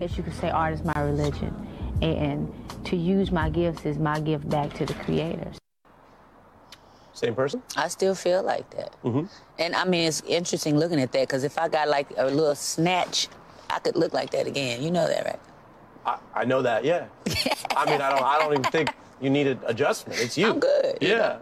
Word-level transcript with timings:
guess 0.00 0.16
you 0.16 0.22
could 0.22 0.34
say 0.34 0.48
art 0.50 0.72
is 0.72 0.82
my 0.82 0.98
religion. 1.00 1.54
And 2.00 2.50
to 2.86 2.96
use 2.96 3.30
my 3.30 3.50
gifts 3.50 3.84
is 3.84 3.98
my 3.98 4.18
gift 4.18 4.48
back 4.48 4.72
to 4.74 4.86
the 4.86 4.94
creators. 4.94 5.58
Same 7.12 7.34
person? 7.34 7.62
I 7.76 7.88
still 7.88 8.14
feel 8.14 8.42
like 8.42 8.68
that. 8.70 8.94
Mm-hmm. 9.04 9.26
And 9.58 9.76
I 9.76 9.84
mean, 9.84 10.08
it's 10.08 10.22
interesting 10.22 10.78
looking 10.78 10.98
at 11.00 11.12
that 11.12 11.28
because 11.28 11.44
if 11.44 11.58
I 11.58 11.68
got 11.68 11.88
like 11.88 12.08
a 12.16 12.24
little 12.24 12.54
snatch, 12.54 13.28
I 13.68 13.78
could 13.78 13.94
look 13.94 14.14
like 14.14 14.30
that 14.30 14.46
again. 14.46 14.82
You 14.82 14.90
know 14.90 15.06
that, 15.06 15.24
right? 15.26 15.40
I, 16.06 16.40
I 16.40 16.44
know 16.46 16.62
that, 16.62 16.82
yeah. 16.82 17.06
I 17.76 17.84
mean, 17.84 18.00
I 18.00 18.08
don't, 18.08 18.22
I 18.22 18.38
don't 18.38 18.52
even 18.52 18.64
think 18.72 18.94
you 19.20 19.28
need 19.28 19.46
an 19.48 19.60
adjustment. 19.66 20.18
It's 20.18 20.38
you. 20.38 20.48
I'm 20.48 20.60
good. 20.60 20.96
you 21.02 21.08
Yeah. 21.08 21.16
know. 21.18 21.40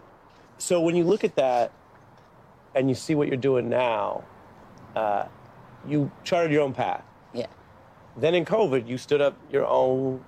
So 0.57 0.81
when 0.81 0.97
you 0.97 1.05
look 1.05 1.23
at 1.23 1.37
that 1.37 1.71
and 2.75 2.89
you 2.89 2.95
see 2.95 3.15
what 3.15 3.29
you're 3.29 3.37
doing 3.37 3.69
now, 3.69 4.25
uh, 4.97 5.27
you 5.87 6.11
charted 6.25 6.51
your 6.51 6.63
own 6.63 6.73
path. 6.73 7.05
Then 8.19 8.35
in 8.35 8.45
COVID, 8.45 8.87
you 8.87 8.97
stood 8.97 9.21
up 9.21 9.37
your 9.51 9.65
own 9.65 10.23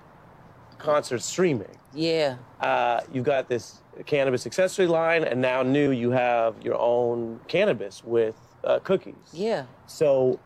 concert 0.78 1.22
streaming. 1.22 1.76
Yeah. 1.94 2.36
Uh, 2.60 3.00
you 3.12 3.22
got 3.22 3.48
this 3.48 3.82
cannabis 4.06 4.46
accessory 4.46 4.86
line, 4.86 5.24
and 5.24 5.40
now 5.40 5.62
new, 5.62 5.90
you 5.90 6.10
have 6.10 6.54
your 6.62 6.78
own 6.78 7.40
cannabis 7.48 8.02
with 8.04 8.36
uh, 8.64 8.78
cookies. 8.80 9.14
Yeah. 9.32 9.66
So, 9.86 10.40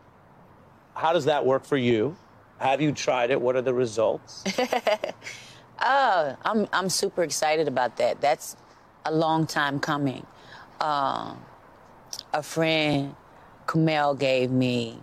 how 0.93 1.13
does 1.13 1.25
that 1.25 1.45
work 1.45 1.63
for 1.63 1.77
you? 1.77 2.15
Have 2.59 2.81
you 2.81 2.91
tried 2.91 3.29
it? 3.29 3.39
What 3.39 3.55
are 3.55 3.61
the 3.61 3.73
results? 3.73 4.43
Uh, 5.79 6.35
I'm 6.43 6.67
I'm 6.73 6.89
super 6.89 7.23
excited 7.23 7.67
about 7.67 7.97
that. 7.97 8.19
That's 8.19 8.55
a 9.05 9.11
long 9.11 9.45
time 9.45 9.79
coming. 9.79 10.25
Um, 10.81 11.39
a 12.33 12.41
friend, 12.41 13.15
Kumail, 13.67 14.17
gave 14.17 14.51
me 14.51 14.99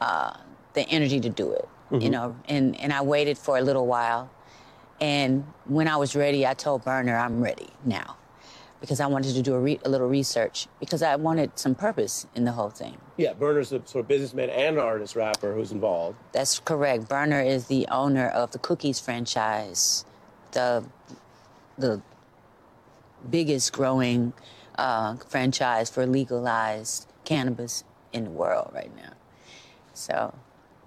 uh, 0.00 0.36
the 0.74 0.88
energy 0.88 1.20
to 1.20 1.28
do 1.28 1.52
it. 1.52 1.68
You 1.90 2.10
know, 2.10 2.34
and 2.48 2.78
and 2.80 2.92
I 2.92 3.02
waited 3.02 3.38
for 3.38 3.56
a 3.56 3.60
little 3.60 3.86
while, 3.86 4.28
and 5.00 5.44
when 5.66 5.86
I 5.86 5.96
was 5.96 6.16
ready, 6.16 6.44
I 6.46 6.54
told 6.54 6.82
Berner 6.84 7.16
I'm 7.16 7.40
ready 7.40 7.68
now, 7.84 8.16
because 8.80 8.98
I 9.00 9.06
wanted 9.06 9.34
to 9.34 9.42
do 9.42 9.54
a, 9.54 9.60
re- 9.60 9.80
a 9.84 9.88
little 9.88 10.08
research 10.08 10.66
because 10.80 11.02
I 11.02 11.14
wanted 11.14 11.56
some 11.56 11.74
purpose 11.76 12.26
in 12.34 12.44
the 12.44 12.52
whole 12.52 12.70
thing. 12.70 12.96
yeah, 13.16 13.32
Berner's 13.32 13.70
a 13.70 13.80
sort 13.86 14.02
of 14.04 14.08
businessman 14.08 14.50
and 14.50 14.78
artist 14.78 15.14
rapper 15.14 15.54
who's 15.54 15.70
involved. 15.70 16.16
That's 16.32 16.58
correct. 16.58 17.08
Berner 17.08 17.40
is 17.42 17.66
the 17.66 17.86
owner 17.88 18.28
of 18.28 18.50
the 18.50 18.58
Cookies 18.58 18.98
franchise, 18.98 20.04
the 20.52 20.84
the 21.78 22.02
biggest 23.30 23.72
growing 23.72 24.32
uh, 24.78 25.16
franchise 25.28 25.90
for 25.90 26.06
legalized 26.06 27.06
cannabis 27.24 27.84
in 28.12 28.24
the 28.24 28.30
world 28.30 28.70
right 28.74 28.94
now. 28.96 29.12
So, 29.92 30.34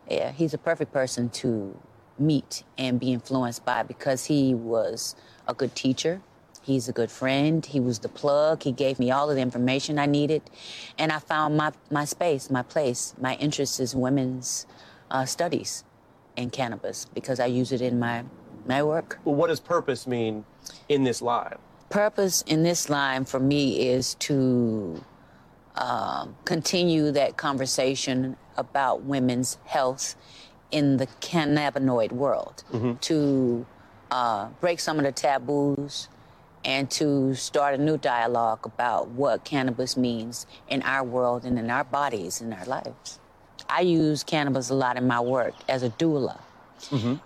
yeah, 0.09 0.31
he's 0.31 0.53
a 0.53 0.57
perfect 0.57 0.91
person 0.91 1.29
to 1.29 1.77
meet 2.19 2.63
and 2.77 2.99
be 2.99 3.13
influenced 3.13 3.65
by 3.65 3.83
because 3.83 4.25
he 4.25 4.53
was 4.53 5.15
a 5.47 5.53
good 5.53 5.75
teacher. 5.75 6.21
He's 6.61 6.89
a 6.89 6.91
good 6.91 7.09
friend. 7.11 7.65
He 7.65 7.79
was 7.79 7.99
the 7.99 8.09
plug. 8.09 8.63
He 8.63 8.71
gave 8.73 8.99
me 8.99 9.09
all 9.09 9.29
of 9.29 9.35
the 9.35 9.41
information 9.41 9.97
I 9.97 10.05
needed. 10.05 10.41
And 10.97 11.11
I 11.11 11.19
found 11.19 11.55
my, 11.55 11.71
my 11.89 12.03
space, 12.03 12.49
my 12.49 12.61
place. 12.61 13.13
My 13.19 13.35
interest 13.35 13.79
is 13.79 13.95
women's 13.95 14.65
uh, 15.09 15.25
studies 15.25 15.85
in 16.35 16.49
cannabis 16.49 17.05
because 17.05 17.39
I 17.39 17.45
use 17.45 17.71
it 17.71 17.81
in 17.81 17.99
my, 17.99 18.25
my 18.65 18.83
work. 18.83 19.19
Well, 19.23 19.35
what 19.35 19.47
does 19.47 19.61
purpose 19.61 20.07
mean 20.07 20.43
in 20.89 21.03
this 21.03 21.21
line? 21.21 21.55
Purpose 21.89 22.43
in 22.47 22.63
this 22.63 22.89
line 22.89 23.23
for 23.23 23.39
me 23.39 23.87
is 23.87 24.15
to 24.15 25.01
um, 25.75 26.35
continue 26.43 27.11
that 27.11 27.37
conversation 27.37 28.35
about 28.57 29.03
women's 29.03 29.57
health 29.65 30.15
in 30.71 30.97
the 30.97 31.07
cannabinoid 31.21 32.11
world, 32.11 32.63
to 33.01 33.65
uh, 34.11 34.47
break 34.59 34.79
some 34.79 34.97
of 34.99 35.05
the 35.05 35.11
taboos 35.11 36.09
and 36.65 36.89
to 36.91 37.33
start 37.35 37.75
a 37.75 37.77
new 37.77 37.97
dialogue 37.97 38.65
about 38.65 39.07
what 39.09 39.43
cannabis 39.45 39.95
means 39.95 40.45
in 40.67 40.81
our 40.81 41.03
world 41.03 41.45
and 41.45 41.57
in 41.57 41.69
our 41.69 41.83
bodies 41.83 42.41
and 42.41 42.53
our 42.53 42.65
lives. 42.65 43.19
I 43.69 43.81
use 43.81 44.23
cannabis 44.23 44.69
a 44.69 44.73
lot 44.75 44.97
in 44.97 45.07
my 45.07 45.19
work 45.21 45.53
as 45.69 45.83
a 45.83 45.89
doula. 45.89 46.39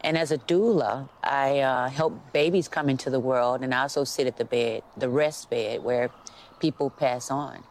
And 0.02 0.18
as 0.18 0.32
a 0.32 0.38
doula, 0.38 1.10
I 1.24 1.60
uh, 1.60 1.90
help 1.90 2.14
babies 2.32 2.68
come 2.68 2.88
into 2.90 3.10
the 3.10 3.20
world, 3.20 3.62
and 3.64 3.74
I 3.74 3.82
also 3.82 4.04
sit 4.06 4.26
at 4.28 4.38
the 4.38 4.46
bed, 4.46 4.84
the 4.96 5.10
rest 5.10 5.50
bed, 5.50 5.84
where 5.84 6.10
people 6.60 6.90
pass 6.90 7.30
on. 7.30 7.64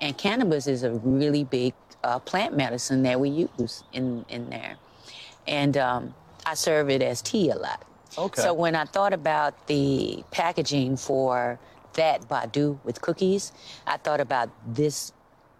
And 0.00 0.16
cannabis 0.16 0.66
is 0.66 0.82
a 0.82 0.92
really 0.92 1.44
big 1.44 1.74
uh, 2.04 2.18
plant 2.18 2.56
medicine 2.56 3.02
that 3.02 3.18
we 3.20 3.48
use 3.58 3.84
in, 3.92 4.24
in 4.28 4.50
there. 4.50 4.76
And 5.46 5.76
um, 5.76 6.14
I 6.44 6.54
serve 6.54 6.90
it 6.90 7.02
as 7.02 7.22
tea 7.22 7.50
a 7.50 7.56
lot. 7.56 7.84
Okay. 8.16 8.42
So 8.42 8.54
when 8.54 8.74
I 8.74 8.84
thought 8.84 9.12
about 9.12 9.66
the 9.66 10.24
packaging 10.30 10.96
for 10.96 11.58
that 11.94 12.28
Badu 12.28 12.78
with 12.84 13.00
cookies, 13.00 13.52
I 13.86 13.96
thought 13.96 14.20
about 14.20 14.50
this 14.66 15.12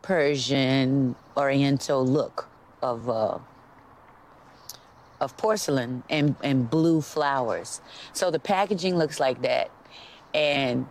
Persian 0.02 1.16
Oriental 1.36 2.06
look 2.06 2.48
of. 2.82 3.08
Uh, 3.08 3.38
of 5.20 5.36
porcelain 5.36 6.02
and, 6.10 6.36
and 6.42 6.68
blue 6.68 7.00
flowers. 7.00 7.80
So 8.12 8.30
the 8.30 8.38
packaging 8.38 8.96
looks 8.96 9.18
like 9.18 9.42
that. 9.42 9.70
And 10.34 10.86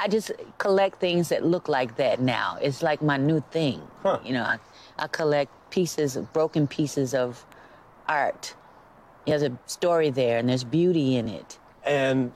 I 0.00 0.06
just 0.08 0.30
collect 0.58 1.00
things 1.00 1.28
that 1.30 1.44
look 1.44 1.68
like 1.68 1.96
that 1.96 2.20
now. 2.20 2.56
It's 2.62 2.82
like 2.82 3.02
my 3.02 3.16
new 3.16 3.40
thing. 3.50 3.82
Huh. 4.02 4.20
You 4.24 4.32
know, 4.34 4.44
I, 4.44 4.58
I 4.98 5.08
collect 5.08 5.50
pieces, 5.70 6.16
broken 6.32 6.68
pieces 6.68 7.14
of 7.14 7.44
art. 8.08 8.54
There's 9.26 9.42
a 9.42 9.58
story 9.66 10.10
there 10.10 10.38
and 10.38 10.48
there's 10.48 10.62
beauty 10.64 11.16
in 11.16 11.28
it. 11.28 11.58
And 11.84 12.32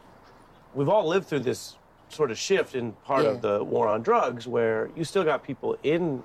we've 0.75 0.89
all 0.89 1.07
lived 1.07 1.27
through 1.29 1.41
this 1.41 1.77
sort 2.09 2.31
of 2.33 2.37
shift 2.39 2.75
in 2.75 2.93
part 3.05 3.23
Yeah. 3.25 3.31
of 3.31 3.41
the 3.43 3.63
war 3.65 3.87
on 3.87 4.03
drugs 4.03 4.47
where 4.49 4.91
you 4.97 5.05
still 5.05 5.25
got 5.25 5.43
people 5.45 5.79
in 5.85 6.23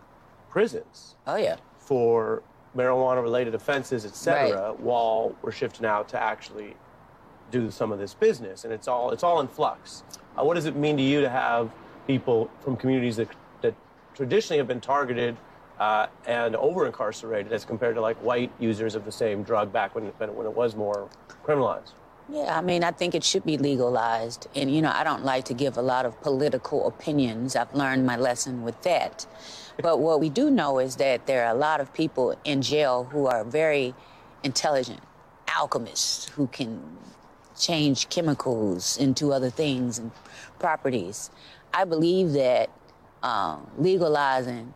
prisons 0.50 1.16
Oh, 1.28 1.36
yeah. 1.38 1.58
for 1.78 2.42
marijuana 2.76 3.22
related 3.22 3.54
offenses, 3.56 4.06
et 4.06 4.16
cetera, 4.16 4.74
while 4.74 5.36
we're 5.44 5.52
shifting 5.52 5.86
out 5.86 6.10
to 6.10 6.22
actually 6.22 6.76
do 7.52 7.72
some 7.72 7.92
of 7.92 8.00
this 8.00 8.14
business. 8.14 8.64
And 8.64 8.74
it's 8.74 8.88
all 8.88 9.12
it's 9.12 9.24
all 9.24 9.40
in 9.40 9.48
flux. 9.48 10.04
Uh, 10.38 10.44
what 10.44 10.56
does 10.56 10.66
it 10.66 10.76
mean 10.76 10.98
to 10.98 11.04
you 11.04 11.22
to 11.22 11.30
have 11.30 11.72
people 12.06 12.50
from 12.62 12.76
communities 12.78 13.18
that 13.18 13.30
that 13.62 13.76
traditionally 14.16 14.58
have 14.58 14.68
been 14.68 14.82
targeted 14.82 15.38
uh, 15.80 16.08
and 16.26 16.56
over 16.56 16.86
incarcerated 16.86 17.52
as 17.54 17.66
compared 17.66 17.96
to 17.96 18.02
like 18.02 18.18
white 18.18 18.52
users 18.60 18.96
of 18.96 19.06
the 19.06 19.12
same 19.12 19.44
drug 19.44 19.72
back 19.72 19.96
when 19.96 20.06
when 20.06 20.36
when 20.36 20.46
it 20.46 20.54
was 20.54 20.76
more 20.76 21.10
criminalized? 21.44 21.94
Yeah, 22.30 22.58
I 22.58 22.62
mean, 22.62 22.84
I 22.84 22.92
think 22.92 23.16
it 23.16 23.24
should 23.24 23.46
be 23.46 23.58
legalized. 23.58 24.48
And, 24.54 24.74
you 24.74 24.82
know, 24.82 24.92
I 24.94 25.06
don't 25.06 25.24
like 25.24 25.46
to 25.46 25.54
give 25.54 25.78
a 25.78 25.82
lot 25.82 26.06
of 26.06 26.20
political 26.22 26.86
opinions. 26.86 27.56
I've 27.56 27.74
learned 27.74 28.06
my 28.06 28.18
lesson 28.18 28.64
with 28.64 28.82
that. 28.82 29.26
But 29.82 30.00
what 30.00 30.20
we 30.20 30.30
do 30.30 30.52
know 30.52 30.80
is 30.80 30.98
that 30.98 31.26
there 31.26 31.46
are 31.46 31.56
a 31.56 31.58
lot 31.58 31.80
of 31.80 31.94
people 31.94 32.38
in 32.44 32.62
jail 32.62 33.06
who 33.06 33.28
are 33.28 33.46
very 33.46 33.96
intelligent, 34.44 35.00
alchemists 35.48 36.28
who 36.28 36.48
can 36.48 36.98
change 37.58 38.10
chemicals 38.10 38.98
into 38.98 39.34
other 39.34 39.50
things 39.50 39.98
and 39.98 40.12
properties. 40.60 41.30
I 41.74 41.84
believe 41.86 42.34
that 42.34 42.70
um, 43.24 43.70
legalizing 43.78 44.74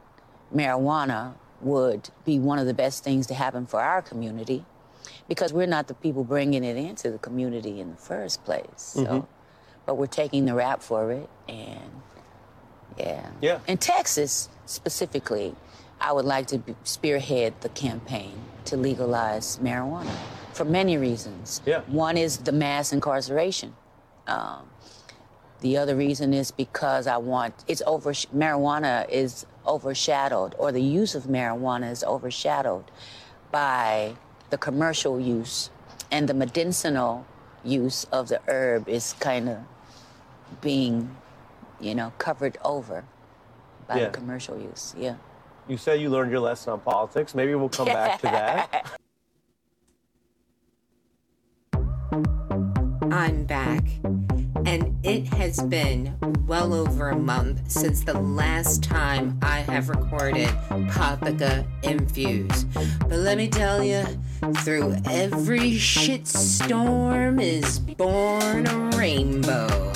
marijuana 0.53 1.33
would 1.61 2.09
be 2.25 2.39
one 2.39 2.59
of 2.59 2.65
the 2.65 2.73
best 2.73 3.03
things 3.03 3.27
to 3.27 3.33
happen 3.33 3.65
for 3.65 3.79
our 3.81 4.01
community 4.01 4.65
because 5.27 5.53
we're 5.53 5.67
not 5.67 5.87
the 5.87 5.93
people 5.93 6.23
bringing 6.23 6.63
it 6.63 6.75
into 6.75 7.11
the 7.11 7.17
community 7.19 7.79
in 7.79 7.91
the 7.91 7.97
first 7.97 8.43
place. 8.43 8.65
So, 8.77 9.27
but 9.85 9.95
we're 9.95 10.07
taking 10.07 10.45
the 10.45 10.53
rap 10.53 10.81
for 10.81 11.11
it, 11.11 11.29
and 11.47 11.91
yeah, 12.97 13.29
Yeah. 13.41 13.59
In 13.67 13.77
Texas 13.77 14.49
specifically, 14.65 15.55
I 15.99 16.11
would 16.11 16.25
like 16.25 16.47
to 16.47 16.61
spearhead 16.83 17.53
the 17.61 17.69
campaign 17.69 18.33
to 18.65 18.75
legalize 18.77 19.57
marijuana 19.59 20.15
for 20.61 20.69
many 20.69 20.95
reasons. 20.97 21.59
Yeah. 21.65 21.81
One 21.87 22.17
is 22.17 22.37
the 22.37 22.51
mass 22.51 22.93
incarceration. 22.93 23.75
Um, 24.27 24.69
the 25.61 25.77
other 25.77 25.95
reason 25.95 26.33
is 26.33 26.51
because 26.51 27.07
I 27.07 27.17
want 27.17 27.53
it's 27.67 27.81
over 27.87 28.11
marijuana 28.13 29.09
is 29.09 29.45
overshadowed 29.65 30.53
or 30.59 30.71
the 30.71 30.81
use 30.81 31.15
of 31.15 31.23
marijuana 31.23 31.91
is 31.91 32.03
overshadowed 32.03 32.85
by 33.51 34.15
the 34.51 34.57
commercial 34.57 35.19
use 35.19 35.69
and 36.11 36.27
the 36.27 36.33
medicinal 36.33 37.25
use 37.63 38.05
of 38.11 38.27
the 38.27 38.39
herb 38.47 38.87
is 38.87 39.13
kind 39.19 39.49
of 39.49 39.57
being 40.61 41.15
you 41.79 41.95
know 41.95 42.11
covered 42.17 42.57
over 42.63 43.03
by 43.87 43.97
Yeah. 43.99 44.05
the 44.05 44.11
commercial 44.11 44.59
use. 44.59 44.93
Yeah. 44.97 45.15
You 45.67 45.77
said 45.77 46.01
you 46.01 46.09
learned 46.09 46.31
your 46.31 46.39
lesson 46.41 46.73
on 46.73 46.79
politics. 46.81 47.33
Maybe 47.33 47.53
we'll 47.55 47.69
come 47.69 47.85
back 47.87 48.19
to 48.21 48.27
that. 48.27 48.91
I'm 53.11 53.43
back. 53.43 53.83
and 54.65 54.95
it 55.03 55.25
has 55.33 55.61
been 55.63 56.15
well 56.45 56.73
over 56.73 57.09
a 57.09 57.15
month 57.15 57.69
since 57.71 58.03
the 58.03 58.13
last 58.13 58.83
time 58.83 59.39
I 59.41 59.59
have 59.59 59.89
recorded 59.89 60.47
Potheka 60.69 61.65
Infused. 61.83 62.67
But 63.09 63.19
let 63.19 63.37
me 63.37 63.47
tell 63.47 63.83
you, 63.83 64.03
through 64.57 64.95
every 65.09 65.71
shitstorm 65.71 67.41
is 67.41 67.79
born 67.79 68.67
a 68.67 68.97
rainbow. 68.97 69.91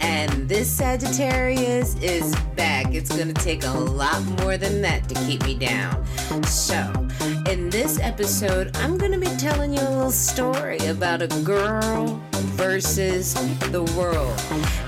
And 0.00 0.48
this 0.48 0.68
Sagittarius 0.70 1.94
is 1.96 2.34
back. 2.56 2.92
It's 2.94 3.16
gonna 3.16 3.32
take 3.34 3.64
a 3.64 3.70
lot 3.70 4.22
more 4.40 4.56
than 4.56 4.82
that 4.82 5.08
to 5.08 5.14
keep 5.26 5.42
me 5.44 5.54
down. 5.54 6.04
So, 6.44 6.92
in 7.48 7.70
this 7.70 7.98
episode, 8.00 8.76
I'm 8.76 8.98
gonna 8.98 9.18
be 9.18 9.34
telling 9.38 9.72
you 9.72 9.80
a 9.80 9.88
little 9.88 10.10
story 10.10 10.78
about 10.86 11.22
a 11.22 11.28
girl 11.44 12.20
versus 12.58 13.34
the 13.70 13.82
world. 13.96 14.38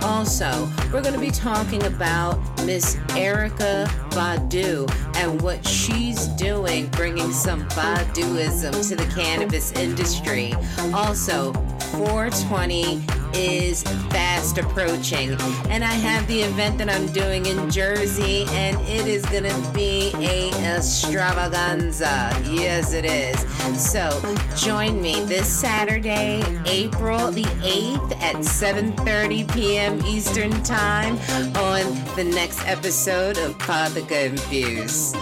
Also, 0.02 0.68
we're 0.92 1.00
going 1.00 1.14
to 1.14 1.20
be 1.20 1.30
talking 1.30 1.82
about 1.84 2.38
Miss 2.64 2.96
Erykah 3.10 3.86
Badu 4.10 4.90
and 5.16 5.40
what 5.40 5.64
she's 5.66 6.26
doing, 6.28 6.88
bringing 6.88 7.32
some 7.32 7.66
Baduism 7.68 8.88
to 8.88 8.96
the 8.96 9.06
cannabis 9.14 9.72
industry. 9.72 10.52
Also, 10.92 11.52
420 11.92 13.19
is 13.34 13.82
fast 14.10 14.58
approaching. 14.58 15.32
And 15.68 15.84
I 15.84 15.92
have 15.92 16.26
the 16.26 16.40
event 16.42 16.78
that 16.78 16.88
I'm 16.88 17.06
doing 17.08 17.46
in 17.46 17.70
Jersey, 17.70 18.44
and 18.50 18.78
it 18.88 19.06
is 19.06 19.24
gonna 19.26 19.56
be 19.72 20.12
a 20.16 20.50
extravaganza. 20.76 22.30
Yes, 22.44 22.92
it 22.92 23.04
is. 23.04 23.38
So 23.80 24.10
join 24.56 25.00
me 25.00 25.24
this 25.24 25.48
Saturday, 25.48 26.42
April 26.66 27.30
the 27.30 27.46
8th 27.62 28.12
at 28.20 28.36
7:30 28.36 29.52
p.m. 29.52 30.04
Eastern 30.04 30.62
Time 30.62 31.18
on 31.56 31.82
the 32.16 32.24
next 32.24 32.66
episode 32.66 33.38
of 33.38 33.56
Potheka 33.58 34.26
Infused. 34.26 35.16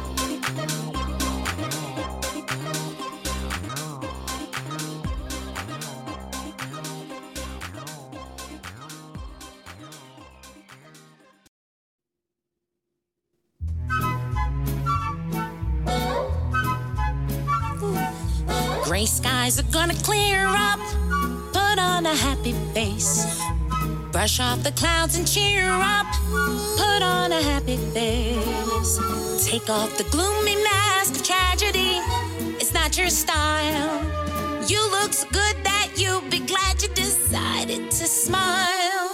Skies 19.48 19.60
are 19.60 19.72
gonna 19.72 19.94
clear 20.02 20.44
up. 20.46 20.78
Put 21.54 21.78
on 21.78 22.04
a 22.04 22.14
happy 22.14 22.52
face. 22.74 23.24
Brush 24.12 24.40
off 24.40 24.62
the 24.62 24.72
clouds 24.72 25.16
and 25.16 25.26
cheer 25.26 25.70
up. 25.70 26.06
Put 26.76 27.02
on 27.02 27.32
a 27.32 27.40
happy 27.40 27.78
face. 27.94 28.98
Take 29.46 29.70
off 29.70 29.96
the 29.96 30.04
gloomy 30.10 30.56
mask 30.56 31.16
of 31.16 31.22
tragedy. 31.22 31.96
It's 32.60 32.74
not 32.74 32.98
your 32.98 33.08
style. 33.08 34.04
You 34.66 34.80
look 34.90 35.14
so 35.14 35.26
good 35.32 35.56
that 35.64 35.92
you'll 35.96 36.28
be 36.28 36.40
glad 36.40 36.82
you 36.82 36.88
decided 36.88 37.90
to 37.90 38.06
smile. 38.06 39.08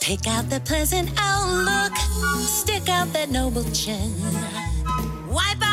Pick 0.00 0.26
out 0.26 0.48
the 0.48 0.60
pleasant 0.60 1.10
outlook. 1.18 1.94
Stick 2.38 2.88
out 2.88 3.12
that 3.12 3.28
noble 3.28 3.64
chin. 3.72 4.10
Wipe 5.28 5.62
off 5.62 5.69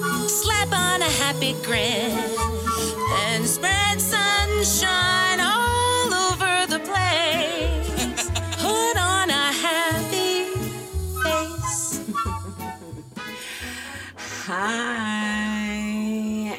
Slap 0.00 0.72
on 0.72 1.02
a 1.02 1.10
happy 1.22 1.54
grin. 1.62 2.18
And 3.28 3.44
spread 3.46 4.00
sunshine 4.00 5.40
all 5.40 6.14
over 6.14 6.66
the 6.66 6.78
place. 6.80 8.30
Put 8.58 8.96
on 8.96 9.28
a 9.30 9.52
happy 9.52 10.44
face. 11.22 12.00
Hi, 14.46 15.68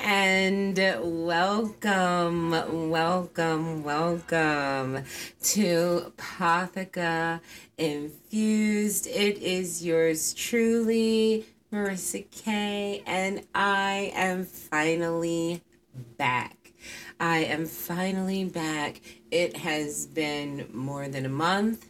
and 0.06 0.78
welcome, 1.02 2.52
welcome, 2.92 3.84
welcome 3.84 5.04
to 5.44 6.14
Potheka 6.18 7.40
Infused. 7.78 9.08
It 9.08 9.40
is 9.40 9.84
yours 9.84 10.34
truly, 10.36 11.48
Marissa 11.72 12.30
K, 12.32 13.02
and 13.06 13.44
I 13.56 14.12
am 14.14 14.44
finally 14.44 15.62
back. 16.18 16.74
I 17.18 17.46
am 17.46 17.66
finally 17.66 18.44
back. 18.44 19.00
It 19.32 19.56
has 19.56 20.06
been 20.06 20.68
more 20.74 21.08
than 21.08 21.26
a 21.26 21.30
month. 21.30 21.90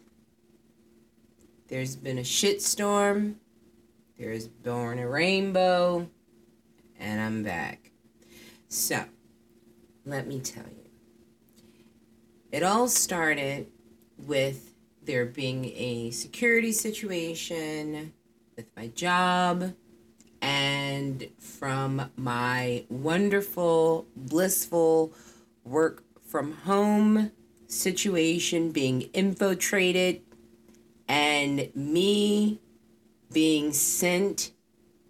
There's 1.67 1.95
been 1.95 2.19
a 2.19 2.21
shitstorm. 2.21 3.37
There's 4.19 4.47
born 4.47 4.99
a 4.99 5.09
rainbow, 5.09 6.07
and 6.99 7.19
I'm 7.19 7.41
back. 7.41 7.89
So, 8.67 9.05
let 10.05 10.27
me 10.27 10.41
tell 10.41 10.65
you. 10.65 10.91
It 12.51 12.61
all 12.61 12.87
started 12.87 13.71
with 14.19 14.75
there 15.01 15.25
being 15.25 15.65
a 15.75 16.11
security 16.11 16.71
situation 16.71 18.13
with 18.61 18.75
my 18.77 18.87
job 18.89 19.73
and 20.39 21.27
from 21.39 22.11
my 22.15 22.85
wonderful, 22.89 24.05
blissful 24.15 25.11
work 25.63 26.03
from 26.27 26.53
home 26.53 27.31
situation 27.65 28.71
being 28.71 29.01
infiltrated 29.13 30.21
and 31.07 31.75
me 31.75 32.59
being 33.33 33.73
sent 33.73 34.51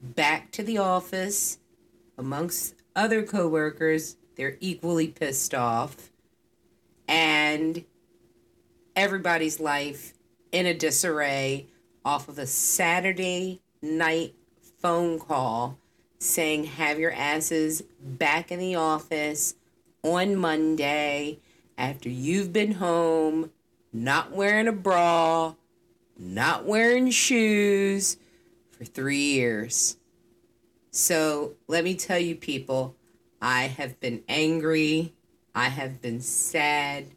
back 0.01 0.49
to 0.51 0.63
the 0.63 0.77
office 0.77 1.57
amongst 2.17 2.75
other 2.95 3.21
coworkers. 3.21 4.15
They're 4.37 4.55
equally 4.61 5.09
pissed 5.09 5.53
off. 5.53 6.09
And 7.05 7.83
everybody's 8.95 9.59
life 9.59 10.13
in 10.53 10.65
a 10.65 10.73
disarray 10.73 11.67
off 12.03 12.27
of 12.27 12.39
a 12.39 12.47
Saturday 12.47 13.61
night 13.81 14.35
phone 14.79 15.19
call 15.19 15.77
saying, 16.19 16.65
Have 16.65 16.99
your 16.99 17.11
asses 17.11 17.83
back 18.01 18.51
in 18.51 18.59
the 18.59 18.75
office 18.75 19.55
on 20.03 20.35
Monday 20.35 21.39
after 21.77 22.09
you've 22.09 22.53
been 22.53 22.73
home, 22.73 23.51
not 23.93 24.31
wearing 24.31 24.67
a 24.67 24.71
bra, 24.71 25.55
not 26.17 26.65
wearing 26.65 27.09
shoes 27.09 28.17
for 28.71 28.85
three 28.85 29.33
years. 29.33 29.97
So 30.91 31.53
let 31.67 31.83
me 31.83 31.95
tell 31.95 32.19
you, 32.19 32.35
people, 32.35 32.95
I 33.41 33.63
have 33.63 33.99
been 33.99 34.23
angry. 34.27 35.13
I 35.55 35.69
have 35.69 36.01
been 36.01 36.21
sad. 36.21 37.07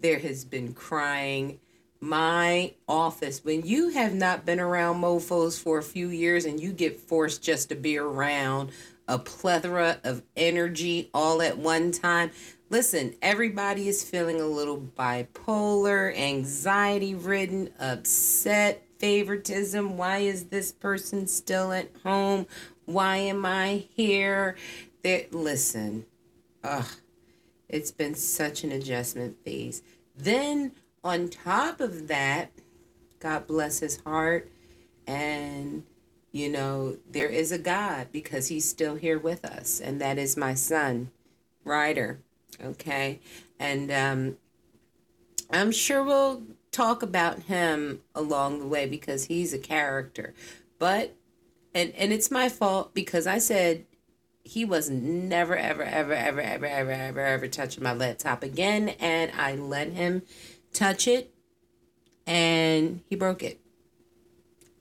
There 0.00 0.18
has 0.18 0.44
been 0.44 0.72
crying. 0.74 1.58
My 2.04 2.74
office, 2.86 3.42
when 3.42 3.64
you 3.64 3.88
have 3.88 4.12
not 4.12 4.44
been 4.44 4.60
around 4.60 5.00
mofos 5.00 5.58
for 5.58 5.78
a 5.78 5.82
few 5.82 6.08
years 6.08 6.44
and 6.44 6.60
you 6.60 6.74
get 6.74 7.00
forced 7.00 7.42
just 7.42 7.70
to 7.70 7.74
be 7.74 7.96
around 7.96 8.72
a 9.08 9.18
plethora 9.18 10.00
of 10.04 10.22
energy 10.36 11.08
all 11.14 11.40
at 11.40 11.56
one 11.56 11.92
time, 11.92 12.30
listen, 12.68 13.14
everybody 13.22 13.88
is 13.88 14.04
feeling 14.04 14.38
a 14.38 14.46
little 14.46 14.76
bipolar, 14.78 16.14
anxiety 16.14 17.14
ridden, 17.14 17.70
upset, 17.80 18.84
favoritism. 18.98 19.96
Why 19.96 20.18
is 20.18 20.44
this 20.48 20.72
person 20.72 21.26
still 21.26 21.72
at 21.72 21.90
home? 22.02 22.46
Why 22.84 23.16
am 23.16 23.46
I 23.46 23.86
here? 23.96 24.56
that 25.04 25.32
listen, 25.32 26.04
ugh, 26.64 26.88
it's 27.68 27.92
been 27.92 28.14
such 28.14 28.62
an 28.62 28.72
adjustment 28.72 29.42
phase. 29.42 29.82
Then, 30.16 30.72
on 31.04 31.28
top 31.28 31.80
of 31.80 32.08
that, 32.08 32.50
God 33.20 33.46
bless 33.46 33.78
his 33.80 34.00
heart, 34.00 34.50
and 35.06 35.84
you 36.32 36.48
know, 36.48 36.96
there 37.08 37.28
is 37.28 37.52
a 37.52 37.58
God 37.58 38.08
because 38.10 38.48
he's 38.48 38.68
still 38.68 38.96
here 38.96 39.20
with 39.20 39.44
us, 39.44 39.80
and 39.80 40.00
that 40.00 40.18
is 40.18 40.36
my 40.36 40.54
son, 40.54 41.12
Ryder. 41.62 42.18
Okay. 42.60 43.20
And 43.58 43.90
um, 43.92 44.36
I'm 45.50 45.70
sure 45.70 46.02
we'll 46.02 46.42
talk 46.72 47.02
about 47.02 47.44
him 47.44 48.00
along 48.14 48.58
the 48.58 48.66
way 48.66 48.86
because 48.86 49.26
he's 49.26 49.52
a 49.52 49.58
character. 49.58 50.34
But, 50.78 51.14
and, 51.74 51.92
and 51.92 52.12
it's 52.12 52.30
my 52.30 52.48
fault 52.48 52.94
because 52.94 53.26
I 53.26 53.38
said 53.38 53.84
he 54.42 54.64
was 54.64 54.90
never, 54.90 55.56
ever, 55.56 55.84
ever, 55.84 56.12
ever, 56.12 56.40
ever, 56.40 56.66
ever, 56.66 56.90
ever, 56.90 57.20
ever 57.20 57.48
touching 57.48 57.84
my 57.84 57.94
laptop 57.94 58.42
again. 58.42 58.90
And 59.00 59.30
I 59.38 59.54
let 59.54 59.92
him 59.92 60.22
touch 60.74 61.08
it 61.08 61.32
and 62.26 63.00
he 63.08 63.16
broke 63.16 63.42
it. 63.42 63.60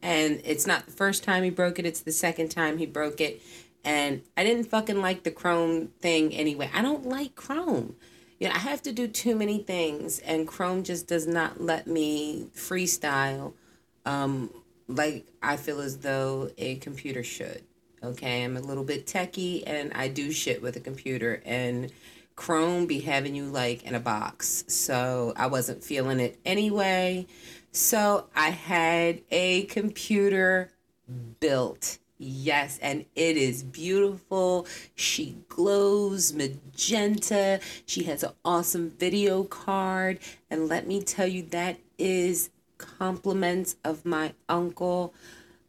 And 0.01 0.41
it's 0.43 0.67
not 0.67 0.85
the 0.85 0.91
first 0.91 1.23
time 1.23 1.43
he 1.43 1.49
broke 1.49 1.79
it, 1.79 1.85
it's 1.85 2.01
the 2.01 2.11
second 2.11 2.49
time 2.49 2.77
he 2.77 2.85
broke 2.85 3.21
it. 3.21 3.41
And 3.85 4.21
I 4.35 4.43
didn't 4.43 4.65
fucking 4.65 5.01
like 5.01 5.23
the 5.23 5.31
chrome 5.31 5.89
thing 5.99 6.33
anyway. 6.33 6.69
I 6.73 6.81
don't 6.81 7.05
like 7.05 7.35
chrome. 7.35 7.95
you 8.39 8.47
know, 8.47 8.55
I 8.55 8.59
have 8.59 8.81
to 8.83 8.91
do 8.91 9.07
too 9.07 9.35
many 9.35 9.59
things, 9.59 10.19
and 10.19 10.47
Chrome 10.47 10.83
just 10.83 11.07
does 11.07 11.27
not 11.27 11.61
let 11.61 11.87
me 11.87 12.47
freestyle 12.55 13.53
um, 14.05 14.49
like 14.87 15.25
I 15.41 15.57
feel 15.57 15.79
as 15.79 15.99
though 15.99 16.51
a 16.57 16.75
computer 16.75 17.23
should. 17.23 17.63
Okay, 18.03 18.43
I'm 18.43 18.57
a 18.57 18.61
little 18.61 18.83
bit 18.83 19.05
techie, 19.05 19.63
and 19.65 19.93
I 19.93 20.09
do 20.09 20.31
shit 20.31 20.61
with 20.61 20.75
a 20.75 20.81
computer, 20.81 21.41
and 21.45 21.91
Chrome 22.35 22.85
be 22.85 22.99
having 22.99 23.35
you 23.35 23.45
like 23.45 23.83
in 23.83 23.95
a 23.95 23.99
box. 23.99 24.63
So 24.67 25.33
I 25.35 25.47
wasn't 25.47 25.83
feeling 25.83 26.19
it 26.19 26.39
anyway. 26.45 27.27
So 27.71 28.27
I 28.35 28.49
had 28.49 29.21
a 29.31 29.63
computer 29.63 30.71
built. 31.39 31.97
Yes, 32.17 32.79
and 32.81 33.05
it 33.15 33.35
is 33.35 33.63
beautiful. 33.63 34.65
She 34.95 35.37
glows 35.49 36.31
magenta. 36.33 37.59
She 37.85 38.03
has 38.03 38.23
an 38.23 38.31
awesome 38.45 38.91
video 38.91 39.43
card. 39.43 40.19
And 40.49 40.67
let 40.67 40.87
me 40.87 41.01
tell 41.01 41.27
you, 41.27 41.43
that 41.43 41.79
is 41.97 42.49
compliments 42.77 43.75
of 43.83 44.05
my 44.05 44.33
uncle. 44.47 45.13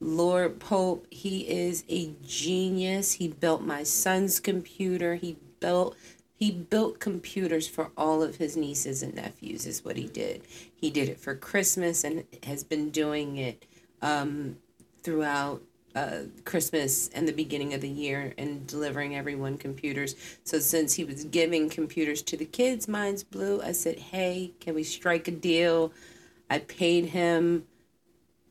Lord 0.00 0.60
Pope, 0.60 1.06
he 1.10 1.40
is 1.48 1.84
a 1.88 2.12
genius. 2.24 3.12
He 3.14 3.28
built 3.28 3.62
my 3.62 3.82
son's 3.82 4.38
computer. 4.38 5.14
He 5.14 5.36
built 5.60 5.96
he 6.36 6.50
built 6.50 6.98
computers 6.98 7.68
for 7.68 7.90
all 7.96 8.22
of 8.22 8.36
his 8.36 8.56
nieces 8.56 9.02
and 9.02 9.14
nephews, 9.14 9.66
is 9.66 9.84
what 9.84 9.96
he 9.96 10.08
did. 10.08 10.42
He 10.74 10.90
did 10.90 11.08
it 11.08 11.20
for 11.20 11.34
Christmas 11.34 12.04
and 12.04 12.24
has 12.42 12.64
been 12.64 12.90
doing 12.90 13.36
it 13.36 13.64
um, 14.02 14.56
throughout 15.02 15.62
uh, 15.94 16.22
Christmas 16.44 17.08
and 17.14 17.28
the 17.28 17.32
beginning 17.32 17.72
of 17.72 17.80
the 17.80 17.88
year 17.88 18.34
and 18.36 18.66
delivering 18.66 19.14
everyone 19.14 19.56
computers. 19.56 20.16
So 20.42 20.58
since 20.58 20.94
he 20.94 21.04
was 21.04 21.24
giving 21.24 21.68
computers 21.68 22.20
to 22.22 22.36
the 22.36 22.44
kids, 22.44 22.88
mine's 22.88 23.22
blue. 23.22 23.62
I 23.62 23.72
said, 23.72 23.98
"Hey, 23.98 24.54
can 24.58 24.74
we 24.74 24.82
strike 24.82 25.28
a 25.28 25.30
deal?" 25.30 25.92
I 26.50 26.58
paid 26.58 27.06
him 27.06 27.66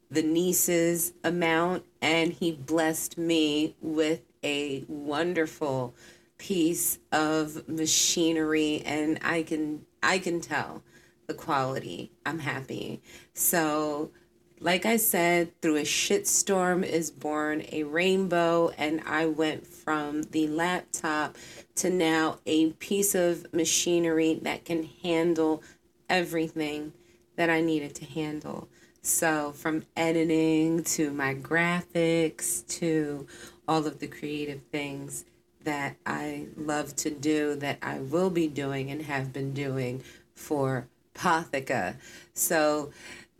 the 0.09 0.23
niece's 0.23 1.13
amount, 1.23 1.83
and 2.01 2.31
he 2.31 2.51
blessed 2.51 3.17
me 3.17 3.75
with 3.81 4.21
a 4.43 4.85
wonderful 4.87 5.95
piece 6.43 6.99
of 7.13 7.69
machinery 7.69 8.83
and 8.85 9.17
I 9.21 9.43
can 9.43 9.85
I 10.03 10.19
can 10.19 10.41
tell 10.41 10.83
the 11.27 11.33
quality. 11.33 12.11
I'm 12.25 12.39
happy. 12.39 13.01
So 13.33 14.11
like 14.59 14.85
I 14.85 14.97
said, 14.97 15.53
through 15.61 15.77
a 15.77 15.83
shitstorm 15.83 16.83
is 16.83 17.11
born 17.11 17.63
a 17.71 17.83
rainbow, 17.83 18.71
and 18.77 19.01
I 19.05 19.25
went 19.25 19.67
from 19.67 20.23
the 20.23 20.47
laptop 20.47 21.37
to 21.75 21.89
now 21.89 22.39
a 22.45 22.71
piece 22.71 23.13
of 23.13 23.51
machinery 23.53 24.39
that 24.43 24.63
can 24.63 24.83
handle 25.01 25.63
everything 26.09 26.93
that 27.35 27.49
I 27.49 27.59
needed 27.59 27.95
to 27.95 28.05
handle. 28.05 28.69
So, 29.01 29.51
from 29.51 29.83
editing 29.97 30.85
to 30.95 31.11
my 31.11 31.35
graphics 31.35 32.65
to 32.79 33.27
all 33.67 33.85
of 33.85 33.99
the 33.99 34.07
creative 34.07 34.61
things, 34.71 35.25
that 35.63 35.97
I 36.05 36.47
love 36.55 36.95
to 36.97 37.09
do, 37.09 37.55
that 37.55 37.79
I 37.81 37.99
will 37.99 38.29
be 38.29 38.47
doing 38.47 38.91
and 38.91 39.01
have 39.03 39.33
been 39.33 39.53
doing 39.53 40.03
for 40.35 40.87
Potheka. 41.15 41.95
So 42.33 42.91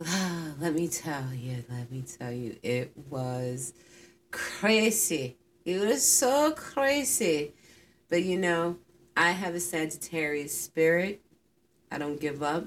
let 0.60 0.74
me 0.74 0.88
tell 0.88 1.32
you, 1.34 1.64
let 1.70 1.90
me 1.90 2.02
tell 2.02 2.32
you, 2.32 2.56
it 2.62 2.92
was 3.10 3.74
crazy. 4.30 5.36
It 5.64 5.80
was 5.80 6.06
so 6.06 6.52
crazy. 6.52 7.52
But 8.08 8.22
you 8.22 8.38
know, 8.38 8.76
I 9.16 9.30
have 9.30 9.54
a 9.54 9.60
Sagittarius 9.60 10.58
spirit. 10.58 11.20
I 11.90 11.98
don't 11.98 12.20
give 12.20 12.42
up. 12.42 12.66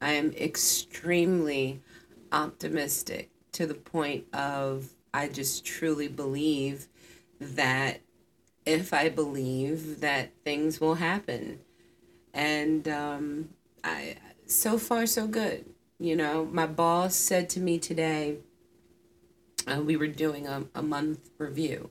I 0.00 0.12
am 0.12 0.32
extremely 0.32 1.80
optimistic 2.32 3.30
to 3.52 3.66
the 3.66 3.74
point 3.74 4.24
of 4.32 4.88
I 5.14 5.28
just 5.28 5.64
truly 5.64 6.08
believe 6.08 6.88
that 7.38 8.00
if 8.64 8.92
I 8.92 9.08
believe 9.08 10.00
that 10.00 10.30
things 10.44 10.80
will 10.80 10.94
happen. 10.94 11.60
And 12.32 12.88
um, 12.88 13.48
I, 13.82 14.16
so 14.46 14.78
far, 14.78 15.06
so 15.06 15.26
good. 15.26 15.66
You 15.98 16.16
know, 16.16 16.44
my 16.50 16.66
boss 16.66 17.14
said 17.14 17.48
to 17.50 17.60
me 17.60 17.78
today, 17.78 18.38
uh, 19.66 19.80
we 19.80 19.96
were 19.96 20.08
doing 20.08 20.46
a, 20.46 20.64
a 20.74 20.82
month 20.82 21.30
review. 21.38 21.90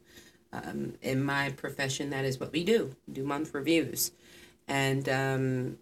Um, 0.53 0.95
in 1.01 1.23
my 1.23 1.51
profession, 1.51 2.09
that 2.09 2.25
is 2.25 2.39
what 2.39 2.51
we 2.51 2.65
do, 2.65 2.95
do 3.09 3.23
month 3.23 3.53
reviews. 3.53 4.11
And 4.67 5.07
um, 5.07 5.77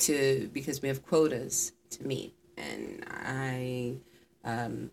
to, 0.00 0.48
because 0.52 0.80
we 0.80 0.88
have 0.88 1.04
quotas 1.04 1.72
to 1.90 2.06
meet. 2.06 2.34
And 2.56 3.04
I, 3.06 3.94
um, 4.44 4.90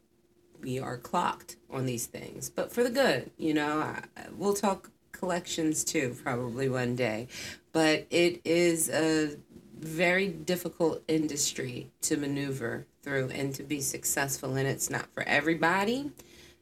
we 0.62 0.80
are 0.80 0.98
clocked 0.98 1.56
on 1.70 1.86
these 1.86 2.08
things, 2.08 2.50
but 2.50 2.72
for 2.72 2.84
the 2.84 2.90
good, 2.90 3.32
you 3.38 3.54
know, 3.54 3.80
I, 3.80 4.04
we'll 4.36 4.54
talk 4.54 4.92
collections 5.18 5.84
too, 5.84 6.16
probably 6.24 6.70
one 6.70 6.96
day. 6.96 7.28
But 7.72 8.08
it 8.10 8.42
is 8.46 8.90
a 8.90 9.36
very 9.80 10.28
difficult 10.28 11.04
industry 11.08 11.92
to 12.02 12.18
maneuver 12.18 12.86
through 13.04 13.30
and 13.30 13.54
to 13.56 13.64
be 13.64 13.82
successful 13.82 14.56
in. 14.56 14.66
It's 14.66 14.90
not 14.90 15.08
for 15.14 15.24
everybody. 15.24 16.12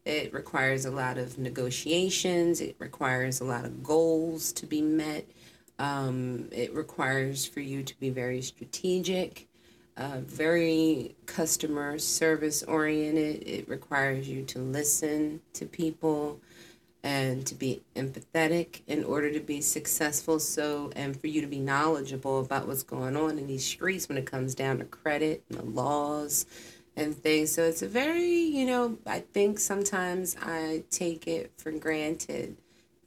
It 0.06 0.34
requires 0.34 0.86
a 0.86 0.92
lot 0.92 1.18
of 1.18 1.38
negotiations. 1.38 2.60
It 2.60 2.76
requires 2.80 3.40
a 3.40 3.46
lot 3.46 3.64
of 3.64 3.84
goals 3.84 4.52
to 4.54 4.66
be 4.66 4.82
met. 4.82 5.26
Um, 5.80 6.50
it 6.52 6.74
requires 6.74 7.46
for 7.46 7.62
you 7.62 7.84
to 7.84 8.00
be 8.00 8.10
very 8.10 8.42
strategic, 8.42 9.48
uh, 9.96 10.20
very 10.20 11.16
customer 11.26 11.98
service 12.00 12.64
oriented. 12.64 13.48
It 13.48 13.70
requires 13.70 14.28
you 14.28 14.44
to 14.44 14.60
listen 14.60 15.42
to 15.54 15.66
people 15.66 16.40
and 17.04 17.46
to 17.46 17.56
be 17.56 17.82
empathetic 17.96 18.82
in 18.88 19.04
order 19.04 19.32
to 19.32 19.42
be 19.42 19.60
successful. 19.60 20.40
So 20.40 20.92
and 20.96 21.20
for 21.20 21.28
you 21.28 21.42
to 21.42 21.48
be 21.48 21.60
knowledgeable 21.60 22.40
about 22.40 22.68
what's 22.68 22.84
going 22.84 23.18
on 23.18 23.38
in 23.38 23.48
these 23.48 23.66
streets 23.66 24.08
when 24.08 24.18
it 24.18 24.26
comes 24.26 24.56
down 24.56 24.80
to 24.80 24.86
credit 24.86 25.44
and 25.50 25.60
the 25.60 25.66
laws 25.66 26.46
and 26.96 27.16
things. 27.16 27.52
So 27.52 27.64
it's 27.64 27.82
a 27.82 27.88
very 27.88 28.32
you 28.32 28.66
know 28.66 28.98
i 29.06 29.20
think 29.20 29.60
sometimes 29.60 30.36
i 30.42 30.84
take 30.92 31.28
it 31.28 31.52
for 31.58 31.72
granted 31.72 32.56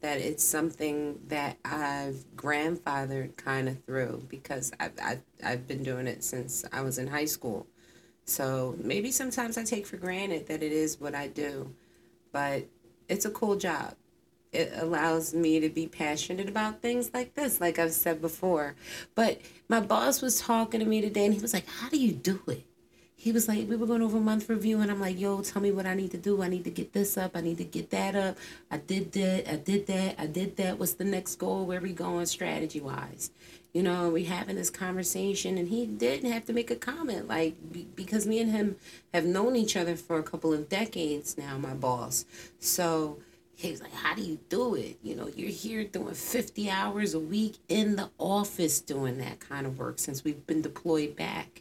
that 0.00 0.18
it's 0.18 0.44
something 0.44 1.18
that 1.28 1.56
i've 1.64 2.24
grandfathered 2.36 3.36
kind 3.36 3.68
of 3.68 3.82
through 3.84 4.22
because 4.28 4.72
I've, 4.78 4.92
I've, 5.02 5.22
I've 5.44 5.66
been 5.66 5.82
doing 5.82 6.06
it 6.06 6.22
since 6.22 6.64
i 6.72 6.82
was 6.82 6.98
in 6.98 7.06
high 7.06 7.24
school. 7.24 7.66
So 8.24 8.74
maybe 8.78 9.10
sometimes 9.12 9.56
i 9.56 9.62
take 9.62 9.86
for 9.86 9.96
granted 9.96 10.48
that 10.48 10.62
it 10.62 10.72
is 10.72 11.00
what 11.00 11.14
i 11.14 11.28
do 11.28 11.72
but 12.32 12.66
it's 13.08 13.24
a 13.24 13.30
cool 13.30 13.56
job. 13.56 13.94
It 14.52 14.72
allows 14.76 15.34
me 15.34 15.60
to 15.60 15.68
be 15.68 15.86
passionate 15.86 16.48
about 16.48 16.80
things 16.80 17.10
like 17.12 17.34
this, 17.34 17.60
like 17.60 17.78
I've 17.78 17.92
said 17.92 18.20
before. 18.22 18.74
But 19.14 19.40
my 19.68 19.80
boss 19.80 20.22
was 20.22 20.40
talking 20.40 20.80
to 20.80 20.86
me 20.86 21.00
today 21.00 21.26
and 21.26 21.34
he 21.34 21.40
was 21.40 21.52
like, 21.52 21.66
How 21.68 21.88
do 21.88 21.98
you 21.98 22.12
do 22.12 22.40
it? 22.48 22.64
He 23.16 23.32
was 23.32 23.48
like, 23.48 23.68
We 23.68 23.76
were 23.76 23.86
going 23.86 24.02
over 24.02 24.18
a 24.18 24.20
month 24.20 24.48
review 24.48 24.80
and 24.80 24.90
I'm 24.90 25.00
like, 25.00 25.18
Yo, 25.18 25.42
tell 25.42 25.60
me 25.60 25.72
what 25.72 25.84
I 25.84 25.94
need 25.94 26.12
to 26.12 26.18
do. 26.18 26.42
I 26.42 26.48
need 26.48 26.64
to 26.64 26.70
get 26.70 26.92
this 26.92 27.18
up. 27.18 27.32
I 27.34 27.40
need 27.40 27.58
to 27.58 27.64
get 27.64 27.90
that 27.90 28.14
up. 28.14 28.38
I 28.70 28.78
did 28.78 29.12
that. 29.12 29.52
I 29.52 29.56
did 29.56 29.86
that. 29.88 30.14
I 30.18 30.26
did 30.26 30.56
that. 30.56 30.78
What's 30.78 30.94
the 30.94 31.04
next 31.04 31.36
goal? 31.36 31.66
Where 31.66 31.80
we 31.80 31.92
going 31.92 32.24
strategy 32.26 32.80
wise? 32.80 33.30
You 33.76 33.82
know, 33.82 34.08
we 34.08 34.24
having 34.24 34.56
this 34.56 34.70
conversation 34.70 35.58
and 35.58 35.68
he 35.68 35.84
didn't 35.84 36.32
have 36.32 36.46
to 36.46 36.54
make 36.54 36.70
a 36.70 36.76
comment 36.76 37.28
like 37.28 37.56
because 37.94 38.26
me 38.26 38.40
and 38.40 38.50
him 38.50 38.76
have 39.12 39.26
known 39.26 39.54
each 39.54 39.76
other 39.76 39.96
for 39.96 40.18
a 40.18 40.22
couple 40.22 40.54
of 40.54 40.70
decades 40.70 41.36
now, 41.36 41.58
my 41.58 41.74
boss. 41.74 42.24
So 42.58 43.18
he 43.54 43.70
was 43.70 43.82
like, 43.82 43.92
How 43.92 44.14
do 44.14 44.22
you 44.22 44.38
do 44.48 44.76
it? 44.76 44.96
You 45.02 45.14
know, 45.14 45.28
you're 45.28 45.50
here 45.50 45.84
doing 45.84 46.14
50 46.14 46.70
hours 46.70 47.12
a 47.12 47.20
week 47.20 47.58
in 47.68 47.96
the 47.96 48.08
office 48.16 48.80
doing 48.80 49.18
that 49.18 49.40
kind 49.40 49.66
of 49.66 49.78
work 49.78 49.98
since 49.98 50.24
we've 50.24 50.46
been 50.46 50.62
deployed 50.62 51.14
back. 51.14 51.60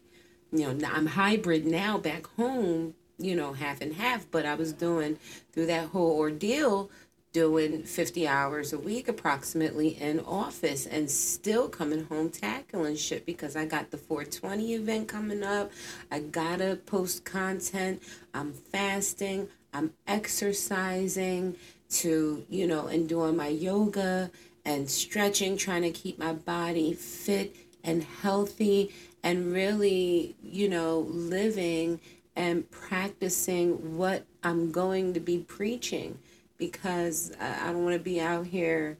You 0.53 0.73
know, 0.73 0.87
I'm 0.87 1.07
hybrid 1.07 1.65
now 1.65 1.97
back 1.97 2.27
home, 2.37 2.93
you 3.17 3.35
know, 3.35 3.51
half 3.51 3.81
and 3.81 3.93
half, 3.93 4.25
but 4.31 4.45
I 4.45 4.55
was 4.55 4.71
doing 4.71 5.19
through 5.51 5.65
that 5.65 5.87
whole 5.89 6.17
ordeal 6.17 6.89
doing 7.35 7.83
50 7.83 8.29
hours 8.29 8.71
a 8.71 8.79
week 8.79 9.09
approximately 9.09 9.89
in 9.89 10.21
office 10.21 10.85
and 10.85 11.11
still 11.11 11.67
coming 11.67 12.05
home 12.05 12.29
tackling 12.29 12.95
shit 12.95 13.25
because 13.25 13.57
I 13.57 13.65
got 13.65 13.91
the 13.91 13.97
420 13.97 14.75
event 14.75 15.09
coming 15.09 15.43
up. 15.43 15.69
I 16.09 16.21
gotta 16.21 16.79
post 16.85 17.25
content. 17.25 18.01
I'm 18.33 18.53
fasting. 18.53 19.49
I'm 19.73 19.91
exercising 20.07 21.57
to, 21.89 22.45
you 22.49 22.67
know, 22.67 22.87
and 22.87 23.09
doing 23.09 23.35
my 23.35 23.49
yoga 23.49 24.31
and 24.63 24.89
stretching, 24.89 25.57
trying 25.57 25.81
to 25.81 25.91
keep 25.91 26.17
my 26.17 26.31
body 26.31 26.93
fit 26.93 27.53
and 27.83 28.01
healthy 28.01 28.93
and 29.23 29.51
really, 29.51 30.37
you 30.41 30.69
know, 30.69 30.99
living 30.99 31.99
and 32.33 32.71
practicing 32.71 33.97
what 33.97 34.23
I'm 34.41 34.71
going 34.71 35.13
to 35.15 35.19
be 35.19 35.39
preaching 35.39 36.17
because 36.57 37.31
I, 37.39 37.71
don't 37.71 37.83
want 37.83 37.95
to 37.95 38.03
be 38.03 38.21
out 38.21 38.47
here, 38.47 38.97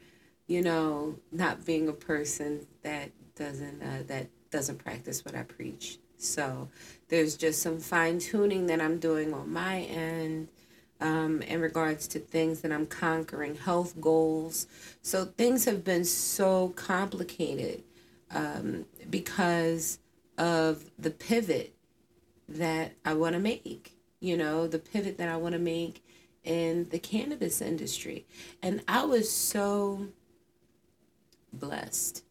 you 0.48 0.62
know, 0.62 1.16
not 1.32 1.66
being 1.66 1.88
a 1.88 1.94
person 1.94 2.68
that 2.84 3.12
doesn't 3.36 3.82
uh, 3.82 4.04
that 4.08 4.28
doesn't 4.52 4.78
practice 4.78 5.24
what 5.26 5.36
I 5.36 5.44
preach. 5.44 6.00
So 6.18 6.70
there's 7.10 7.36
just 7.36 7.62
some 7.62 7.80
fine 7.80 8.20
tuning 8.20 8.68
that 8.68 8.82
I'm 8.82 9.00
doing 9.00 9.34
on 9.34 9.52
my 9.52 9.82
end 9.82 10.48
um, 11.02 11.42
in 11.42 11.60
regards 11.62 12.08
to 12.10 12.20
things 12.20 12.62
that 12.62 12.72
I'm 12.72 12.86
conquering, 12.86 13.56
health 13.56 14.00
goals. 14.00 14.68
So 15.02 15.26
things 15.26 15.66
have 15.66 15.84
been 15.84 16.06
so 16.06 16.70
complicated 16.70 17.84
um, 18.32 18.86
because 19.10 20.00
of 20.38 20.90
the 20.98 21.12
pivot 21.12 21.76
that 22.48 22.94
I 23.04 23.14
want 23.14 23.34
to 23.34 23.40
make. 23.40 23.92
You 24.20 24.38
know, 24.38 24.68
the 24.68 24.80
pivot 24.80 25.18
that 25.18 25.30
I 25.30 25.38
want 25.38 25.54
to 25.54 25.60
make 25.60 26.05
in 26.46 26.88
the 26.90 27.00
cannabis 27.00 27.62
industry. 27.62 28.25
And 28.62 28.82
I 28.88 29.04
was 29.04 29.30
so 29.30 30.08
blessed, 31.52 32.24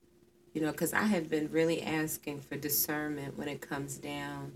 you 0.55 0.63
know, 0.63 0.73
because 0.73 0.95
I 0.95 1.03
have 1.03 1.29
been 1.29 1.51
really 1.51 1.83
asking 1.83 2.41
for 2.41 2.57
discernment 2.57 3.37
when 3.37 3.49
it 3.49 3.61
comes 3.61 3.99
down 3.99 4.53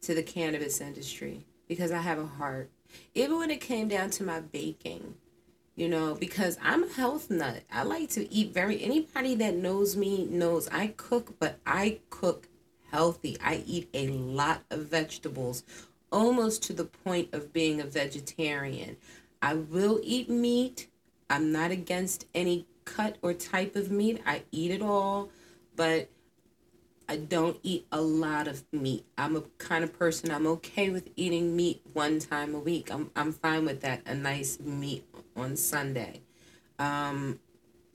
to 0.00 0.14
the 0.14 0.22
cannabis 0.22 0.80
industry 0.80 1.44
because 1.68 1.92
I 1.92 1.98
have 1.98 2.18
a 2.18 2.26
heart. 2.26 2.70
Even 3.14 3.38
when 3.38 3.50
it 3.50 3.60
came 3.60 3.88
down 3.88 4.10
to 4.10 4.24
my 4.24 4.40
baking, 4.40 5.14
you 5.74 5.88
know, 5.88 6.14
because 6.14 6.58
I'm 6.62 6.84
a 6.84 6.92
health 6.92 7.30
nut. 7.30 7.62
I 7.72 7.82
like 7.82 8.10
to 8.10 8.30
eat 8.32 8.52
very, 8.52 8.82
anybody 8.82 9.34
that 9.36 9.54
knows 9.54 9.96
me 9.96 10.26
knows 10.26 10.68
I 10.68 10.88
cook, 10.88 11.38
but 11.38 11.58
I 11.66 12.00
cook 12.10 12.48
healthy. 12.90 13.38
I 13.42 13.62
eat 13.66 13.88
a 13.94 14.08
lot 14.08 14.62
of 14.70 14.80
vegetables, 14.80 15.62
almost 16.12 16.62
to 16.64 16.72
the 16.72 16.84
point 16.84 17.32
of 17.32 17.52
being 17.52 17.80
a 17.80 17.84
vegetarian. 17.84 18.96
I 19.40 19.54
will 19.54 20.00
eat 20.04 20.28
meat. 20.28 20.88
I'm 21.28 21.50
not 21.50 21.70
against 21.70 22.26
any 22.34 22.66
cut 22.84 23.16
or 23.22 23.32
type 23.32 23.74
of 23.74 23.90
meat. 23.90 24.20
I 24.24 24.42
eat 24.52 24.70
it 24.70 24.82
all, 24.82 25.30
but 25.74 26.08
I 27.08 27.16
don't 27.16 27.58
eat 27.62 27.86
a 27.90 28.00
lot 28.00 28.46
of 28.46 28.64
meat. 28.72 29.04
I'm 29.18 29.36
a 29.36 29.42
kind 29.58 29.82
of 29.82 29.98
person 29.98 30.30
I'm 30.30 30.46
okay 30.46 30.90
with 30.90 31.08
eating 31.16 31.56
meat 31.56 31.82
one 31.92 32.18
time 32.18 32.54
a 32.54 32.58
week. 32.58 32.92
I'm 32.92 33.10
I'm 33.16 33.32
fine 33.32 33.64
with 33.64 33.80
that. 33.80 34.02
A 34.06 34.14
nice 34.14 34.60
meat 34.60 35.04
on 35.34 35.56
Sunday. 35.56 36.20
Um, 36.78 37.40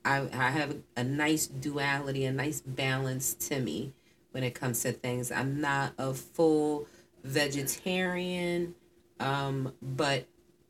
I 0.03 0.27
I 0.33 0.50
have 0.51 0.71
a, 0.71 1.01
a 1.01 1.03
nice 1.03 1.47
duality, 1.47 2.25
a 2.25 2.31
nice 2.31 2.62
balance 2.62 3.33
to 3.36 3.59
me 3.59 3.93
when 4.31 4.43
it 4.43 4.53
comes 4.53 4.81
to 4.81 4.91
things. 4.91 5.31
I'm 5.31 5.62
not 5.62 5.93
a 5.97 6.13
full 6.13 6.88
vegetarian, 7.24 8.75
um, 9.19 9.74
but 9.81 10.25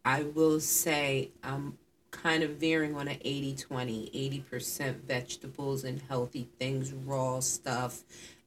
I 0.05 0.23
will 0.23 0.59
say 0.59 1.31
I'm 1.43 1.77
kind 2.11 2.43
of 2.43 2.51
veering 2.51 2.95
on 2.95 3.07
an 3.07 3.17
80 3.21 3.55
20, 3.55 4.41
80% 4.51 5.01
vegetables 5.01 5.83
and 5.83 6.01
healthy 6.07 6.49
things, 6.59 6.93
raw 6.93 7.39
stuff. 7.39 8.03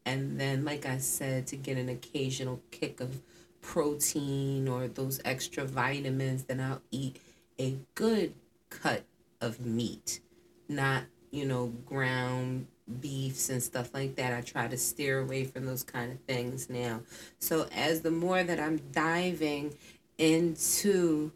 And 0.07 0.41
then, 0.41 0.65
like 0.65 0.87
I 0.87 0.99
said, 0.99 1.47
to 1.49 1.57
get 1.57 1.77
an 1.77 1.89
occasional 1.89 2.63
kick 2.71 3.01
of 3.01 3.21
protein 3.61 4.67
or 4.67 4.89
those 4.89 5.21
extra 5.25 5.65
vitamins, 5.65 6.45
then 6.45 6.61
I'll 6.61 6.83
eat 6.91 7.21
a 7.59 7.77
good 7.95 8.35
cut 8.71 9.05
of 9.41 9.61
meat, 9.61 10.21
not, 10.69 11.05
you 11.31 11.45
know, 11.45 11.67
ground 11.85 12.67
beefs 13.01 13.51
and 13.51 13.63
stuff 13.63 13.95
like 13.95 14.17
that. 14.17 14.33
I 14.33 14.41
try 14.41 14.69
to 14.69 14.77
steer 14.77 15.21
away 15.21 15.45
from 15.45 15.67
those 15.67 15.83
kind 15.83 16.13
of 16.13 16.21
things 16.21 16.69
now. 16.69 17.01
So, 17.39 17.69
as 17.75 18.03
the 18.03 18.11
more 18.11 18.43
that 18.43 18.61
I'm 18.61 18.81
diving 18.93 19.75
into 20.19 21.33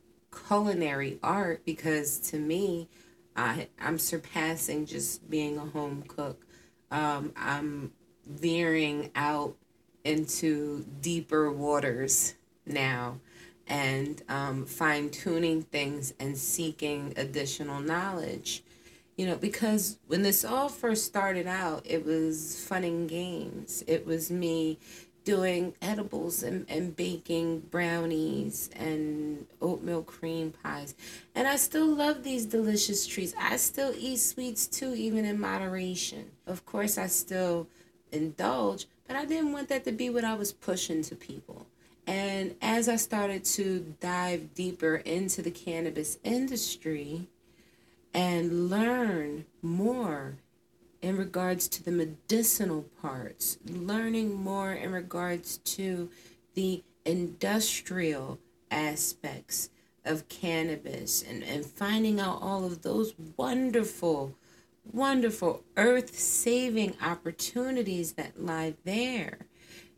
culinary 0.46 1.18
art 1.22 1.64
because 1.64 2.18
to 2.18 2.38
me, 2.38 2.88
I 3.36 3.68
I'm 3.80 3.98
surpassing 3.98 4.86
just 4.86 5.28
being 5.30 5.58
a 5.58 5.64
home 5.66 6.04
cook. 6.06 6.46
Um, 6.90 7.32
I'm 7.36 7.92
veering 8.26 9.10
out 9.14 9.56
into 10.04 10.84
deeper 11.00 11.50
waters 11.50 12.34
now 12.66 13.18
and 13.66 14.22
um, 14.28 14.66
fine 14.66 15.10
tuning 15.10 15.62
things 15.62 16.12
and 16.20 16.36
seeking 16.36 17.14
additional 17.16 17.80
knowledge. 17.80 18.62
You 19.16 19.26
know, 19.26 19.36
because 19.36 19.98
when 20.08 20.22
this 20.22 20.44
all 20.44 20.68
first 20.68 21.04
started 21.04 21.46
out, 21.46 21.82
it 21.84 22.04
was 22.04 22.64
fun 22.64 22.82
and 22.82 23.08
games. 23.08 23.84
It 23.86 24.06
was 24.06 24.30
me 24.30 24.78
doing 25.24 25.74
edibles 25.80 26.42
and, 26.42 26.66
and 26.68 26.94
baking 26.94 27.60
brownies 27.70 28.68
and 28.76 29.46
oatmeal 29.62 30.02
cream 30.02 30.52
pies. 30.62 30.94
And 31.34 31.48
I 31.48 31.56
still 31.56 31.86
love 31.86 32.22
these 32.22 32.44
delicious 32.44 33.06
treats. 33.06 33.34
I 33.40 33.56
still 33.56 33.94
eat 33.96 34.18
sweets 34.18 34.66
too, 34.66 34.94
even 34.94 35.24
in 35.24 35.40
moderation. 35.40 36.30
Of 36.46 36.66
course, 36.66 36.98
I 36.98 37.06
still 37.06 37.66
indulge, 38.12 38.86
but 39.06 39.16
I 39.16 39.24
didn't 39.24 39.52
want 39.52 39.68
that 39.68 39.84
to 39.84 39.92
be 39.92 40.10
what 40.10 40.24
I 40.24 40.34
was 40.34 40.52
pushing 40.52 41.02
to 41.04 41.16
people. 41.16 41.66
And 42.06 42.54
as 42.60 42.88
I 42.88 42.96
started 42.96 43.44
to 43.44 43.94
dive 44.00 44.54
deeper 44.54 44.96
into 44.96 45.40
the 45.40 45.50
cannabis 45.50 46.18
industry 46.22 47.28
and 48.14 48.70
learn 48.70 49.44
more 49.60 50.36
in 51.02 51.18
regards 51.18 51.68
to 51.68 51.82
the 51.82 51.90
medicinal 51.90 52.82
parts, 53.02 53.58
learning 53.66 54.32
more 54.32 54.72
in 54.72 54.92
regards 54.92 55.58
to 55.58 56.08
the 56.54 56.82
industrial 57.04 58.38
aspects 58.70 59.68
of 60.04 60.28
cannabis 60.28 61.22
and, 61.22 61.42
and 61.42 61.66
finding 61.66 62.20
out 62.20 62.40
all 62.40 62.64
of 62.64 62.82
those 62.82 63.14
wonderful, 63.36 64.34
wonderful 64.92 65.62
earth 65.76 66.18
saving 66.18 66.94
opportunities 67.02 68.12
that 68.12 68.42
lie 68.42 68.74
there. 68.84 69.38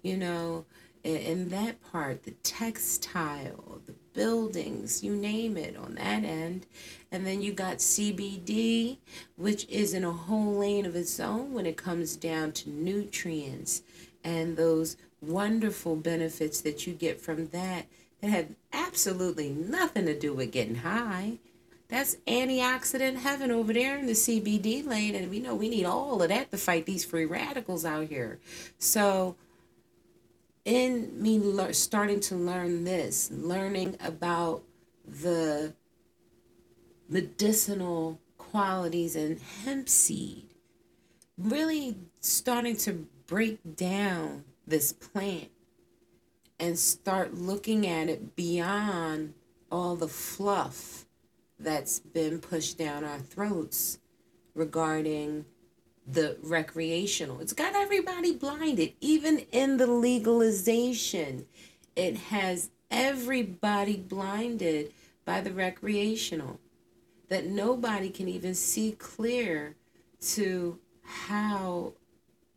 You 0.02 0.16
know, 0.16 0.64
in, 1.04 1.16
in 1.16 1.48
that 1.50 1.80
part, 1.92 2.24
the 2.24 2.32
textile, 2.42 3.80
the 3.86 3.94
buildings, 4.16 5.04
you 5.04 5.14
name 5.14 5.56
it 5.56 5.76
on 5.76 5.94
that 5.94 6.24
end. 6.24 6.66
And 7.12 7.24
then 7.24 7.42
you 7.42 7.52
got 7.52 7.76
CBD, 7.76 8.96
which 9.36 9.68
is 9.68 9.94
in 9.94 10.04
a 10.04 10.10
whole 10.10 10.54
lane 10.54 10.86
of 10.86 10.96
its 10.96 11.20
own 11.20 11.52
when 11.52 11.66
it 11.66 11.76
comes 11.76 12.16
down 12.16 12.52
to 12.52 12.70
nutrients 12.70 13.82
and 14.24 14.56
those 14.56 14.96
wonderful 15.20 15.94
benefits 15.94 16.60
that 16.62 16.86
you 16.86 16.94
get 16.94 17.20
from 17.20 17.48
that 17.48 17.86
that 18.20 18.30
have 18.30 18.54
absolutely 18.72 19.50
nothing 19.50 20.06
to 20.06 20.18
do 20.18 20.34
with 20.34 20.50
getting 20.50 20.76
high. 20.76 21.38
That's 21.88 22.16
antioxidant 22.26 23.18
heaven 23.18 23.52
over 23.52 23.72
there 23.72 23.96
in 23.96 24.06
the 24.06 24.12
CBD 24.12 24.84
lane. 24.84 25.14
And 25.14 25.30
we 25.30 25.38
know 25.38 25.54
we 25.54 25.68
need 25.68 25.84
all 25.84 26.20
of 26.20 26.28
that 26.28 26.50
to 26.50 26.56
fight 26.56 26.86
these 26.86 27.04
free 27.04 27.24
radicals 27.24 27.84
out 27.84 28.08
here. 28.08 28.40
So, 28.78 29.36
in 30.66 31.22
me 31.22 31.38
starting 31.72 32.18
to 32.18 32.34
learn 32.34 32.82
this, 32.84 33.30
learning 33.30 33.96
about 34.00 34.64
the 35.06 35.72
medicinal 37.08 38.20
qualities 38.36 39.14
in 39.14 39.38
hemp 39.64 39.88
seed, 39.88 40.48
really 41.38 41.96
starting 42.20 42.76
to 42.76 43.06
break 43.28 43.60
down 43.76 44.44
this 44.66 44.92
plant 44.92 45.50
and 46.58 46.76
start 46.76 47.34
looking 47.34 47.86
at 47.86 48.08
it 48.08 48.34
beyond 48.34 49.34
all 49.70 49.94
the 49.94 50.08
fluff 50.08 51.06
that's 51.60 52.00
been 52.00 52.40
pushed 52.40 52.76
down 52.76 53.04
our 53.04 53.20
throats 53.20 53.98
regarding 54.54 55.44
the 56.06 56.36
recreational. 56.42 57.40
It's 57.40 57.52
got 57.52 57.74
everybody 57.74 58.32
blinded, 58.32 58.94
even 59.00 59.40
in 59.52 59.76
the 59.76 59.86
legalization. 59.86 61.46
It 61.96 62.16
has 62.16 62.70
everybody 62.90 63.96
blinded 63.96 64.92
by 65.24 65.40
the 65.40 65.52
recreational, 65.52 66.60
that 67.28 67.46
nobody 67.46 68.10
can 68.10 68.28
even 68.28 68.54
see 68.54 68.92
clear 68.92 69.74
to 70.20 70.78
how 71.02 71.92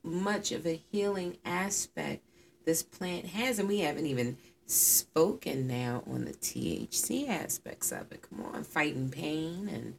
much 0.04 0.52
of 0.52 0.68
a 0.68 0.82
healing 0.92 1.38
aspect 1.44 2.24
this 2.66 2.84
plant 2.84 3.26
has. 3.26 3.58
And 3.58 3.68
we 3.68 3.80
haven't 3.80 4.06
even 4.06 4.38
spoken 4.68 5.68
now 5.68 6.04
on 6.06 6.26
the 6.26 6.34
THC 6.34 7.28
aspects 7.28 7.92
of 7.92 8.12
it. 8.12 8.22
Come 8.22 8.46
on, 8.46 8.64
fighting 8.64 9.10
pain 9.10 9.68
and 9.68 9.98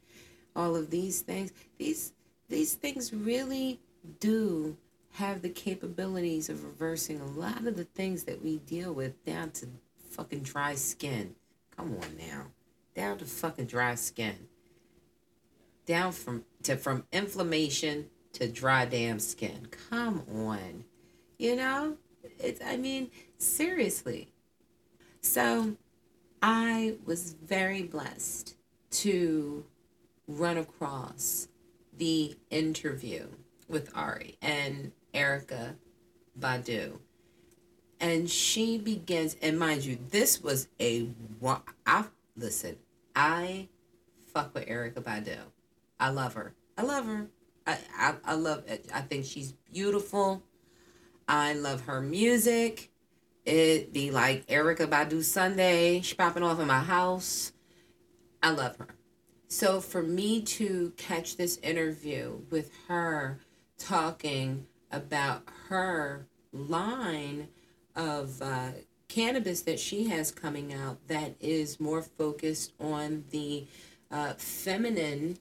all 0.55 0.77
of 0.77 0.89
these 0.89 1.21
things. 1.21 1.51
These 1.77 2.13
these 2.51 2.75
things 2.75 3.13
really 3.13 3.79
do 4.19 4.77
have 5.13 5.41
the 5.41 5.49
capabilities 5.49 6.49
of 6.49 6.63
reversing 6.63 7.19
a 7.19 7.25
lot 7.25 7.65
of 7.65 7.75
the 7.75 7.85
things 7.85 8.23
that 8.25 8.43
we 8.43 8.57
deal 8.59 8.93
with 8.93 9.23
down 9.25 9.51
to 9.51 9.67
fucking 10.11 10.41
dry 10.41 10.75
skin. 10.75 11.35
Come 11.75 11.97
on 12.01 12.17
now. 12.17 12.47
Down 12.95 13.17
to 13.17 13.25
fucking 13.25 13.65
dry 13.65 13.95
skin. 13.95 14.35
Down 15.85 16.11
from 16.11 16.43
to 16.63 16.75
from 16.75 17.05
inflammation 17.11 18.07
to 18.33 18.47
dry 18.47 18.85
damn 18.85 19.19
skin. 19.19 19.67
Come 19.89 20.23
on. 20.33 20.83
You 21.37 21.55
know? 21.55 21.97
It's 22.39 22.61
I 22.63 22.77
mean, 22.77 23.09
seriously. 23.37 24.33
So 25.21 25.77
I 26.41 26.95
was 27.05 27.33
very 27.33 27.83
blessed 27.83 28.55
to 28.91 29.65
run 30.27 30.57
across 30.57 31.47
the 31.95 32.37
interview 32.49 33.27
with 33.67 33.95
Ari 33.95 34.37
and 34.41 34.91
Erykah 35.13 35.75
Badu. 36.39 36.99
And 37.99 38.29
she 38.29 38.77
begins, 38.77 39.35
and 39.41 39.59
mind 39.59 39.85
you, 39.85 39.97
this 40.09 40.41
was 40.41 40.67
a. 40.79 41.09
I, 41.85 42.05
listen, 42.35 42.77
I 43.15 43.67
fuck 44.33 44.53
with 44.53 44.67
Erykah 44.67 45.03
Badu. 45.03 45.37
I 45.99 46.09
love 46.09 46.33
her. 46.33 46.53
I 46.77 46.81
love 46.83 47.05
her. 47.05 47.27
I, 47.67 47.77
I, 47.95 48.15
I 48.25 48.33
love 48.33 48.63
it. 48.67 48.87
I 48.93 49.01
think 49.01 49.25
she's 49.25 49.51
beautiful. 49.51 50.41
I 51.27 51.53
love 51.53 51.81
her 51.81 52.01
music. 52.01 52.89
It 53.45 53.93
be 53.93 54.11
like 54.11 54.47
Erykah 54.47 54.87
Badu 54.87 55.23
Sunday. 55.23 56.01
She 56.01 56.15
popping 56.15 56.43
off 56.43 56.59
in 56.59 56.67
my 56.67 56.79
house. 56.79 57.53
I 58.41 58.51
love 58.51 58.77
her. 58.77 58.87
So 59.51 59.81
for 59.81 60.01
me 60.01 60.41
to 60.43 60.93
catch 60.95 61.35
this 61.35 61.57
interview 61.57 62.39
with 62.49 62.71
her 62.87 63.41
talking 63.77 64.65
about 64.89 65.43
her 65.67 66.25
line 66.53 67.49
of 67.93 68.41
uh, 68.41 68.69
cannabis 69.09 69.59
that 69.63 69.77
she 69.77 70.07
has 70.07 70.31
coming 70.31 70.73
out 70.73 71.05
that 71.09 71.35
is 71.41 71.81
more 71.81 72.01
focused 72.01 72.71
on 72.79 73.25
the 73.31 73.67
uh, 74.09 74.35
feminine 74.37 75.37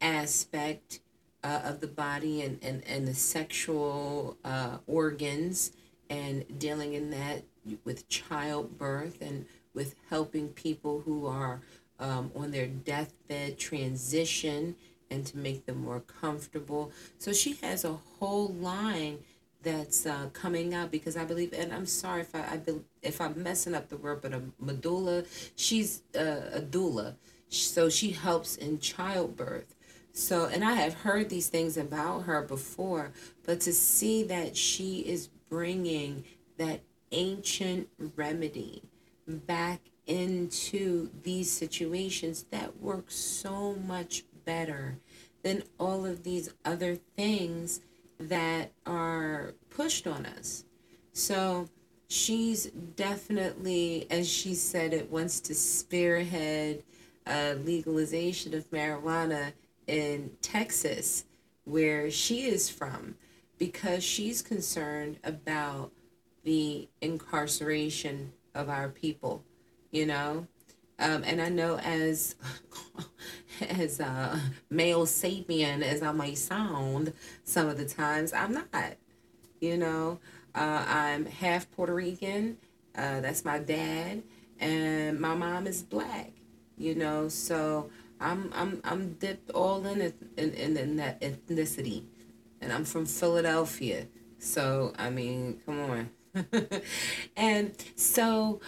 aspect 0.00 1.00
uh, 1.44 1.60
of 1.62 1.80
the 1.80 1.88
body 1.88 2.40
and, 2.40 2.58
and, 2.62 2.82
and 2.86 3.06
the 3.06 3.14
sexual 3.14 4.38
uh, 4.46 4.78
organs 4.86 5.72
and 6.08 6.58
dealing 6.58 6.94
in 6.94 7.10
that 7.10 7.42
with 7.84 8.08
childbirth 8.08 9.20
and 9.20 9.44
with 9.74 9.94
helping 10.08 10.48
people 10.48 11.02
who 11.04 11.26
are 11.26 11.60
um, 12.02 12.32
on 12.34 12.50
their 12.50 12.66
deathbed 12.66 13.58
transition 13.58 14.74
and 15.10 15.24
to 15.26 15.38
make 15.38 15.66
them 15.66 15.82
more 15.82 16.00
comfortable. 16.00 16.90
So 17.18 17.32
she 17.32 17.54
has 17.62 17.84
a 17.84 17.92
whole 18.18 18.48
line 18.48 19.18
that's 19.62 20.04
uh, 20.04 20.28
coming 20.32 20.74
out 20.74 20.90
because 20.90 21.16
I 21.16 21.24
believe, 21.24 21.52
and 21.52 21.72
I'm 21.72 21.86
sorry 21.86 22.22
if 22.22 22.34
I, 22.34 22.40
I 22.40 22.60
if 23.02 23.20
I'm 23.20 23.40
messing 23.40 23.74
up 23.74 23.88
the 23.88 23.96
word, 23.96 24.20
but 24.20 24.32
a 24.32 24.42
medulla, 24.58 25.24
she's 25.54 26.02
a 26.14 26.60
doula, 26.60 27.14
so 27.48 27.88
she 27.88 28.10
helps 28.10 28.56
in 28.56 28.80
childbirth. 28.80 29.76
So, 30.12 30.46
and 30.46 30.64
I 30.64 30.72
have 30.72 30.94
heard 30.94 31.28
these 31.28 31.48
things 31.48 31.76
about 31.76 32.22
her 32.22 32.42
before, 32.42 33.12
but 33.44 33.60
to 33.60 33.72
see 33.72 34.24
that 34.24 34.56
she 34.56 35.00
is 35.00 35.28
bringing 35.48 36.24
that 36.58 36.80
ancient 37.12 37.88
remedy 38.16 38.82
back 39.26 39.80
into 40.06 41.10
these 41.22 41.50
situations 41.50 42.44
that 42.50 42.80
work 42.80 43.10
so 43.10 43.74
much 43.74 44.24
better 44.44 44.98
than 45.42 45.62
all 45.78 46.04
of 46.06 46.22
these 46.22 46.52
other 46.64 46.96
things 47.16 47.80
that 48.18 48.72
are 48.86 49.54
pushed 49.70 50.06
on 50.06 50.26
us. 50.26 50.64
So 51.12 51.68
she's 52.08 52.66
definitely, 52.96 54.06
as 54.10 54.28
she 54.28 54.54
said, 54.54 54.92
it 54.92 55.10
wants 55.10 55.40
to 55.40 55.54
spearhead 55.54 56.82
uh, 57.26 57.54
legalization 57.64 58.54
of 58.54 58.70
marijuana 58.70 59.52
in 59.86 60.30
Texas, 60.42 61.24
where 61.64 62.10
she 62.10 62.42
is 62.42 62.68
from, 62.68 63.14
because 63.58 64.02
she's 64.02 64.42
concerned 64.42 65.18
about 65.24 65.92
the 66.44 66.88
incarceration 67.00 68.32
of 68.54 68.68
our 68.68 68.88
people, 68.88 69.44
you 69.92 70.06
know? 70.06 70.46
Um, 70.98 71.22
and 71.24 71.40
I 71.40 71.48
know 71.48 71.78
as 71.78 72.36
as 73.60 74.00
a 74.00 74.40
male 74.70 75.06
sapien 75.06 75.82
as 75.82 76.02
I 76.02 76.12
may 76.12 76.34
sound 76.34 77.12
some 77.44 77.68
of 77.68 77.76
the 77.76 77.86
times, 77.86 78.32
I'm 78.32 78.52
not. 78.52 78.96
You 79.60 79.76
know, 79.76 80.18
uh, 80.54 80.84
I'm 80.88 81.26
half 81.26 81.70
Puerto 81.70 81.94
Rican. 81.94 82.56
Uh, 82.96 83.20
that's 83.20 83.44
my 83.44 83.58
dad, 83.58 84.22
and 84.60 85.20
my 85.20 85.34
mom 85.34 85.66
is 85.66 85.82
black. 85.82 86.32
You 86.76 86.94
know, 86.94 87.28
so 87.28 87.90
I'm 88.20 88.50
I'm 88.54 88.80
I'm 88.84 89.14
dipped 89.14 89.50
all 89.50 89.86
in 89.86 90.00
it 90.00 90.14
in, 90.36 90.52
in, 90.54 90.76
in 90.76 90.96
that 90.96 91.20
ethnicity, 91.20 92.04
and 92.60 92.72
I'm 92.72 92.84
from 92.84 93.06
Philadelphia. 93.06 94.06
So 94.38 94.92
I 94.98 95.10
mean, 95.10 95.60
come 95.64 95.80
on. 95.80 96.10
and 97.36 97.74
so 97.96 98.60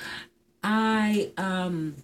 I 0.65 1.31
um 1.37 1.95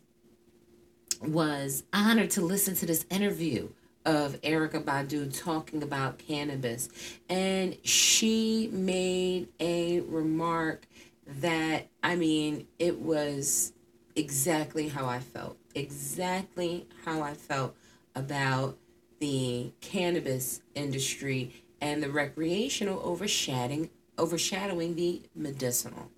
was 1.23 1.83
honored 1.93 2.31
to 2.31 2.41
listen 2.43 2.75
to 2.77 2.87
this 2.87 3.05
interview 3.11 3.69
of 4.05 4.41
Erykah 4.43 4.85
Badu 4.85 5.37
talking 5.43 5.83
about 5.83 6.19
cannabis. 6.19 6.89
And 7.29 7.77
she 7.85 8.71
made 8.73 9.49
a 9.61 10.01
remark 10.01 10.87
that, 11.27 11.89
I 12.03 12.17
mean, 12.17 12.67
it 12.79 13.01
was 13.01 13.73
exactly 14.17 14.89
how 14.89 15.07
I 15.07 15.21
felt. 15.21 15.59
Exactly 15.75 16.87
how 17.05 17.23
I 17.23 17.35
felt 17.35 17.77
about 18.15 18.79
the 19.21 19.73
cannabis 19.81 20.63
industry 20.75 21.65
and 21.81 22.03
the 22.03 22.11
recreational 22.11 23.01
overshadowing 23.01 23.91
overshadowing 24.19 24.97
the 24.97 25.23
medicinal. 25.35 26.11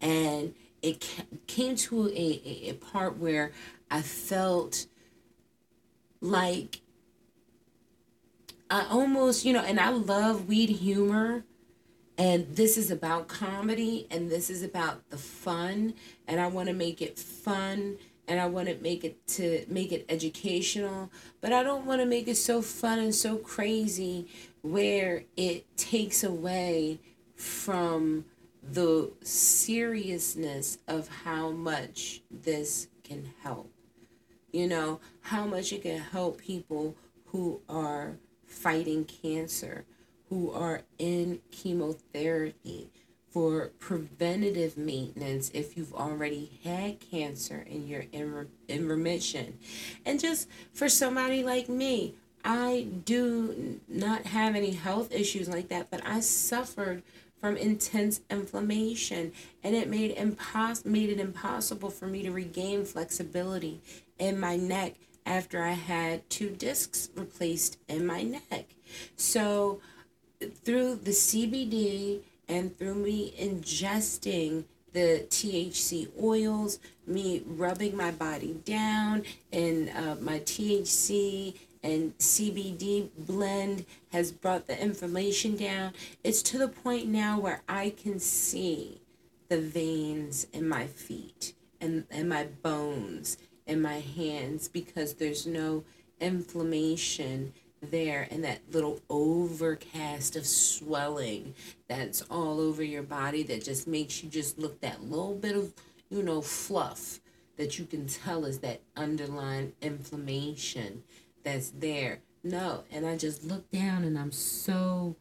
And 0.00 0.54
it 0.82 1.24
came 1.46 1.76
to 1.76 2.08
a, 2.08 2.68
a, 2.68 2.72
part 2.74 3.18
where 3.18 3.52
I 3.90 4.02
felt 4.02 4.86
like 6.20 6.80
I 8.70 8.86
almost, 8.90 9.44
you 9.44 9.52
know, 9.52 9.62
and 9.62 9.80
I 9.80 9.90
love 9.90 10.48
weed 10.48 10.70
humor. 10.70 11.44
And 12.16 12.56
this 12.56 12.76
is 12.76 12.90
about 12.90 13.28
comedy 13.28 14.06
and 14.10 14.28
this 14.28 14.50
is 14.50 14.62
about 14.62 15.08
the 15.10 15.18
fun. 15.18 15.94
And 16.26 16.40
I 16.40 16.48
want 16.48 16.68
to 16.68 16.74
make 16.74 17.00
it 17.00 17.18
fun 17.18 17.96
and 18.26 18.40
I 18.40 18.46
want 18.46 18.68
to 18.68 18.76
make 18.82 19.04
it 19.04 19.26
to 19.28 19.64
make 19.68 19.90
it 19.90 20.04
educational, 20.08 21.10
but 21.40 21.52
I 21.52 21.62
don't 21.62 21.86
want 21.86 22.00
to 22.02 22.06
make 22.06 22.28
it 22.28 22.36
so 22.36 22.60
fun 22.60 22.98
and 22.98 23.14
so 23.14 23.36
crazy 23.38 24.26
where 24.62 25.24
it 25.36 25.64
takes 25.76 26.22
away 26.22 26.98
from 27.34 28.26
the 28.72 29.10
seriousness 29.22 30.78
of 30.86 31.08
how 31.24 31.50
much 31.50 32.22
this 32.30 32.88
can 33.02 33.32
help 33.42 33.70
you 34.52 34.66
know, 34.66 35.00
how 35.20 35.44
much 35.46 35.72
it 35.72 35.82
can 35.82 35.98
help 35.98 36.38
people 36.38 36.96
who 37.26 37.60
are 37.68 38.16
fighting 38.46 39.04
cancer, 39.04 39.84
who 40.28 40.50
are 40.50 40.82
in 40.98 41.40
chemotherapy 41.50 42.90
for 43.30 43.68
preventative 43.78 44.78
maintenance 44.78 45.50
if 45.52 45.76
you've 45.76 45.92
already 45.92 46.58
had 46.64 46.98
cancer 46.98 47.66
and 47.70 47.86
you're 47.88 48.06
in, 48.10 48.32
re- 48.32 48.46
in 48.68 48.88
remission. 48.88 49.58
And 50.06 50.18
just 50.18 50.48
for 50.72 50.88
somebody 50.88 51.42
like 51.42 51.68
me, 51.68 52.14
I 52.42 52.86
do 53.04 53.80
not 53.86 54.24
have 54.26 54.56
any 54.56 54.70
health 54.70 55.12
issues 55.12 55.48
like 55.48 55.68
that, 55.68 55.90
but 55.90 56.00
I 56.06 56.20
suffered 56.20 57.02
from 57.40 57.56
intense 57.56 58.20
inflammation 58.30 59.32
and 59.62 59.74
it 59.74 59.88
made 59.88 60.16
impos- 60.16 60.84
made 60.84 61.10
it 61.10 61.20
impossible 61.20 61.90
for 61.90 62.06
me 62.06 62.22
to 62.22 62.30
regain 62.30 62.84
flexibility 62.84 63.80
in 64.18 64.38
my 64.38 64.56
neck 64.56 64.94
after 65.26 65.62
I 65.62 65.72
had 65.72 66.28
two 66.30 66.50
discs 66.50 67.10
replaced 67.14 67.78
in 67.86 68.06
my 68.06 68.22
neck. 68.22 68.74
So, 69.16 69.80
through 70.64 70.96
the 70.96 71.10
CBD 71.10 72.20
and 72.48 72.76
through 72.78 72.94
me 72.94 73.34
ingesting 73.38 74.64
the 74.92 75.26
THC 75.28 76.08
oils, 76.20 76.78
me 77.06 77.42
rubbing 77.46 77.96
my 77.96 78.10
body 78.10 78.54
down, 78.64 79.24
and 79.52 79.90
uh, 79.90 80.16
my 80.20 80.40
THC 80.40 81.54
and 81.82 82.16
CBD 82.18 83.08
blend 83.16 83.86
has 84.12 84.32
brought 84.32 84.66
the 84.66 84.80
inflammation 84.80 85.56
down. 85.56 85.92
It's 86.24 86.42
to 86.42 86.58
the 86.58 86.68
point 86.68 87.06
now 87.06 87.38
where 87.38 87.62
I 87.68 87.90
can 87.90 88.18
see 88.18 89.00
the 89.48 89.60
veins 89.60 90.46
in 90.52 90.68
my 90.68 90.86
feet 90.86 91.54
and, 91.80 92.04
and 92.10 92.28
my 92.28 92.44
bones 92.62 93.38
in 93.66 93.80
my 93.82 94.00
hands 94.00 94.68
because 94.68 95.14
there's 95.14 95.46
no 95.46 95.84
inflammation 96.20 97.52
there 97.80 98.26
and 98.30 98.42
that 98.42 98.60
little 98.72 99.00
overcast 99.08 100.34
of 100.34 100.44
swelling 100.46 101.54
that's 101.86 102.22
all 102.22 102.58
over 102.58 102.82
your 102.82 103.04
body 103.04 103.44
that 103.44 103.62
just 103.62 103.86
makes 103.86 104.22
you 104.22 104.28
just 104.28 104.58
look 104.58 104.80
that 104.80 105.04
little 105.04 105.36
bit 105.36 105.54
of 105.54 105.72
you 106.10 106.22
know 106.22 106.42
fluff 106.42 107.20
that 107.56 107.78
you 107.78 107.84
can 107.84 108.06
tell 108.06 108.44
is 108.44 108.58
that 108.58 108.80
underlying 108.96 109.72
inflammation 109.80 111.02
that's 111.44 111.70
there 111.70 112.20
no 112.42 112.84
and 112.90 113.06
i 113.06 113.16
just 113.16 113.44
look 113.44 113.70
down 113.70 114.04
and 114.04 114.18
i'm 114.18 114.32
so 114.32 115.16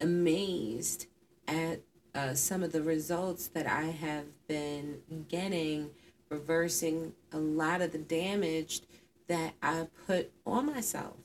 amazed 0.00 1.06
at 1.46 1.80
uh, 2.14 2.34
some 2.34 2.62
of 2.62 2.72
the 2.72 2.82
results 2.82 3.48
that 3.48 3.66
i 3.66 3.84
have 3.84 4.24
been 4.48 4.98
getting 5.28 5.90
reversing 6.30 7.12
a 7.32 7.38
lot 7.38 7.82
of 7.82 7.92
the 7.92 7.98
damage 7.98 8.82
that 9.28 9.54
I 9.62 9.86
put 10.06 10.32
on 10.46 10.66
myself. 10.66 11.16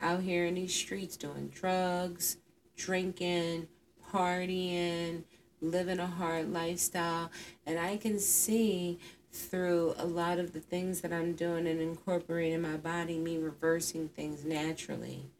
out 0.00 0.22
here 0.22 0.46
in 0.46 0.54
these 0.54 0.74
streets 0.74 1.16
doing 1.16 1.48
drugs, 1.48 2.38
drinking, 2.74 3.68
partying, 4.10 5.24
living 5.60 5.98
a 5.98 6.06
hard 6.06 6.50
lifestyle. 6.50 7.30
And 7.66 7.78
I 7.78 7.98
can 7.98 8.18
see 8.18 8.98
through 9.32 9.94
a 9.96 10.06
lot 10.06 10.38
of 10.38 10.52
the 10.52 10.60
things 10.60 11.00
that 11.00 11.12
I'm 11.12 11.34
doing 11.34 11.66
and 11.66 11.80
incorporating 11.80 12.60
my 12.62 12.76
body, 12.76 13.18
me 13.18 13.38
reversing 13.38 14.08
things 14.08 14.44
naturally. 14.44 15.30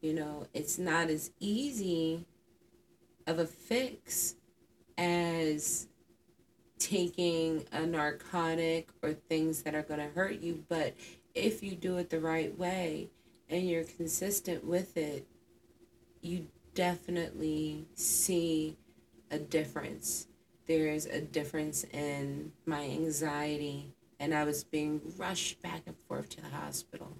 You 0.00 0.14
know, 0.14 0.46
it's 0.54 0.78
not 0.78 1.10
as 1.10 1.30
easy 1.40 2.24
of 3.26 3.38
a 3.38 3.46
fix 3.46 4.36
as 4.96 5.88
taking 6.78 7.64
a 7.72 7.86
narcotic 7.86 8.88
or 9.02 9.12
things 9.12 9.62
that 9.62 9.74
are 9.74 9.82
going 9.82 10.00
to 10.00 10.08
hurt 10.08 10.40
you, 10.40 10.64
but 10.68 10.94
if 11.34 11.62
you 11.62 11.74
do 11.74 11.98
it 11.98 12.10
the 12.10 12.20
right 12.20 12.56
way 12.58 13.08
and 13.48 13.68
you're 13.68 13.84
consistent 13.84 14.64
with 14.64 14.96
it, 14.96 15.26
you 16.20 16.46
definitely 16.74 17.86
see 17.94 18.76
a 19.30 19.38
difference. 19.38 20.28
There's 20.66 21.06
a 21.06 21.20
difference 21.20 21.84
in 21.92 22.52
my 22.64 22.82
anxiety, 22.82 23.94
and 24.18 24.34
I 24.34 24.44
was 24.44 24.64
being 24.64 25.00
rushed 25.16 25.62
back 25.62 25.82
and 25.86 25.96
forth 26.08 26.28
to 26.30 26.40
the 26.40 26.48
hospital, 26.48 27.16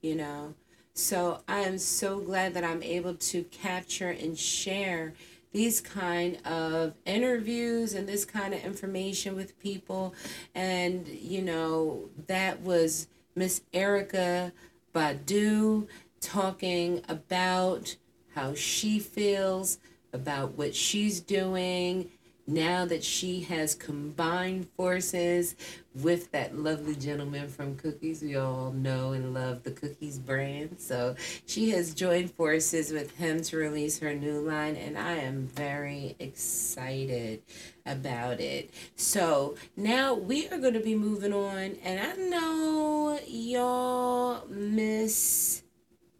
you 0.00 0.14
know. 0.14 0.54
So 0.94 1.40
I 1.48 1.60
am 1.60 1.78
so 1.78 2.20
glad 2.20 2.54
that 2.54 2.62
I'm 2.62 2.82
able 2.82 3.14
to 3.14 3.42
capture 3.44 4.10
and 4.10 4.38
share 4.38 5.14
these 5.52 5.80
kind 5.80 6.38
of 6.46 6.94
interviews 7.04 7.94
and 7.94 8.08
this 8.08 8.24
kind 8.24 8.54
of 8.54 8.64
information 8.64 9.34
with 9.34 9.58
people. 9.58 10.14
And, 10.54 11.08
you 11.08 11.42
know, 11.42 12.10
that 12.28 12.60
was 12.60 13.08
Miss 13.34 13.62
Erykah 13.72 14.52
Badu 14.94 15.88
talking 16.20 17.02
about 17.08 17.96
how 18.34 18.54
she 18.54 19.00
feels, 19.00 19.78
about 20.12 20.52
what 20.52 20.74
she's 20.76 21.20
doing 21.20 22.10
now 22.46 22.84
that 22.84 23.02
she 23.02 23.40
has 23.40 23.74
combined 23.74 24.68
forces 24.76 25.56
with 25.94 26.30
that 26.32 26.56
lovely 26.56 26.94
gentleman 26.94 27.48
from 27.48 27.76
Cookies. 27.76 28.22
We 28.22 28.36
all 28.36 28.72
know 28.72 29.12
and 29.12 29.32
love 29.32 29.62
the 29.62 29.70
Cookies 29.70 30.18
brand. 30.18 30.80
So 30.80 31.14
she 31.46 31.70
has 31.70 31.94
joined 31.94 32.32
forces 32.32 32.92
with 32.92 33.16
him 33.16 33.42
to 33.42 33.56
release 33.56 33.98
her 34.00 34.14
new 34.14 34.40
line, 34.40 34.76
and 34.76 34.98
I 34.98 35.12
am 35.16 35.46
very 35.46 36.16
excited 36.18 37.42
about 37.86 38.40
it. 38.40 38.70
So 38.96 39.56
now 39.76 40.14
we 40.14 40.48
are 40.48 40.58
going 40.58 40.74
to 40.74 40.80
be 40.80 40.94
moving 40.94 41.32
on, 41.32 41.76
and 41.82 42.00
I 42.00 42.14
know 42.28 43.18
y'all 43.26 44.46
miss, 44.48 45.62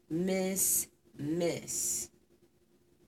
miss, 0.08 0.86
miss 1.18 2.10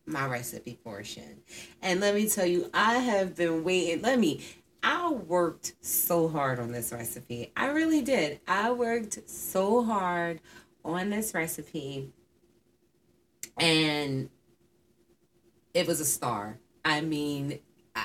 my 0.06 0.26
recipe 0.26 0.78
portion. 0.82 1.42
And 1.82 2.00
let 2.00 2.14
me 2.14 2.28
tell 2.28 2.46
you, 2.46 2.70
I 2.72 2.94
have 2.94 3.34
been 3.34 3.64
waiting. 3.64 4.02
Let 4.02 4.18
me, 4.18 4.44
I 4.82 5.10
worked 5.10 5.74
so 5.80 6.28
hard 6.28 6.58
on 6.58 6.72
this 6.72 6.92
recipe. 6.92 7.52
I 7.56 7.66
really 7.66 8.02
did. 8.02 8.40
I 8.46 8.70
worked 8.70 9.28
so 9.28 9.82
hard 9.82 10.40
on 10.84 11.10
this 11.10 11.34
recipe 11.34 12.12
and 13.58 14.30
it 15.74 15.86
was 15.86 16.00
a 16.00 16.04
star. 16.04 16.58
I 16.84 17.00
mean, 17.00 17.58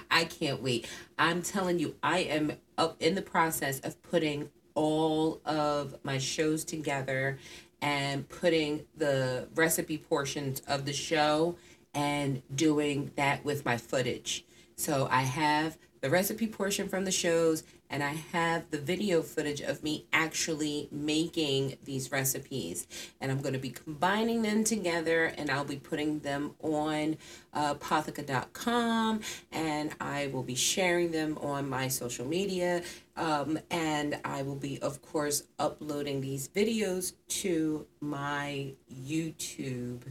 I, 0.10 0.26
can't 0.26 0.62
wait. 0.62 0.88
I'm 1.20 1.42
telling 1.42 1.78
you, 1.78 1.96
I 2.02 2.20
am 2.20 2.54
up 2.78 3.02
in 3.02 3.16
the 3.16 3.22
process 3.22 3.80
of 3.82 4.02
putting 4.02 4.50
all 4.74 5.42
of 5.46 5.96
my 6.04 6.18
shows 6.18 6.64
together 6.64 7.38
and 7.82 8.28
putting 8.30 8.86
the 8.96 9.48
recipe 9.56 9.98
portions 9.98 10.62
of 10.62 10.86
the 10.86 10.94
show 10.94 11.58
and 11.94 12.42
doing 12.54 13.12
that 13.16 13.44
with 13.44 13.66
my 13.66 13.78
footage. 13.78 14.46
So 14.76 15.08
I 15.12 15.22
have 15.22 15.78
the 16.02 16.10
recipe 16.10 16.48
portion 16.48 16.90
from 16.90 17.06
the 17.06 17.12
shows 17.12 17.64
and 17.92 18.02
I 18.02 18.14
have 18.32 18.72
the 18.72 18.80
video 18.80 19.22
footage 19.22 19.62
of 19.62 19.84
me 19.84 20.06
actually 20.14 20.88
making 20.92 21.78
these 21.84 22.12
recipes. 22.12 22.88
And 23.20 23.32
I'm 23.32 23.42
going 23.42 23.54
to 23.54 23.60
be 23.60 23.70
combining 23.70 24.42
them 24.42 24.64
together 24.64 25.26
and 25.38 25.52
I'll 25.52 25.66
be 25.66 25.76
putting 25.76 26.20
them 26.20 26.56
on 26.64 27.18
uh, 27.54 27.76
Potheka.com 27.76 29.20
and 29.52 29.92
I 30.00 30.28
will 30.28 30.44
be 30.44 30.56
sharing 30.56 31.12
them 31.12 31.38
on 31.40 31.70
my 31.70 31.90
social 31.90 32.26
media. 32.26 32.82
Um, 33.18 33.60
and 33.70 34.20
I 34.24 34.42
will 34.42 34.56
be, 34.56 34.80
of 34.82 35.02
course, 35.02 35.44
uploading 35.60 36.22
these 36.22 36.48
videos 36.48 37.14
to 37.28 37.86
my 38.00 38.74
YouTube 38.92 40.02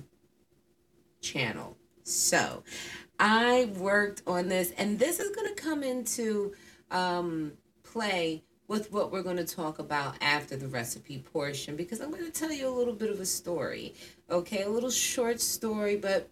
channel. 1.20 1.76
So 2.04 2.62
I 3.18 3.70
worked 3.76 4.22
on 4.26 4.48
this, 4.48 4.72
and 4.72 4.98
this 4.98 5.20
is 5.20 5.34
going 5.34 5.54
to 5.54 5.62
come 5.62 5.82
into 5.82 6.52
um, 6.90 7.52
play 7.82 8.42
with 8.70 8.92
what 8.92 9.10
we're 9.10 9.22
going 9.22 9.36
to 9.36 9.44
talk 9.44 9.80
about 9.80 10.14
after 10.20 10.56
the 10.56 10.68
recipe 10.68 11.18
portion 11.18 11.74
because 11.74 12.00
I'm 12.00 12.12
going 12.12 12.24
to 12.24 12.30
tell 12.30 12.52
you 12.52 12.68
a 12.68 12.70
little 12.70 12.94
bit 12.94 13.10
of 13.10 13.18
a 13.18 13.26
story. 13.26 13.94
Okay, 14.30 14.62
a 14.62 14.68
little 14.68 14.90
short 14.90 15.40
story, 15.40 15.96
but 15.96 16.30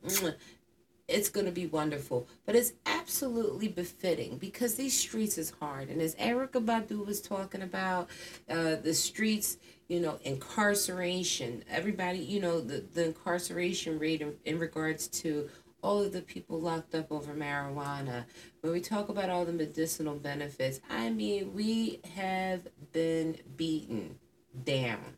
it's 1.08 1.28
going 1.28 1.46
to 1.46 1.52
be 1.52 1.66
wonderful. 1.66 2.28
But 2.46 2.54
it's 2.54 2.74
absolutely 2.86 3.66
befitting 3.66 4.38
because 4.38 4.76
these 4.76 4.96
streets 4.96 5.36
is 5.36 5.50
hard. 5.58 5.88
And 5.88 6.00
as 6.00 6.14
Erykah 6.14 6.64
Badu 6.64 7.04
was 7.04 7.20
talking 7.20 7.62
about, 7.62 8.08
uh, 8.48 8.76
the 8.76 8.94
streets, 8.94 9.56
you 9.88 10.00
know, 10.00 10.18
incarceration, 10.22 11.64
everybody, 11.70 12.18
you 12.18 12.40
know, 12.40 12.60
the, 12.60 12.84
the 12.92 13.06
incarceration 13.06 13.98
rate 13.98 14.20
in, 14.20 14.34
in 14.44 14.58
regards 14.58 15.08
to 15.08 15.48
all 15.82 16.02
of 16.02 16.12
the 16.12 16.20
people 16.22 16.60
locked 16.60 16.94
up 16.94 17.10
over 17.10 17.32
marijuana. 17.32 18.24
When 18.60 18.72
we 18.72 18.80
talk 18.80 19.08
about 19.08 19.30
all 19.30 19.44
the 19.44 19.52
medicinal 19.52 20.16
benefits, 20.16 20.80
I 20.90 21.10
mean, 21.10 21.54
we 21.54 22.00
have 22.16 22.66
been 22.92 23.38
beaten 23.56 24.18
down. 24.64 25.16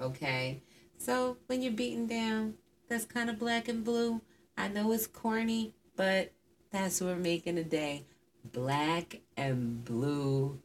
Okay? 0.00 0.62
So 0.98 1.38
when 1.46 1.62
you're 1.62 1.72
beaten 1.72 2.06
down, 2.06 2.54
that's 2.88 3.04
kind 3.04 3.30
of 3.30 3.38
black 3.38 3.68
and 3.68 3.84
blue. 3.84 4.20
I 4.58 4.68
know 4.68 4.92
it's 4.92 5.06
corny, 5.06 5.74
but 5.96 6.32
that's 6.70 7.00
what 7.00 7.10
we're 7.10 7.16
making 7.16 7.56
today. 7.56 8.04
Black 8.52 9.20
and 9.36 9.84
blue 9.84 10.60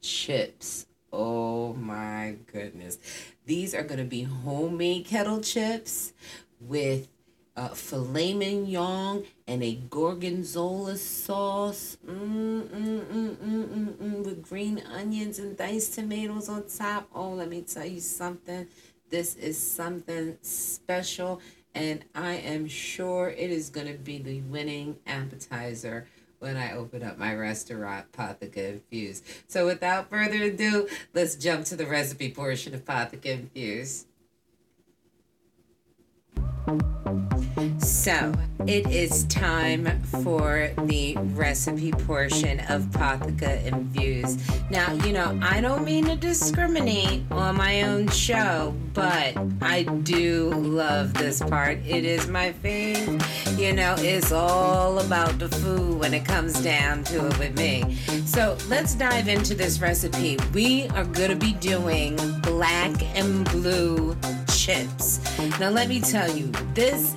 chips. 0.00 0.86
Oh 1.12 1.74
my 1.74 2.36
goodness. 2.52 2.98
These 3.46 3.74
are 3.74 3.82
going 3.82 3.98
to 3.98 4.04
be 4.04 4.22
homemade 4.22 5.06
kettle 5.06 5.40
chips 5.40 6.12
with 6.60 7.08
uh, 7.56 7.68
filet 7.68 8.32
mignon 8.32 9.24
and 9.46 9.62
a 9.62 9.74
gorgonzola 9.74 10.96
sauce 10.96 11.98
mm, 12.06 12.62
mm, 12.62 13.36
mm, 13.36 14.24
with 14.24 14.42
green 14.42 14.82
onions 14.94 15.38
and 15.38 15.56
diced 15.56 15.94
tomatoes 15.94 16.48
on 16.48 16.64
top. 16.68 17.08
Oh, 17.14 17.30
let 17.30 17.48
me 17.48 17.62
tell 17.62 17.86
you 17.86 18.00
something. 18.00 18.68
This 19.10 19.34
is 19.34 19.58
something 19.58 20.38
special, 20.40 21.40
and 21.74 22.04
I 22.14 22.34
am 22.34 22.68
sure 22.68 23.30
it 23.30 23.50
is 23.50 23.68
going 23.68 23.88
to 23.88 23.98
be 23.98 24.18
the 24.18 24.40
winning 24.42 24.98
appetizer 25.04 26.06
when 26.40 26.56
I 26.56 26.72
open 26.72 27.02
up 27.02 27.18
my 27.18 27.34
restaurant, 27.34 28.10
Potheka 28.12 28.72
Infused. 28.72 29.24
So 29.46 29.66
without 29.66 30.10
further 30.10 30.42
ado, 30.44 30.88
let's 31.14 31.36
jump 31.36 31.66
to 31.66 31.76
the 31.76 31.86
recipe 31.86 32.30
portion 32.30 32.74
of 32.74 32.84
Potheka 32.84 33.26
Infused. 33.26 34.06
So 37.78 38.32
it 38.66 38.86
is 38.88 39.24
time 39.24 40.00
for 40.22 40.70
the 40.84 41.16
recipe 41.34 41.92
portion 41.92 42.60
of 42.68 42.82
Potheka 42.86 43.64
Infused. 43.64 44.40
Now, 44.70 44.92
you 45.04 45.12
know, 45.12 45.38
I 45.42 45.60
don't 45.60 45.84
mean 45.84 46.04
to 46.06 46.16
discriminate 46.16 47.22
on 47.30 47.56
my 47.56 47.82
own 47.82 48.08
show, 48.08 48.74
but 48.94 49.36
I 49.60 49.84
do 50.02 50.50
love 50.50 51.14
this 51.14 51.42
part. 51.42 51.78
It 51.86 52.04
is 52.04 52.28
my 52.28 52.52
thing. 52.52 53.20
You 53.56 53.72
know, 53.72 53.94
it's 53.98 54.32
all 54.32 54.98
about 55.00 55.38
the 55.38 55.48
food 55.48 55.98
when 55.98 56.14
it 56.14 56.24
comes 56.24 56.62
down 56.62 57.04
to 57.04 57.26
it 57.26 57.38
with 57.38 57.56
me. 57.56 57.96
So 58.24 58.56
let's 58.68 58.94
dive 58.94 59.28
into 59.28 59.54
this 59.54 59.80
recipe. 59.80 60.38
We 60.54 60.88
are 60.88 61.04
going 61.04 61.30
to 61.30 61.36
be 61.36 61.52
doing 61.54 62.16
black 62.42 62.92
and 63.16 63.44
blue 63.50 64.16
chips. 64.70 65.20
Now, 65.58 65.70
let 65.70 65.88
me 65.88 66.00
tell 66.00 66.30
you, 66.30 66.46
this 66.74 67.14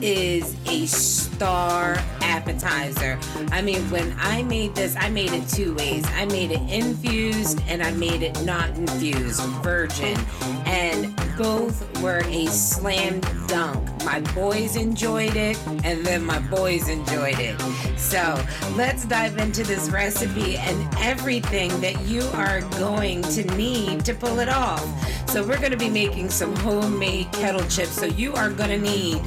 is 0.00 0.56
a 0.66 0.86
star 0.86 1.96
appetizer. 2.20 3.18
I 3.50 3.62
mean, 3.62 3.80
when 3.90 4.14
I 4.18 4.42
made 4.42 4.74
this, 4.74 4.96
I 4.96 5.10
made 5.10 5.32
it 5.32 5.48
two 5.48 5.74
ways. 5.74 6.04
I 6.14 6.24
made 6.26 6.50
it 6.50 6.60
infused 6.70 7.60
and 7.68 7.82
I 7.82 7.90
made 7.92 8.22
it 8.22 8.42
not 8.44 8.70
infused, 8.70 9.40
virgin. 9.62 10.18
And 10.66 11.14
both 11.36 12.00
were 12.00 12.22
a 12.26 12.46
slam 12.46 13.20
dunk 13.46 13.94
my 14.04 14.20
boys 14.32 14.76
enjoyed 14.76 15.34
it, 15.34 15.58
and 15.82 16.04
then 16.04 16.24
my 16.24 16.38
boys 16.38 16.88
enjoyed 16.88 17.38
it. 17.38 17.58
So 17.98 18.40
let's 18.76 19.06
dive 19.06 19.38
into 19.38 19.64
this 19.64 19.88
recipe 19.88 20.56
and 20.56 20.94
everything 20.98 21.80
that 21.80 21.98
you 22.02 22.22
are 22.34 22.60
going 22.78 23.22
to 23.22 23.44
need 23.56 24.04
to 24.04 24.14
pull 24.14 24.40
it 24.40 24.48
off. 24.48 24.84
So 25.30 25.42
we're 25.42 25.58
going 25.58 25.72
to 25.72 25.76
be 25.76 25.88
making 25.88 26.30
some 26.30 26.54
homemade 26.56 26.93
kettle 27.32 27.66
chips. 27.68 27.92
So 27.92 28.06
you 28.06 28.34
are 28.34 28.50
going 28.50 28.70
to 28.70 28.78
need 28.78 29.22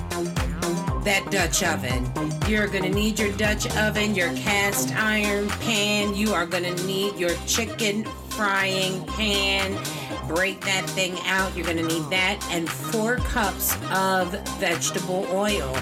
that 1.07 1.31
Dutch 1.31 1.63
oven. 1.63 2.05
You're 2.49 2.67
gonna 2.67 2.89
need 2.89 3.17
your 3.17 3.31
Dutch 3.37 3.73
oven, 3.77 4.13
your 4.13 4.33
cast 4.33 4.93
iron 4.93 5.47
pan. 5.47 6.13
You 6.13 6.33
are 6.33 6.45
gonna 6.45 6.75
need 6.83 7.15
your 7.15 7.33
chicken 7.45 8.03
frying 8.29 9.05
pan. 9.05 9.77
Break 10.27 10.59
that 10.65 10.85
thing 10.89 11.17
out. 11.25 11.55
You're 11.55 11.65
gonna 11.65 11.83
need 11.83 12.03
that 12.09 12.45
and 12.51 12.69
four 12.69 13.15
cups 13.17 13.73
of 13.89 14.33
vegetable 14.59 15.25
oil. 15.31 15.73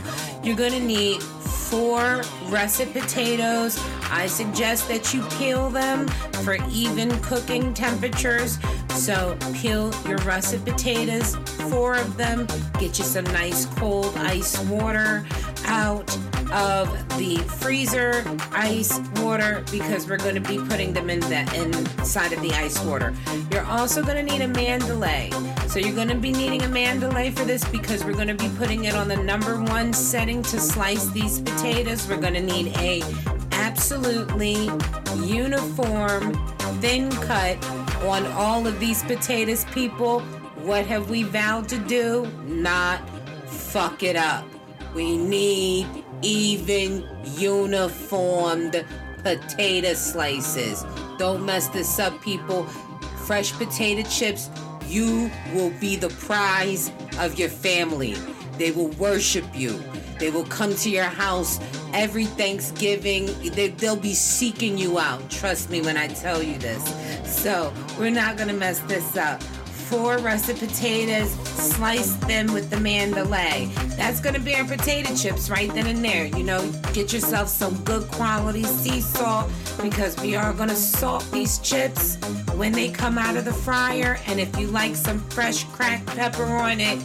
You're 0.43 0.55
gonna 0.55 0.79
need 0.79 1.23
four 1.23 2.21
russet 2.49 2.93
potatoes. 2.93 3.79
I 4.09 4.27
suggest 4.27 4.87
that 4.89 5.13
you 5.13 5.23
peel 5.37 5.69
them 5.69 6.07
for 6.43 6.57
even 6.69 7.09
cooking 7.21 7.73
temperatures. 7.73 8.57
So 8.89 9.37
peel 9.53 9.93
your 10.07 10.17
russet 10.19 10.63
potatoes, 10.63 11.35
four 11.69 11.95
of 11.95 12.17
them. 12.17 12.47
Get 12.79 12.97
you 12.97 13.05
some 13.05 13.25
nice 13.25 13.65
cold 13.65 14.15
ice 14.17 14.57
water 14.65 15.25
out 15.65 16.17
of 16.51 17.17
the 17.17 17.37
freezer 17.37 18.23
ice 18.51 18.99
water 19.17 19.63
because 19.71 20.07
we're 20.07 20.17
going 20.17 20.35
to 20.35 20.41
be 20.41 20.57
putting 20.57 20.93
them 20.93 21.09
in 21.09 21.19
the 21.21 21.41
inside 21.55 22.31
of 22.31 22.41
the 22.41 22.51
ice 22.53 22.79
water. 22.83 23.13
You're 23.51 23.65
also 23.65 24.03
going 24.03 24.25
to 24.25 24.31
need 24.31 24.41
a 24.41 24.47
mandalay. 24.47 25.31
So 25.67 25.79
you're 25.79 25.95
going 25.95 26.09
to 26.09 26.15
be 26.15 26.31
needing 26.31 26.61
a 26.61 26.69
mandalay 26.69 27.31
for 27.31 27.43
this 27.43 27.63
because 27.65 28.05
we're 28.05 28.13
going 28.13 28.27
to 28.27 28.35
be 28.35 28.49
putting 28.57 28.85
it 28.85 28.95
on 28.95 29.07
the 29.07 29.17
number 29.17 29.61
one 29.63 29.91
setting 29.91 30.41
to 30.43 30.59
slice 30.59 31.07
these 31.09 31.41
potatoes. 31.41 32.07
We're 32.07 32.21
going 32.21 32.35
to 32.35 32.41
need 32.41 32.67
a 32.77 33.01
absolutely 33.65 34.69
uniform 35.23 36.33
thin 36.81 37.09
cut 37.09 37.57
on 38.03 38.23
all 38.33 38.67
of 38.67 38.79
these 38.79 39.01
potatoes, 39.03 39.65
people. 39.65 40.19
What 40.69 40.85
have 40.85 41.09
we 41.09 41.23
vowed 41.23 41.67
to 41.69 41.79
do? 41.79 42.27
Not 42.45 43.01
fuck 43.49 44.03
it 44.03 44.15
up. 44.15 44.45
We 44.93 45.17
need 45.17 45.87
even 46.21 47.09
uniformed 47.23 48.85
potato 49.23 49.93
slices. 49.95 50.85
Don't 51.17 51.43
mess 51.43 51.67
this 51.69 51.97
up, 51.97 52.21
people. 52.21 52.65
Fresh 53.25 53.53
potato 53.53 54.07
chips, 54.07 54.51
you 54.85 55.31
will 55.55 55.71
be 55.81 55.95
the 55.95 56.09
prize 56.09 56.91
of 57.17 57.39
your 57.39 57.49
family. 57.49 58.13
They 58.59 58.69
will 58.69 58.89
worship 58.89 59.45
you. 59.55 59.83
They 60.19 60.29
will 60.29 60.45
come 60.45 60.75
to 60.75 60.89
your 60.89 61.05
house 61.25 61.59
every 61.95 62.25
Thanksgiving. 62.25 63.27
They, 63.53 63.69
they'll 63.69 63.95
be 63.95 64.13
seeking 64.13 64.77
you 64.77 64.99
out. 64.99 65.27
Trust 65.31 65.69
me 65.69 65.81
when 65.81 65.97
I 65.97 66.07
tell 66.07 66.43
you 66.43 66.57
this. 66.59 66.83
So, 67.25 67.73
we're 67.97 68.11
not 68.11 68.37
going 68.37 68.49
to 68.49 68.53
mess 68.53 68.79
this 68.81 69.17
up 69.17 69.41
four 69.85 70.17
russet 70.17 70.57
potatoes, 70.57 71.31
slice 71.43 72.15
them 72.15 72.51
with 72.53 72.71
the 72.71 72.79
mandalay. 72.79 73.69
That's 73.95 74.19
gonna 74.19 74.39
be 74.39 74.55
our 74.55 74.65
potato 74.65 75.13
chips 75.15 75.49
right 75.49 75.71
then 75.73 75.85
and 75.85 76.03
there. 76.03 76.25
You 76.25 76.43
know, 76.43 76.71
get 76.91 77.13
yourself 77.13 77.49
some 77.49 77.75
good 77.83 78.09
quality 78.09 78.63
sea 78.63 78.99
salt 78.99 79.51
because 79.81 80.19
we 80.21 80.35
are 80.35 80.53
gonna 80.53 80.75
salt 80.75 81.23
these 81.31 81.59
chips 81.59 82.17
when 82.55 82.71
they 82.71 82.89
come 82.89 83.19
out 83.19 83.37
of 83.37 83.45
the 83.45 83.53
fryer. 83.53 84.17
And 84.25 84.39
if 84.39 84.57
you 84.57 84.67
like 84.67 84.95
some 84.95 85.19
fresh 85.29 85.65
cracked 85.65 86.07
pepper 86.07 86.45
on 86.45 86.79
it, 86.81 86.99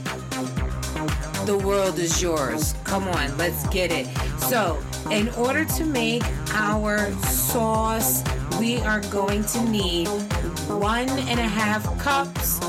the 1.51 1.67
world 1.67 1.99
is 1.99 2.23
yours. 2.23 2.77
Come 2.85 3.09
on, 3.09 3.37
let's 3.37 3.67
get 3.71 3.91
it. 3.91 4.07
So, 4.39 4.81
in 5.11 5.29
order 5.31 5.65
to 5.65 5.85
make 5.85 6.23
our 6.55 7.11
sauce, 7.23 8.23
we 8.61 8.77
are 8.83 9.01
going 9.11 9.43
to 9.47 9.65
need 9.69 10.07
one 10.69 11.09
and 11.09 11.41
a 11.41 11.49
half 11.61 11.83
cups 11.99 12.61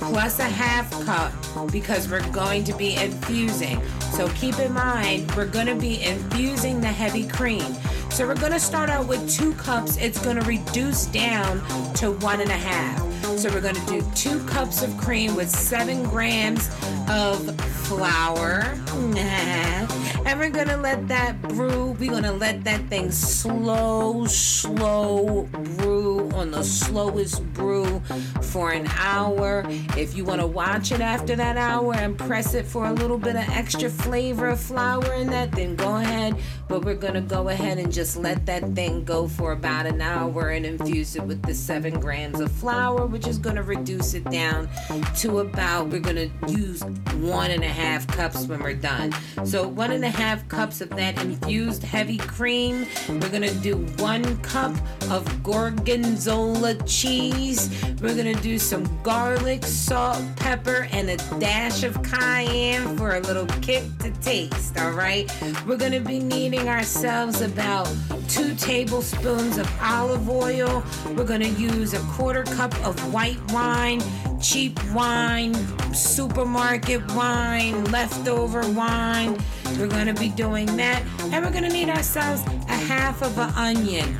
plus 0.00 0.40
a 0.40 0.42
half 0.42 0.90
cup 1.04 1.32
because 1.70 2.10
we're 2.10 2.28
going 2.32 2.64
to 2.64 2.74
be 2.74 2.96
infusing. 2.96 3.80
So 4.10 4.26
keep 4.30 4.58
in 4.58 4.72
mind, 4.72 5.32
we're 5.36 5.46
going 5.46 5.66
to 5.66 5.76
be 5.76 6.02
infusing 6.02 6.80
the 6.80 6.88
heavy 6.88 7.28
cream. 7.28 7.76
So 8.16 8.26
we're 8.26 8.34
to 8.52 8.58
start 8.58 8.88
out 8.88 9.06
with 9.06 9.30
two 9.30 9.52
cups. 9.56 9.98
It's 9.98 10.18
to 10.36 10.42
reduce 10.46 11.04
down 11.04 11.58
to 11.96 12.12
one 12.12 12.40
and 12.40 12.48
a 12.48 12.54
half. 12.54 12.98
So 13.38 13.50
we're 13.50 13.60
to 13.74 13.86
do 13.86 14.02
two 14.14 14.42
cups 14.46 14.82
of 14.82 14.96
cream 14.96 15.36
with 15.36 15.50
seven 15.50 16.02
grams 16.02 16.66
of 17.10 17.54
flower. 17.60 18.74
And 20.26 20.40
we're 20.40 20.50
to 20.66 20.76
let 20.76 21.06
that 21.08 21.40
brew. 21.40 21.92
We're 21.92 22.10
to 22.24 22.32
let 22.32 22.64
that 22.64 22.88
thing 22.88 23.12
slow, 23.12 24.26
slow 24.26 25.44
brew 25.52 26.28
on 26.32 26.50
the 26.50 26.64
slowest 26.64 27.44
brew 27.54 28.00
for 28.42 28.72
an 28.72 28.88
hour. 28.98 29.62
If 29.96 30.16
you 30.16 30.24
want 30.24 30.40
to 30.40 30.46
watch 30.46 30.92
it 30.92 31.00
after 31.00 31.36
that 31.36 31.56
hour 31.56 31.94
and 31.94 32.18
press 32.18 32.54
it 32.54 32.66
for 32.66 32.86
a 32.86 32.92
little 32.92 33.18
bit 33.18 33.36
of 33.36 33.48
extra 33.50 33.88
flavor 33.88 34.48
of 34.48 34.60
flower 34.60 35.12
in 35.14 35.28
that, 35.28 35.52
then 35.52 35.76
go 35.76 35.96
ahead. 35.96 36.36
But 36.68 36.84
we're 36.84 36.94
to 37.14 37.20
go 37.20 37.48
ahead 37.48 37.78
and 37.78 37.92
just 37.92 38.05
let 38.14 38.46
that 38.46 38.62
thing 38.74 39.04
go 39.04 39.26
for 39.26 39.52
about 39.52 39.86
an 39.86 40.00
hour 40.02 40.50
and 40.50 40.66
infuse 40.66 41.16
it 41.16 41.22
with 41.22 41.42
the 41.42 41.54
seven 41.54 41.98
grams 41.98 42.40
of 42.40 42.52
flower, 42.52 43.06
which 43.06 43.26
is 43.26 43.38
going 43.38 43.56
to 43.56 43.62
reduce 43.62 44.12
it 44.14 44.24
down 44.30 44.68
to 45.16 45.38
about, 45.38 45.88
we're 45.88 45.98
going 45.98 46.30
to 46.30 46.52
use 46.52 46.84
one 47.14 47.50
and 47.50 47.64
a 47.64 47.68
half 47.68 48.06
cups 48.08 48.46
when 48.46 48.62
we're 48.62 48.74
done. 48.74 49.14
So, 49.44 49.66
one 49.66 49.92
and 49.92 50.04
a 50.04 50.10
half 50.10 50.46
cups 50.48 50.80
of 50.80 50.90
that 50.90 51.20
infused 51.22 51.82
heavy 51.82 52.18
cream. 52.18 52.86
We're 53.08 53.30
going 53.30 53.42
to 53.42 53.54
do 53.54 53.76
one 54.02 54.36
cup 54.42 54.74
of 55.10 55.42
gorgonzola 55.42 56.74
cheese. 56.84 57.70
We're 58.02 58.14
going 58.14 58.34
to 58.34 58.42
do 58.42 58.58
some 58.58 58.84
garlic, 59.02 59.64
salt, 59.64 60.22
pepper, 60.36 60.88
and 60.92 61.08
a 61.08 61.16
dash 61.38 61.82
of 61.82 62.02
cayenne 62.02 62.96
for 62.96 63.16
a 63.16 63.20
little 63.20 63.46
kick 63.62 63.84
to 64.00 64.10
taste. 64.20 64.78
All 64.78 64.90
right. 64.90 65.32
We're 65.66 65.78
going 65.78 65.92
to 65.92 66.00
be 66.00 66.18
needing 66.18 66.68
ourselves 66.68 67.40
about 67.40 67.86
two 68.28 68.54
tablespoons 68.54 69.58
of 69.58 69.70
olive 69.80 70.28
oil. 70.28 70.84
We're 71.16 71.24
going 71.24 71.40
to 71.40 71.48
use 71.48 71.94
a 71.94 72.00
quarter 72.00 72.42
cup 72.42 72.74
of 72.84 73.12
white 73.12 73.40
wine, 73.52 74.02
cheap 74.40 74.78
wine, 74.92 75.54
supermarket 75.94 77.10
wine, 77.12 77.84
leftover 77.86 78.68
wine. 78.70 79.38
We're 79.78 79.88
going 79.88 80.06
to 80.06 80.14
be 80.14 80.28
doing 80.28 80.66
that. 80.76 81.02
And 81.32 81.44
we're 81.44 81.52
going 81.52 81.64
to 81.64 81.72
need 81.72 81.88
ourselves 81.88 82.42
a 82.68 82.74
half 82.74 83.22
of 83.22 83.36
an 83.38 83.50
onion, 83.54 84.16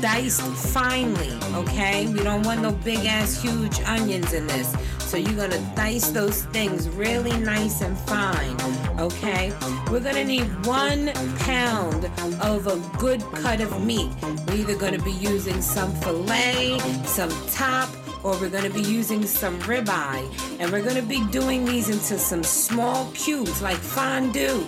diced 0.00 0.42
finely, 0.42 1.32
okay? 1.54 2.06
We 2.06 2.22
don't 2.22 2.42
want 2.42 2.62
no 2.62 2.70
big 2.70 3.04
ass 3.04 3.42
huge 3.42 3.80
onions 3.80 4.32
in 4.32 4.46
this. 4.46 4.72
So 5.00 5.16
you're 5.16 5.34
gonna 5.34 5.60
dice 5.74 6.10
those 6.10 6.44
things 6.46 6.88
really 6.88 7.36
nice 7.38 7.80
and 7.80 7.98
fine, 7.98 8.56
okay? 9.00 9.52
We're 9.90 10.00
gonna 10.00 10.24
need 10.24 10.46
one 10.66 11.12
pound 11.40 12.04
of 12.40 12.68
a 12.68 12.78
good 12.98 13.22
cut 13.34 13.60
of 13.60 13.84
meat. 13.84 14.10
We're 14.46 14.54
either 14.54 14.76
gonna 14.76 15.02
be 15.02 15.12
using 15.12 15.60
some 15.60 15.92
filet, 15.96 16.78
some 17.04 17.30
top, 17.50 17.88
or 18.22 18.38
we're 18.40 18.50
gonna 18.50 18.70
be 18.70 18.82
using 18.82 19.26
some 19.26 19.58
ribeye. 19.62 20.28
And 20.60 20.70
we're 20.70 20.82
gonna 20.82 21.02
be 21.02 21.24
doing 21.26 21.64
these 21.64 21.88
into 21.88 22.18
some 22.18 22.44
small 22.44 23.10
cubes 23.14 23.62
like 23.62 23.78
fondue 23.78 24.64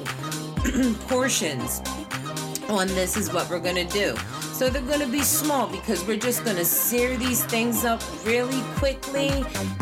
portions. 1.09 1.83
On 2.69 2.89
this 2.89 3.17
is 3.17 3.33
what 3.33 3.49
we're 3.49 3.61
gonna 3.61 3.89
do. 3.89 4.17
So 4.59 4.69
they're 4.69 4.83
gonna 4.83 5.07
be 5.07 5.23
small 5.23 5.69
because 5.69 6.05
we're 6.05 6.17
just 6.17 6.45
gonna 6.45 6.65
sear 6.65 7.17
these 7.17 7.45
things 7.45 7.85
up 7.85 8.03
really 8.27 8.61
quickly 8.75 9.31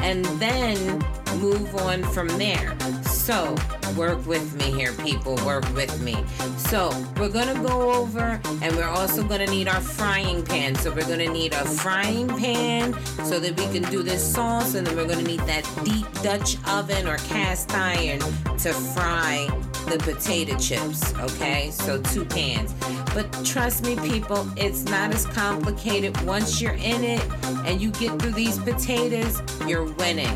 and 0.03 0.23
then 0.39 0.99
move 1.41 1.75
on 1.77 2.03
from 2.03 2.29
there. 2.37 2.77
So 3.05 3.55
work 3.95 4.25
with 4.27 4.55
me 4.57 4.71
here, 4.73 4.93
people. 4.95 5.37
Work 5.45 5.65
with 5.75 6.01
me. 6.01 6.17
So 6.57 6.91
we're 7.19 7.29
gonna 7.29 7.61
go 7.67 7.93
over 7.93 8.41
and 8.63 8.77
we're 8.77 8.89
also 8.89 9.23
gonna 9.23 9.47
need 9.47 9.69
our 9.69 9.81
frying 9.81 10.45
pan. 10.45 10.75
So 10.77 10.93
we're 10.93 11.09
gonna 11.09 11.29
need 11.29 11.53
a 11.53 11.65
frying 11.65 12.29
pan 12.29 12.95
so 13.25 13.39
that 13.39 13.59
we 13.59 13.67
can 13.79 13.91
do 13.91 14.03
this 14.03 14.23
sauce, 14.35 14.75
and 14.75 14.87
then 14.87 14.97
we're 14.97 15.07
gonna 15.07 15.23
need 15.23 15.41
that 15.41 15.69
deep 15.85 16.07
Dutch 16.23 16.57
oven 16.69 17.07
or 17.07 17.19
cast 17.19 17.73
iron 17.75 18.21
to 18.59 18.73
fry 18.73 19.49
the 19.87 19.99
potato 19.99 20.59
chips, 20.59 21.15
okay? 21.21 21.71
So 21.71 22.01
two 22.03 22.25
pans. 22.25 22.75
But 23.15 23.33
trust 23.45 23.85
me, 23.85 23.97
people, 23.97 24.47
it's 24.57 24.85
not 24.85 25.15
as 25.15 25.25
complicated. 25.27 26.21
Once 26.23 26.61
you're 26.61 26.75
in 26.75 27.05
it 27.05 27.25
and 27.65 27.81
you 27.81 27.91
get 27.93 28.21
through 28.21 28.33
these 28.33 28.59
potatoes, 28.59 29.41
you're 29.67 29.85
winning. 29.85 30.35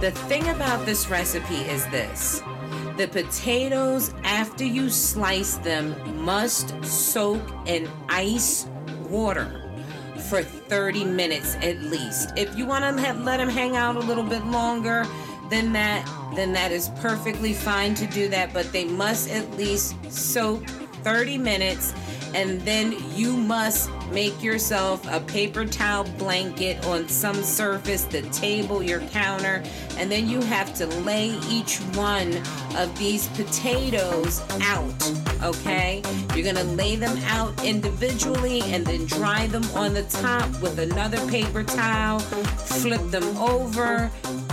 The 0.00 0.12
thing 0.28 0.46
about 0.48 0.84
this 0.84 1.08
recipe 1.08 1.62
is 1.62 1.86
this. 1.86 2.42
The 3.00 3.08
potatoes, 3.08 4.12
after 4.24 4.62
you 4.62 4.90
slice 4.90 5.56
them, 5.56 6.22
must 6.22 6.74
soak 6.84 7.40
in 7.64 7.88
ice 8.10 8.66
water 9.08 9.70
for 10.28 10.42
30 10.42 11.06
minutes 11.06 11.54
at 11.62 11.80
least. 11.80 12.30
If 12.36 12.54
you 12.58 12.66
want 12.66 12.84
to 12.84 13.12
let 13.14 13.38
them 13.38 13.48
hang 13.48 13.74
out 13.74 13.96
a 13.96 14.00
little 14.00 14.22
bit 14.22 14.44
longer, 14.44 15.06
than 15.50 15.72
that, 15.72 16.08
then 16.34 16.52
that 16.52 16.72
is 16.72 16.90
perfectly 17.00 17.52
fine 17.52 17.94
to 17.94 18.06
do 18.06 18.28
that, 18.28 18.52
but 18.52 18.72
they 18.72 18.84
must 18.84 19.28
at 19.30 19.50
least 19.56 19.94
soak 20.10 20.66
30 21.02 21.38
minutes 21.38 21.92
and 22.34 22.60
then 22.62 22.94
you 23.14 23.36
must 23.36 23.90
make 24.12 24.42
yourself 24.42 25.04
a 25.10 25.20
paper 25.20 25.64
towel 25.64 26.04
blanket 26.18 26.84
on 26.86 27.08
some 27.08 27.42
surface, 27.42 28.04
the 28.04 28.22
table, 28.30 28.82
your 28.82 29.00
counter, 29.00 29.62
and 29.96 30.10
then 30.10 30.28
you 30.28 30.40
have 30.42 30.72
to 30.74 30.86
lay 31.02 31.30
each 31.48 31.78
one 31.94 32.36
of 32.76 32.96
these 32.98 33.28
potatoes 33.28 34.42
out, 34.62 35.12
okay? 35.42 36.02
You're 36.34 36.52
gonna 36.52 36.70
lay 36.74 36.96
them 36.96 37.16
out 37.26 37.64
individually 37.64 38.62
and 38.66 38.86
then 38.86 39.06
dry 39.06 39.46
them 39.48 39.64
on 39.74 39.94
the 39.94 40.04
top 40.04 40.48
with 40.60 40.78
another 40.78 41.24
paper 41.28 41.62
towel, 41.62 42.20
flip 42.20 43.02
them 43.10 43.36
over, 43.38 44.10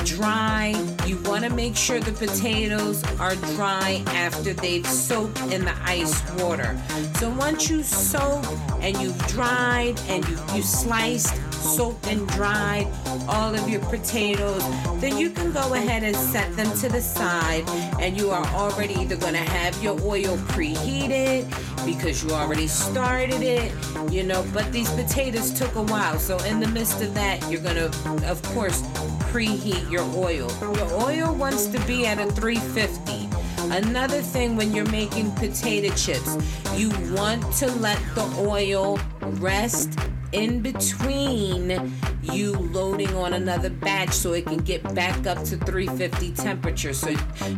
dry. 0.07 0.73
You 1.05 1.17
wanna 1.25 1.49
make 1.49 1.75
sure 1.75 1.99
the 1.99 2.13
potatoes 2.13 3.03
are 3.19 3.35
dry 3.55 4.03
after 4.07 4.53
they've 4.53 4.87
soaked 4.87 5.39
in 5.51 5.65
the 5.65 5.75
ice 5.83 6.15
water. 6.39 6.79
So 7.19 7.29
once 7.31 7.69
you 7.69 7.83
soak 7.83 8.45
and 8.81 8.95
you've 9.01 9.17
dried 9.27 9.99
and 10.07 10.27
you, 10.27 10.37
you 10.55 10.61
sliced, 10.61 11.35
soaked 11.57 12.07
and 12.07 12.27
dried 12.29 12.87
all 13.27 13.53
of 13.53 13.67
your 13.67 13.81
potatoes, 13.81 14.63
then 14.99 15.17
you 15.17 15.29
can 15.29 15.51
go 15.51 15.73
ahead 15.73 16.03
and 16.03 16.15
set 16.15 16.55
them 16.55 16.71
to 16.77 16.89
the 16.89 17.01
side 17.01 17.67
and 17.99 18.17
you 18.17 18.29
are 18.31 18.45
already 18.47 18.95
either 18.95 19.15
gonna 19.15 19.37
have 19.37 19.81
your 19.83 19.99
oil 20.01 20.37
preheated 20.53 21.45
because 21.85 22.23
you 22.23 22.31
already 22.31 22.67
started 22.67 23.41
it, 23.41 23.71
you 24.11 24.23
know, 24.23 24.45
but 24.53 24.71
these 24.71 24.89
potatoes 24.91 25.51
took 25.51 25.73
a 25.75 25.83
while. 25.83 26.19
So 26.19 26.37
in 26.39 26.59
the 26.59 26.67
midst 26.67 27.01
of 27.01 27.13
that, 27.13 27.49
you're 27.49 27.61
gonna, 27.61 27.91
of 28.25 28.41
course, 28.53 28.81
preheat 29.31 29.89
your 29.91 30.03
oil. 30.15 30.49
Your 30.61 30.93
oil 30.93 31.33
wants 31.35 31.67
to 31.67 31.79
be 31.85 32.05
at 32.05 32.19
a 32.19 32.31
350. 32.31 33.29
Another 33.75 34.21
thing 34.21 34.55
when 34.55 34.73
you're 34.73 34.89
making 34.89 35.31
potato 35.31 35.93
chips, 35.95 36.37
you 36.75 36.89
want 37.13 37.43
to 37.53 37.67
let 37.79 37.99
the 38.15 38.23
oil 38.39 38.99
rest 39.39 39.99
in 40.31 40.61
between 40.61 41.93
you 42.21 42.51
loading 42.53 43.13
on 43.15 43.33
another 43.33 43.69
batch 43.69 44.11
so 44.11 44.33
it 44.33 44.45
can 44.45 44.57
get 44.57 44.83
back 44.93 45.25
up 45.25 45.37
to 45.45 45.57
350 45.57 46.31
temperature. 46.31 46.93
So 46.93 47.09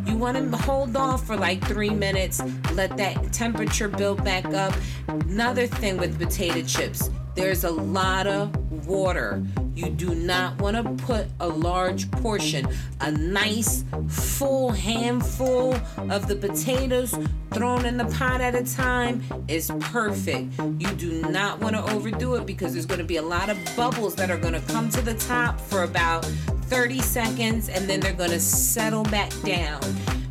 you 0.05 0.17
want 0.17 0.37
to 0.37 0.57
hold 0.57 0.95
off 0.95 1.25
for 1.25 1.35
like 1.35 1.63
three 1.65 1.89
minutes, 1.89 2.41
let 2.73 2.95
that 2.97 3.33
temperature 3.33 3.87
build 3.87 4.23
back 4.23 4.45
up. 4.45 4.73
Another 5.07 5.67
thing 5.67 5.97
with 5.97 6.19
potato 6.19 6.61
chips, 6.61 7.09
there's 7.35 7.63
a 7.63 7.71
lot 7.71 8.27
of 8.27 8.87
water. 8.87 9.43
You 9.79 9.89
do 9.89 10.13
not 10.13 10.61
want 10.61 10.75
to 10.75 11.05
put 11.05 11.27
a 11.39 11.47
large 11.47 12.11
portion, 12.11 12.67
a 12.99 13.11
nice 13.11 13.85
full 14.09 14.71
handful 14.71 15.73
of 16.09 16.27
the 16.27 16.35
potatoes 16.35 17.17
thrown 17.53 17.85
in 17.85 17.95
the 17.95 18.03
pot 18.03 18.41
at 18.41 18.55
a 18.55 18.75
time 18.75 19.23
is 19.47 19.71
perfect. 19.79 20.51
You 20.79 20.89
do 20.97 21.21
not 21.29 21.61
want 21.61 21.77
to 21.77 21.83
overdo 21.93 22.35
it 22.35 22.45
because 22.45 22.73
there's 22.73 22.85
going 22.85 22.99
to 22.99 23.05
be 23.05 23.17
a 23.17 23.21
lot 23.21 23.47
of 23.47 23.57
bubbles 23.77 24.15
that 24.15 24.29
are 24.29 24.37
going 24.37 24.53
to 24.53 24.59
come 24.67 24.89
to 24.89 25.01
the 25.01 25.13
top 25.13 25.61
for 25.61 25.83
about 25.83 26.25
30 26.25 26.99
seconds 26.99 27.69
and 27.69 27.89
then 27.89 28.01
they're 28.01 28.11
going 28.11 28.31
to 28.31 28.39
settle 28.41 29.03
back 29.03 29.31
down. 29.43 29.79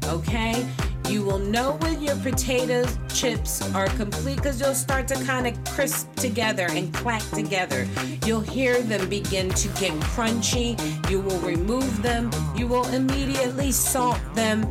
Okay? 0.09 0.69
You 1.09 1.23
will 1.23 1.39
know 1.39 1.79
when 1.81 2.03
your 2.03 2.17
potato 2.17 2.85
chips 3.09 3.63
are 3.75 3.87
complete 3.87 4.37
because 4.37 4.61
you'll 4.61 4.75
start 4.75 5.09
to 5.09 5.15
kind 5.25 5.47
of 5.47 5.65
crisp 5.65 6.15
together 6.17 6.67
and 6.71 6.93
clack 6.93 7.23
together. 7.31 7.89
You'll 8.27 8.43
hear 8.43 8.83
them 8.83 9.09
begin 9.09 9.49
to 9.49 9.69
get 9.81 9.93
crunchy. 10.13 10.79
You 11.11 11.21
will 11.21 11.39
remove 11.39 12.03
them. 12.03 12.31
You 12.55 12.67
will 12.67 12.87
immediately 12.89 13.73
salt 13.73 14.21
them. 14.35 14.67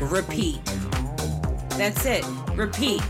Repeat. 0.00 0.64
That's 1.76 2.06
it. 2.06 2.24
Repeat. 2.54 3.04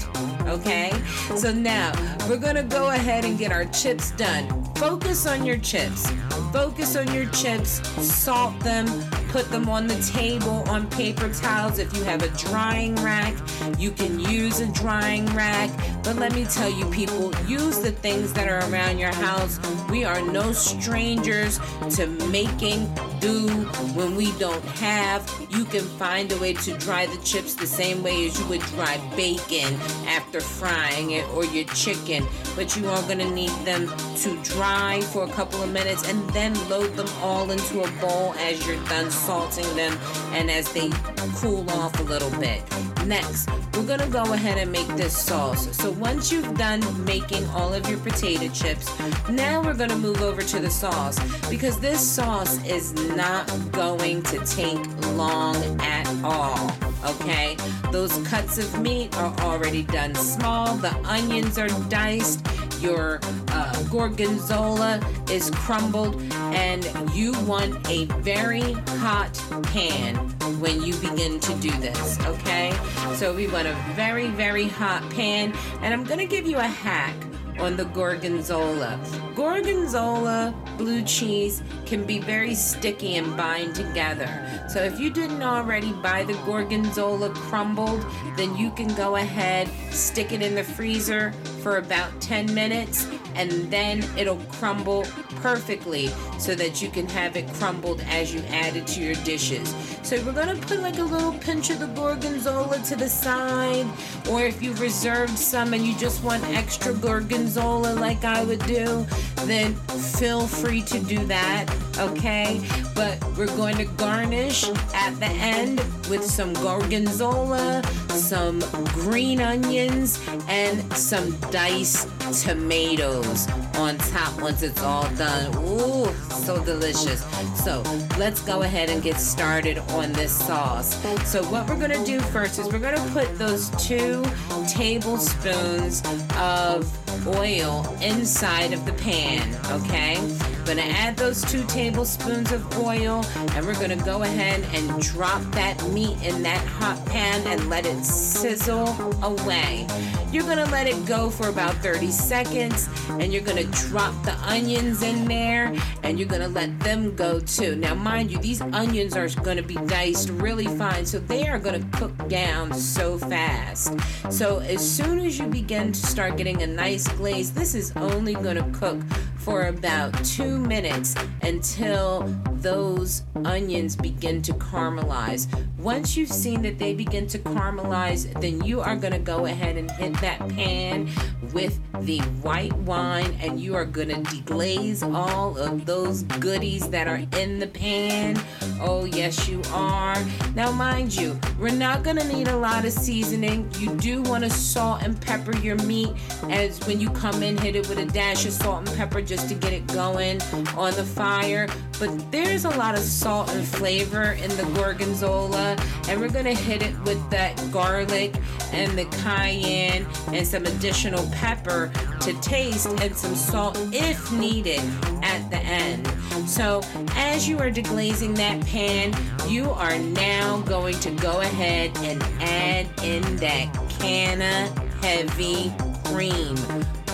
Okay? 0.49 0.91
So 1.37 1.53
now 1.53 1.93
we're 2.29 2.39
going 2.39 2.57
to 2.57 2.65
go 2.65 2.91
ahead 2.91 3.25
and 3.25 3.39
get 3.39 3.53
our 3.53 3.67
chips 3.67 4.11
done. 4.13 4.64
Focus 4.77 5.27
on 5.27 5.47
your 5.47 5.59
chips. 5.59 6.11
Focus 6.53 6.97
on 6.97 7.13
your 7.15 7.27
chips. 7.27 7.81
Salt 8.05 8.59
them. 8.61 8.87
Put 9.29 9.51
them 9.51 9.69
on 9.69 9.87
the 9.87 10.01
table 10.13 10.63
on 10.69 10.89
paper 10.91 11.33
towels. 11.33 11.79
If 11.79 11.97
you 11.97 12.05
have 12.05 12.23
a 12.23 12.29
drying 12.29 12.95
rack, 12.97 13.35
you 13.79 13.91
can 13.91 14.21
use 14.21 14.61
a 14.61 14.67
drying 14.73 15.27
rack. 15.27 15.71
But 16.05 16.17
let 16.17 16.35
me 16.35 16.45
tell 16.45 16.71
you, 16.71 16.85
people, 16.91 17.33
use 17.47 17.79
the 17.79 17.91
things 17.91 18.33
that 18.35 18.49
are 18.49 18.71
around 18.71 18.99
your 18.99 19.15
house. 19.15 19.59
We 19.91 20.05
are 20.05 20.21
no 20.21 20.53
strangers 20.53 21.59
to 21.97 22.07
making 22.31 22.93
do 23.21 23.49
when 23.95 24.15
we 24.15 24.33
don't 24.39 24.65
have. 24.65 25.29
You 25.51 25.65
can 25.65 25.83
find 25.99 26.31
a 26.31 26.39
way 26.39 26.53
to 26.53 26.77
dry 26.79 27.07
the 27.07 27.17
chips 27.25 27.55
the 27.55 27.67
same 27.67 28.03
way 28.03 28.27
as 28.27 28.39
you 28.39 28.47
would 28.47 28.61
dry 28.61 29.01
bacon 29.17 29.75
after 30.07 30.41
frying 30.41 31.13
it 31.13 31.29
or 31.31 31.45
your 31.45 31.65
chicken. 31.75 32.27
But 32.55 32.77
you 32.77 32.87
are 32.89 33.03
going 33.03 33.19
to 33.19 33.31
need 33.31 33.51
them 33.65 33.89
to 34.19 34.43
dry 34.43 34.74
for 34.75 35.23
a 35.23 35.29
couple 35.29 35.63
of 35.63 35.73
minutes 35.73 36.09
and 36.09 36.29
then 36.31 36.53
load 36.69 36.95
them 36.97 37.07
all 37.23 37.49
into 37.53 37.85
a 37.85 37.91
bowl 38.01 38.35
as 38.39 38.67
you're 38.67 38.83
done 38.87 39.09
salting 39.09 39.65
them 39.77 39.97
and 40.33 40.51
as 40.51 40.73
they 40.73 40.91
cool 41.37 41.69
off 41.71 41.99
a 42.01 42.03
little 42.03 42.31
bit. 42.41 42.61
Next, 43.07 43.49
we're 43.77 43.87
gonna 43.87 44.09
go 44.09 44.25
ahead 44.33 44.59
and 44.59 44.73
make 44.73 44.89
this 44.97 45.17
sauce. 45.17 45.69
So 45.77 45.93
once 45.93 46.33
you've 46.33 46.59
done 46.59 46.83
making 47.05 47.47
all 47.51 47.73
of 47.73 47.89
your 47.89 48.01
potato 48.01 48.49
chips, 48.49 48.91
now 49.29 49.63
we're 49.63 49.75
gonna 49.75 49.97
move 49.97 50.21
over 50.23 50.43
to 50.43 50.59
the 50.59 50.71
sauce 50.71 51.21
because 51.49 51.79
this 51.79 52.01
sauce 52.01 52.59
is 52.67 52.93
not 53.15 53.47
going 53.71 54.23
to 54.25 54.39
take 54.45 54.85
long 55.13 55.57
at 55.83 56.09
all. 56.25 56.73
Okay, 57.07 57.57
those 57.93 58.17
cuts 58.27 58.59
of 58.59 58.81
meat 58.81 59.17
are 59.19 59.33
already 59.41 59.85
done 59.85 60.15
small, 60.17 60.75
the 60.77 60.97
onions 61.05 61.59
are 61.59 61.69
diced, 61.89 62.45
your 62.85 63.19
uh, 63.49 63.83
gorgonzola 63.85 65.01
is 65.31 65.51
crumbled, 65.51 66.21
and 66.53 66.85
you 67.15 67.33
want 67.45 67.75
a 67.89 68.05
very 68.21 68.73
hot 69.01 69.33
pan 69.63 70.15
when 70.61 70.83
you 70.83 70.95
begin 70.97 71.41
to 71.41 71.55
do 71.55 71.71
this, 71.81 72.21
okay? 72.27 72.77
So 73.15 73.35
we 73.35 73.49
want 73.49 73.67
a 73.67 73.75
very, 73.95 74.29
very 74.29 74.69
hot 74.69 75.09
pan, 75.11 75.55
and 75.81 75.95
I'm 75.95 76.05
gonna 76.05 76.27
give 76.27 76.47
you 76.47 76.59
a 76.59 76.63
hack 76.63 77.17
on 77.59 77.77
the 77.77 77.85
gorgonzola. 77.87 79.01
Gorgonzola 79.35 80.55
blue 80.77 81.03
cheese 81.03 81.63
can 81.87 82.05
be 82.05 82.19
very 82.19 82.55
sticky 82.55 83.17
and 83.17 83.37
bind 83.37 83.75
together. 83.75 84.29
So 84.69 84.83
if 84.83 84.99
you 84.99 85.09
didn't 85.09 85.43
already 85.43 85.93
buy 85.93 86.25
the 86.25 86.35
gorgonzola 86.45 87.31
crumbled, 87.31 88.05
then 88.37 88.57
you 88.57 88.71
can 88.73 88.89
go 88.95 89.17
ahead, 89.17 89.71
stick 89.91 90.33
it 90.33 90.43
in 90.43 90.55
the 90.55 90.65
freezer 90.65 91.33
for 91.65 91.79
about 91.79 92.13
10 92.21 92.53
minutes, 92.53 93.09
and 93.35 93.51
then 93.71 94.05
it'll 94.19 94.37
crumble 94.53 95.03
perfectly 95.37 96.09
so 96.39 96.55
that 96.55 96.83
you 96.83 96.91
can 96.91 97.09
have 97.09 97.37
it 97.37 97.51
crumbled 97.55 98.03
as 98.03 98.35
you 98.35 98.41
add 98.51 98.77
it 98.77 98.87
to 98.87 99.01
your 99.01 99.15
dishes. 99.25 99.75
So 100.03 100.23
we're 100.27 100.33
gonna 100.33 100.57
put 100.57 100.81
like 100.81 100.99
a 100.99 101.03
little 101.03 101.33
pinch 101.33 101.71
of 101.71 101.81
the 101.81 101.87
gorgonzola 101.87 102.81
to 102.81 102.97
the 102.97 103.09
side, 103.09 103.87
or 104.31 104.43
if 104.45 104.63
you've 104.63 104.81
reserved 104.81 105.39
some 105.39 105.73
and 105.73 105.87
you 105.87 105.97
just 105.97 106.23
want 106.23 106.45
extra 106.49 106.93
gorgonzola 106.93 107.95
like 107.95 108.25
I 108.25 108.45
would 108.45 108.65
do, 108.67 109.07
then 109.47 109.75
feel 110.19 110.47
free 110.47 110.83
to 110.83 111.01
do 111.01 111.25
that, 111.27 111.75
okay? 111.99 112.61
But 112.95 113.25
we're 113.39 113.57
going 113.57 113.77
to 113.79 113.87
garnish 113.97 114.69
at 114.95 115.19
the 115.19 115.27
end 115.27 115.81
with 116.11 116.25
some 116.25 116.53
gorgonzola, 116.55 117.83
some 118.09 118.61
green 118.85 119.41
onions, 119.41 120.21
and 120.49 120.93
some 120.93 121.33
diced 121.55 122.09
tomatoes 122.43 123.49
on 123.77 123.97
top 123.97 124.43
once 124.43 124.65
it's 124.65 124.83
all 124.83 125.09
done. 125.15 125.57
Ooh, 125.59 126.13
so 126.29 126.61
delicious. 126.65 127.25
So 127.63 127.81
let's 128.19 128.41
go 128.41 128.63
ahead 128.63 128.91
and 128.91 129.01
get 129.01 129.21
started 129.21 129.79
on 129.91 130.13
this 130.15 130.33
sauce. 130.33 131.01
So 131.25 131.45
what 131.45 131.69
we're 131.69 131.79
gonna 131.79 132.05
do 132.05 132.19
first 132.19 132.59
is 132.59 132.67
we're 132.73 132.81
gonna 132.81 133.09
put 133.13 133.39
those 133.39 133.71
two 133.79 134.25
tablespoons 134.67 136.03
of 136.37 137.04
oil 137.27 137.87
inside 138.01 138.73
of 138.73 138.85
the 138.85 138.93
pan, 138.95 139.55
okay? 139.71 140.17
Gonna 140.65 140.81
add 140.81 141.17
those 141.19 141.43
two 141.43 141.63
tablespoons 141.65 142.51
of 142.51 142.79
oil 142.79 143.23
and 143.53 143.67
we're 143.67 143.79
gonna 143.79 144.03
go 144.03 144.23
ahead 144.23 144.65
and 144.73 145.01
drop 145.03 145.43
that 145.53 145.83
meat 145.91 146.17
in 146.23 146.43
that 146.43 146.65
hot 146.67 147.05
pan 147.07 147.47
and 147.47 147.69
let 147.69 147.85
it 147.85 148.03
sizzle 148.03 148.89
away. 149.23 149.87
You're 150.33 150.45
gonna 150.45 150.69
let 150.71 150.89
it 150.89 151.05
go 151.07 151.31
for 151.31 151.49
about 151.49 151.75
30 151.77 152.11
seconds 152.11 152.89
and 153.09 153.33
you're 153.33 153.43
gonna 153.43 153.65
drop 153.65 154.21
the 154.25 154.35
onions 154.43 155.03
in 155.03 155.27
there 155.27 155.73
and 156.03 156.19
you're 156.19 156.29
gonna 156.29 156.49
let 156.49 156.81
them 156.81 157.15
go 157.15 157.39
too. 157.41 157.77
Now, 157.77 157.95
mind 157.95 158.33
you, 158.33 158.39
these 158.39 158.61
onions 158.61 159.17
are 159.17 159.29
gonna 159.43 159.63
be 159.63 159.77
diced 159.87 160.31
really 160.31 160.67
fine, 160.67 161.07
so 161.07 161.19
they 161.19 161.47
are 161.47 161.59
gonna 161.59 161.87
cook 161.93 162.29
down 162.29 162.75
so 162.75 163.19
fast. 163.19 163.95
So, 164.31 164.59
as 164.59 164.81
soon 164.81 165.21
as 165.21 165.39
you 165.39 165.47
begin 165.47 165.93
to 165.93 166.07
start 166.07 166.37
getting 166.37 166.63
a 166.63 166.67
nice 166.67 167.04
glaze, 167.09 167.53
this 167.53 167.75
is 167.75 167.93
only 167.97 168.35
gonna 168.35 168.69
cook 168.73 169.01
for 169.45 169.67
about 169.67 170.13
two 170.25 170.59
minutes 170.59 171.15
until 171.43 172.23
those 172.55 173.25
onions 173.45 173.95
begin 173.95 174.41
to 174.41 174.55
caramelize. 174.55 175.47
Once 175.79 176.17
you've 176.17 176.31
seen 176.31 176.63
that 176.63 176.79
they 176.79 176.95
begin 176.95 177.27
to 177.27 177.39
caramelize, 177.39 178.33
then 178.41 178.65
you 178.65 178.81
are 178.81 178.97
going 178.97 179.13
to 179.13 179.19
go 179.19 179.45
ahead 179.45 179.77
and 179.77 179.91
hit 179.91 180.15
that 180.23 180.39
pan 180.49 181.07
with 181.53 181.79
the 182.01 182.19
white 182.43 182.73
wine 182.79 183.37
and 183.41 183.61
you 183.61 183.75
are 183.75 183.85
going 183.85 184.09
to 184.09 184.17
deglaze 184.17 185.03
all 185.15 185.57
of 185.59 185.87
those 185.87 186.23
goodies 186.25 186.89
that 186.91 187.07
are 187.07 187.23
in 187.39 187.59
the 187.59 187.67
pan. 187.67 188.41
Oh, 188.81 189.05
yes, 189.05 189.49
you 189.49 189.63
are. 189.73 190.17
Now, 190.55 190.73
mind 190.73 191.15
you, 191.15 191.39
we're 191.59 191.71
not 191.71 192.03
going 192.03 192.17
to 192.17 192.27
need 192.27 192.49
a 192.49 192.57
lot 192.57 192.85
of 192.85 192.93
seasoning. 192.93 193.71
You 193.79 193.95
do 193.97 194.23
want 194.23 194.45
to 194.45 194.51
salt 194.51 195.03
and 195.03 195.21
pepper 195.21 195.57
your 195.59 195.77
meat 195.85 196.11
as 196.51 196.85
when 196.87 197.01
you 197.01 197.11
come 197.11 197.43
in, 197.43 197.57
hit 197.57 197.77
it 197.77 197.89
with 197.89 197.99
a 197.99 198.07
dash 198.07 198.47
of 198.47 198.53
salt 198.53 198.89
and 198.89 198.97
pepper 198.97 199.23
just 199.23 199.49
to 199.49 199.55
get 199.55 199.73
it 199.73 199.87
going 199.89 200.41
on 200.77 200.95
the 200.95 201.05
fire. 201.05 201.69
But 201.99 202.31
there's 202.33 202.65
a 202.65 202.71
lot 202.71 202.95
of 202.95 203.01
salt 203.01 203.51
and 203.55 203.65
flavor 203.67 204.33
in 204.33 204.51
the 204.57 204.65
gorgonzola, 204.75 205.77
and 206.09 206.21
we're 206.21 206.29
going 206.29 206.45
to 206.45 206.55
hit 206.55 206.83
it 206.83 206.99
with 207.05 207.31
that 207.31 207.61
garlic 207.73 208.35
and 208.73 208.99
the 208.99 209.05
cayenne 209.23 210.07
and 210.29 210.47
some 210.47 210.65
additional 210.67 211.25
pepper 211.35 211.91
to 212.21 212.33
taste 212.41 212.87
and 212.87 213.17
some 213.17 213.35
salt 213.35 213.79
if 213.93 214.33
needed 214.33 214.81
at 215.23 215.49
the 215.51 215.59
end. 215.59 216.07
So, 216.49 216.81
as 217.17 217.49
you 217.49 217.59
are 217.59 217.71
deglazing 217.71 218.37
that 218.37 218.65
pan, 218.67 219.15
you 219.49 219.71
are 219.71 219.99
now 219.99 220.61
going 220.61 220.99
to 221.01 221.11
go 221.11 221.41
ahead 221.41 221.97
and 221.99 222.23
add 222.41 222.87
in 223.03 223.37
that 223.37 223.73
canna 223.99 224.69
heavy 225.01 225.73
cream. 226.05 226.57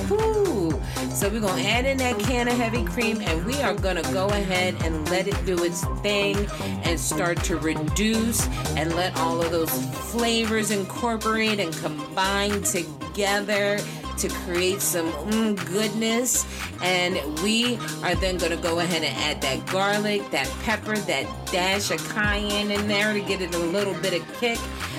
Woo! 0.09 0.81
So 1.11 1.29
we're 1.29 1.41
gonna 1.41 1.63
add 1.63 1.85
in 1.85 1.99
that 1.99 2.19
can 2.19 2.49
of 2.49 2.55
heavy 2.55 2.85
cream 2.85 3.21
and 3.21 3.45
we 3.45 3.61
are 3.63 3.75
gonna 3.75 4.03
go 4.13 4.27
ahead 4.29 4.75
and 4.83 5.09
let 5.11 5.29
it 5.29 5.37
do 5.45 5.63
its 5.65 5.85
thing 6.01 6.37
and 6.85 6.99
start 6.99 7.43
to 7.45 7.57
reduce 7.59 8.47
and 8.77 8.95
let 8.95 9.17
all 9.19 9.41
of 9.41 9.51
those 9.51 9.71
flavors 10.11 10.71
incorporate 10.71 11.61
and 11.61 11.73
combine 11.75 12.63
together 12.63 13.79
to 14.21 14.29
create 14.29 14.81
some 14.81 15.11
mm, 15.13 15.57
goodness. 15.67 16.47
And 16.83 17.17
we 17.41 17.77
are 18.03 18.15
then 18.15 18.39
going 18.39 18.53
to 18.53 18.59
go 18.59 18.81
ahead 18.81 19.03
and 19.03 19.17
add 19.19 19.41
that 19.43 19.67
garlic, 19.67 20.31
that 20.31 20.49
pepper, 20.63 20.97
that 20.97 21.27
dash 21.51 21.91
of 21.91 22.07
cayenne 22.11 22.71
in 22.71 22.87
there 22.87 23.13
to 23.13 23.21
get 23.21 23.41
it 23.41 23.55
a 23.55 23.59
little 23.59 23.95
bit 23.95 24.21
of 24.21 24.41
kick. 24.41 24.59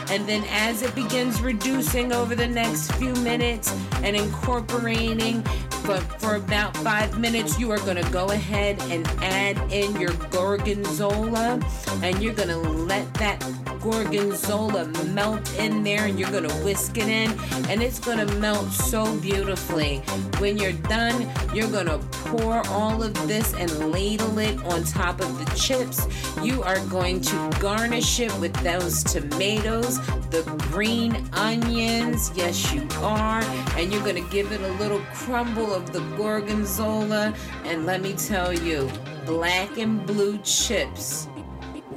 And 0.10 0.28
then 0.28 0.44
as 0.50 0.82
it 0.82 0.94
begins 0.96 1.42
reducing 1.42 2.12
over 2.12 2.36
the 2.36 2.48
next 2.48 2.92
few 2.94 3.14
minutes 3.16 3.76
and 4.04 4.16
incorporating 4.16 5.44
for, 5.84 5.98
for 6.20 6.36
about 6.36 6.76
five 6.78 7.18
minutes, 7.20 7.60
you 7.60 7.72
are 7.72 7.80
going 7.80 8.02
to 8.02 8.12
go 8.12 8.28
ahead 8.30 8.80
and 8.84 9.08
add 9.22 9.58
in 9.72 10.00
your 10.00 10.14
gorgonzola. 10.30 11.60
And 12.04 12.22
you're 12.22 12.34
going 12.34 12.50
to 12.50 12.58
let 12.58 13.12
that 13.16 13.40
gorgonzola 13.82 14.86
melt 15.06 15.58
in 15.58 15.84
there 15.84 16.06
and 16.06 16.20
you're 16.20 16.30
to 16.48 16.56
whisk 16.58 16.98
it 16.98 17.08
in. 17.08 17.32
And 17.70 17.82
it's 17.82 18.00
to 18.20 18.26
melt 18.38 18.72
so 18.72 19.18
beautifully. 19.20 19.98
When 20.38 20.58
you're 20.58 20.72
done, 20.74 21.30
you're 21.54 21.68
to 21.88 22.00
pour 22.12 22.66
all 22.68 23.02
of 23.02 23.14
this 23.28 23.54
and 23.56 23.92
ladle 23.92 24.38
it 24.40 24.64
on 24.66 24.84
top 24.84 25.20
of 25.20 25.38
the 25.44 25.56
chips. 25.56 26.08
You 26.44 26.64
are 26.64 26.80
going 26.88 27.22
to 27.22 27.52
garnish 27.60 28.20
it 28.20 28.34
with 28.40 28.54
those 28.64 29.04
tomatoes, 29.04 29.91
the 30.30 30.44
green 30.72 31.30
onions. 31.34 32.32
Yes, 32.36 32.74
you 32.74 32.88
are. 33.00 33.42
And 33.76 33.92
you're 33.92 34.04
going 34.04 34.24
to 34.24 34.30
give 34.32 34.52
it 34.52 34.62
a 34.62 34.74
little 34.74 35.02
crumble 35.14 35.74
of 35.74 35.92
the 35.92 36.02
gorgonzola. 36.18 37.34
And 37.66 37.86
let 37.86 38.02
me 38.02 38.14
tell 38.14 38.54
you, 38.54 38.90
black 39.26 39.78
and 39.78 40.06
blue 40.06 40.38
chips 40.40 41.28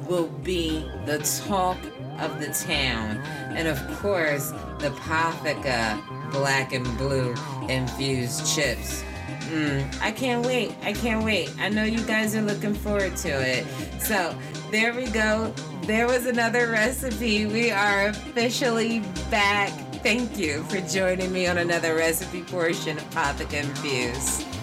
will 0.07 0.27
be 0.27 0.89
the 1.05 1.19
talk 1.47 1.77
of 2.19 2.39
the 2.39 2.47
town. 2.47 3.17
And 3.55 3.67
of 3.67 3.79
course, 3.99 4.51
the 4.79 4.89
Potheka 4.91 6.01
black 6.31 6.73
and 6.73 6.85
blue 6.97 7.33
infused 7.69 8.53
chips. 8.55 9.03
Mm, 9.49 10.01
I 10.01 10.11
can't 10.11 10.45
wait. 10.45 10.75
I 10.83 10.93
can't 10.93 11.23
wait. 11.23 11.51
I 11.59 11.69
know 11.69 11.83
you 11.83 12.01
guys 12.05 12.35
are 12.35 12.41
looking 12.41 12.73
forward 12.73 13.15
to 13.17 13.29
it. 13.29 13.65
So, 14.01 14.35
there 14.71 14.93
we 14.93 15.05
go. 15.05 15.53
There 15.85 16.07
was 16.07 16.25
another 16.25 16.71
recipe. 16.71 17.45
We 17.45 17.69
are 17.69 18.07
officially 18.07 19.01
back. 19.29 19.69
Thank 20.01 20.35
you 20.35 20.63
for 20.63 20.81
joining 20.81 21.31
me 21.31 21.45
on 21.45 21.59
another 21.59 21.93
recipe 21.93 22.41
portion 22.41 22.97
of 22.97 23.03
Potheka 23.11 23.63
Infused. 23.63 24.54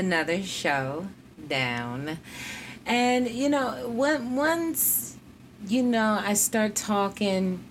Another 0.00 0.42
show 0.42 1.06
down. 1.46 2.18
And 2.86 3.28
you 3.28 3.50
know, 3.50 3.86
when, 3.86 4.34
once 4.34 5.18
you 5.66 5.82
know 5.82 6.18
I 6.24 6.32
start 6.32 6.74
talking 6.74 7.62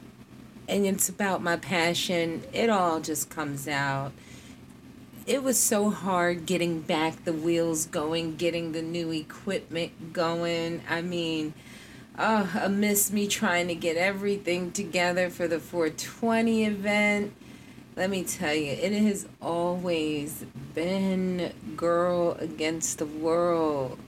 and 0.67 0.85
it's 0.85 1.09
about 1.09 1.41
my 1.41 1.57
passion, 1.57 2.43
it 2.53 2.69
all 2.69 3.01
just 3.01 3.31
comes 3.31 3.67
out. 3.67 4.11
It 5.25 5.41
was 5.41 5.59
so 5.59 5.89
hard 5.89 6.45
getting 6.45 6.81
back 6.81 7.25
the 7.25 7.33
wheels 7.33 7.87
going, 7.87 8.35
getting 8.35 8.73
the 8.73 8.83
new 8.83 9.11
equipment 9.11 10.13
going. 10.13 10.83
I 10.87 11.01
mean, 11.01 11.55
oh, 12.17 12.49
amidst 12.61 13.11
me 13.11 13.27
trying 13.27 13.67
to 13.69 13.75
get 13.75 13.97
everything 13.97 14.71
together 14.71 15.31
for 15.31 15.47
the 15.47 15.59
420 15.59 16.65
event 16.65 17.33
let 17.99 18.09
me 18.09 18.23
tell 18.23 18.55
you, 18.55 18.71
it 18.71 18.93
has 18.93 19.27
always 19.41 20.45
been 20.73 21.51
girl 21.75 22.31
against 22.39 22.97
the 22.97 23.05
world. 23.05 23.99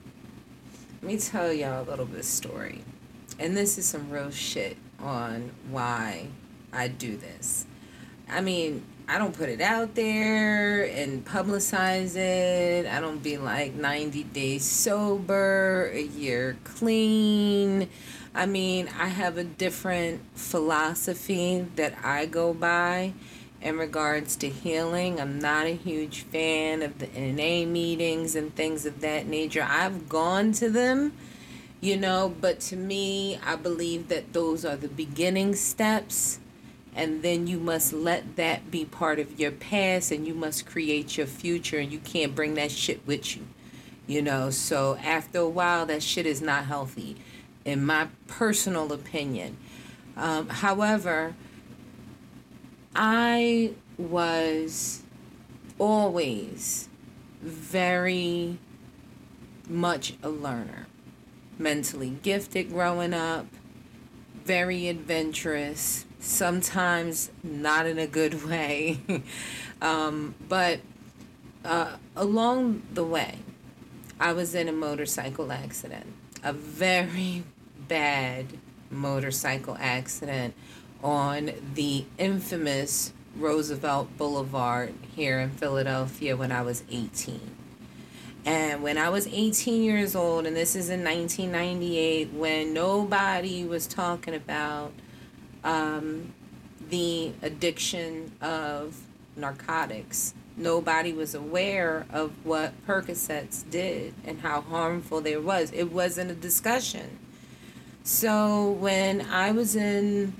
Let 1.01 1.11
me 1.11 1.17
tell 1.17 1.51
y'all 1.51 1.83
a 1.83 1.87
little 1.89 2.05
bit 2.05 2.19
of 2.19 2.25
story. 2.25 2.85
And 3.37 3.57
this 3.57 3.77
is 3.77 3.85
some 3.85 4.09
real 4.09 4.31
shit 4.31 4.77
on 4.97 5.51
why 5.69 6.27
I 6.71 6.87
do 6.87 7.17
this. 7.17 7.65
I 8.29 8.39
mean, 8.39 8.81
I 9.09 9.17
don't 9.17 9.37
put 9.37 9.49
it 9.49 9.59
out 9.59 9.93
there 9.95 10.83
and 10.85 11.25
publicize 11.25 12.15
it. 12.15 12.85
I 12.85 13.01
don't 13.01 13.21
be 13.21 13.37
like 13.37 13.73
90 13.73 14.23
days 14.23 14.63
sober, 14.63 15.91
a 15.93 16.01
year 16.01 16.55
clean. 16.63 17.89
I 18.33 18.45
mean, 18.45 18.89
I 18.97 19.07
have 19.09 19.37
a 19.37 19.43
different 19.43 20.21
philosophy 20.33 21.67
that 21.75 21.97
I 22.01 22.25
go 22.25 22.53
by 22.53 23.11
in 23.61 23.77
regards 23.77 24.35
to 24.37 24.49
healing. 24.49 25.19
I'm 25.19 25.39
not 25.39 25.67
a 25.67 25.75
huge 25.75 26.21
fan 26.21 26.81
of 26.81 26.97
the 26.99 27.07
NA 27.07 27.65
meetings 27.69 28.35
and 28.35 28.53
things 28.55 28.85
of 28.85 29.01
that 29.01 29.27
nature. 29.27 29.65
I've 29.67 30.09
gone 30.09 30.51
to 30.53 30.69
them, 30.69 31.13
you 31.79 31.95
know, 31.95 32.33
but 32.41 32.59
to 32.61 32.75
me, 32.75 33.39
I 33.45 33.55
believe 33.55 34.07
that 34.09 34.33
those 34.33 34.65
are 34.65 34.75
the 34.75 34.87
beginning 34.87 35.55
steps. 35.55 36.39
And 36.93 37.21
then 37.21 37.47
you 37.47 37.57
must 37.57 37.93
let 37.93 38.35
that 38.35 38.69
be 38.69 38.83
part 38.83 39.19
of 39.19 39.39
your 39.39 39.51
past 39.51 40.11
and 40.11 40.27
you 40.27 40.33
must 40.33 40.65
create 40.65 41.17
your 41.17 41.27
future 41.27 41.77
and 41.77 41.91
you 41.91 41.99
can't 41.99 42.35
bring 42.35 42.55
that 42.55 42.71
shit 42.71 43.05
with 43.07 43.37
you. 43.37 43.43
You 44.07 44.21
know, 44.21 44.49
so 44.49 44.97
after 44.97 45.39
a 45.39 45.47
while, 45.47 45.85
that 45.85 46.03
shit 46.03 46.25
is 46.25 46.41
not 46.41 46.65
healthy, 46.65 47.15
in 47.63 47.85
my 47.85 48.07
personal 48.27 48.91
opinion. 48.91 49.55
Um, 50.17 50.49
however, 50.49 51.35
I 52.95 53.71
was 53.97 55.03
always 55.79 56.89
very 57.41 58.57
much 59.69 60.13
a 60.21 60.29
learner, 60.29 60.87
mentally 61.57 62.17
gifted 62.21 62.69
growing 62.69 63.13
up, 63.13 63.45
very 64.43 64.89
adventurous, 64.89 66.05
sometimes 66.19 67.31
not 67.43 67.85
in 67.85 67.97
a 67.97 68.07
good 68.07 68.45
way. 68.49 68.99
um, 69.81 70.35
but 70.49 70.81
uh, 71.63 71.95
along 72.15 72.83
the 72.93 73.03
way, 73.03 73.37
I 74.19 74.33
was 74.33 74.53
in 74.53 74.67
a 74.67 74.73
motorcycle 74.73 75.51
accident, 75.51 76.07
a 76.43 76.51
very 76.51 77.43
bad 77.87 78.45
motorcycle 78.89 79.77
accident 79.79 80.53
on 81.03 81.51
the 81.73 82.05
infamous 82.17 83.13
Roosevelt 83.35 84.17
Boulevard 84.17 84.93
here 85.15 85.39
in 85.39 85.51
Philadelphia 85.51 86.35
when 86.35 86.51
I 86.51 86.61
was 86.61 86.83
18. 86.89 87.39
And 88.43 88.81
when 88.81 88.97
I 88.97 89.09
was 89.09 89.27
18 89.27 89.83
years 89.83 90.15
old, 90.15 90.45
and 90.45 90.55
this 90.55 90.75
is 90.75 90.89
in 90.89 91.03
1998, 91.03 92.33
when 92.33 92.73
nobody 92.73 93.63
was 93.63 93.85
talking 93.87 94.33
about 94.33 94.91
um, 95.63 96.33
the 96.89 97.31
addiction 97.41 98.31
of 98.41 98.95
narcotics. 99.35 100.33
Nobody 100.57 101.13
was 101.13 101.33
aware 101.33 102.05
of 102.11 102.33
what 102.45 102.73
Percocets 102.85 103.67
did 103.69 104.13
and 104.25 104.41
how 104.41 104.61
harmful 104.61 105.21
they 105.21 105.37
was. 105.37 105.71
It 105.71 105.91
wasn't 105.91 106.31
a 106.31 106.35
discussion. 106.35 107.17
So 108.03 108.71
when 108.71 109.21
I 109.21 109.51
was 109.51 109.75
in 109.75 110.33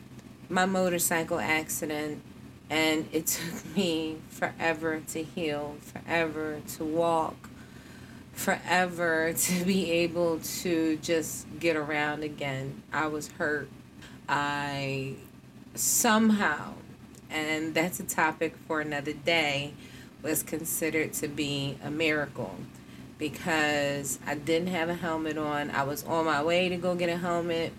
my 0.51 0.65
motorcycle 0.65 1.39
accident 1.39 2.21
and 2.69 3.07
it 3.11 3.27
took 3.27 3.75
me 3.75 4.17
forever 4.29 5.01
to 5.07 5.23
heal, 5.23 5.77
forever 5.81 6.61
to 6.75 6.83
walk, 6.83 7.49
forever 8.33 9.33
to 9.33 9.65
be 9.65 9.91
able 9.91 10.39
to 10.39 10.97
just 10.97 11.47
get 11.59 11.75
around 11.75 12.23
again. 12.23 12.83
I 12.91 13.07
was 13.07 13.29
hurt. 13.29 13.69
I 14.27 15.15
somehow, 15.75 16.73
and 17.29 17.73
that's 17.73 17.99
a 17.99 18.03
topic 18.03 18.55
for 18.67 18.81
another 18.81 19.13
day, 19.13 19.73
was 20.21 20.43
considered 20.43 21.13
to 21.13 21.27
be 21.27 21.77
a 21.83 21.89
miracle 21.89 22.55
because 23.17 24.19
I 24.25 24.35
didn't 24.35 24.69
have 24.69 24.89
a 24.89 24.95
helmet 24.95 25.37
on. 25.37 25.71
I 25.71 25.83
was 25.83 26.03
on 26.05 26.25
my 26.25 26.43
way 26.43 26.69
to 26.69 26.77
go 26.77 26.95
get 26.95 27.09
a 27.09 27.17
helmet 27.17 27.73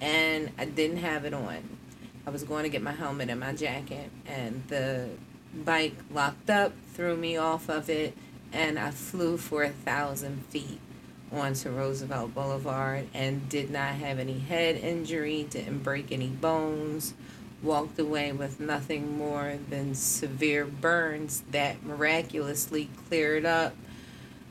and 0.00 0.50
I 0.58 0.64
didn't 0.64 0.98
have 0.98 1.24
it 1.24 1.34
on. 1.34 1.78
I 2.26 2.30
was 2.30 2.44
going 2.44 2.62
to 2.62 2.68
get 2.68 2.82
my 2.82 2.92
helmet 2.92 3.30
and 3.30 3.40
my 3.40 3.52
jacket, 3.52 4.10
and 4.26 4.62
the 4.68 5.08
bike 5.54 5.96
locked 6.12 6.50
up, 6.50 6.72
threw 6.94 7.16
me 7.16 7.36
off 7.36 7.68
of 7.68 7.90
it, 7.90 8.14
and 8.52 8.78
I 8.78 8.90
flew 8.90 9.36
for 9.36 9.64
a 9.64 9.70
thousand 9.70 10.44
feet 10.46 10.78
onto 11.32 11.70
Roosevelt 11.70 12.34
Boulevard 12.34 13.08
and 13.14 13.48
did 13.48 13.70
not 13.70 13.94
have 13.94 14.18
any 14.18 14.38
head 14.38 14.76
injury, 14.76 15.44
didn't 15.48 15.82
break 15.82 16.12
any 16.12 16.28
bones, 16.28 17.14
walked 17.62 17.98
away 17.98 18.32
with 18.32 18.60
nothing 18.60 19.16
more 19.16 19.58
than 19.70 19.94
severe 19.94 20.64
burns 20.64 21.42
that 21.50 21.82
miraculously 21.82 22.90
cleared 23.08 23.46
up 23.46 23.74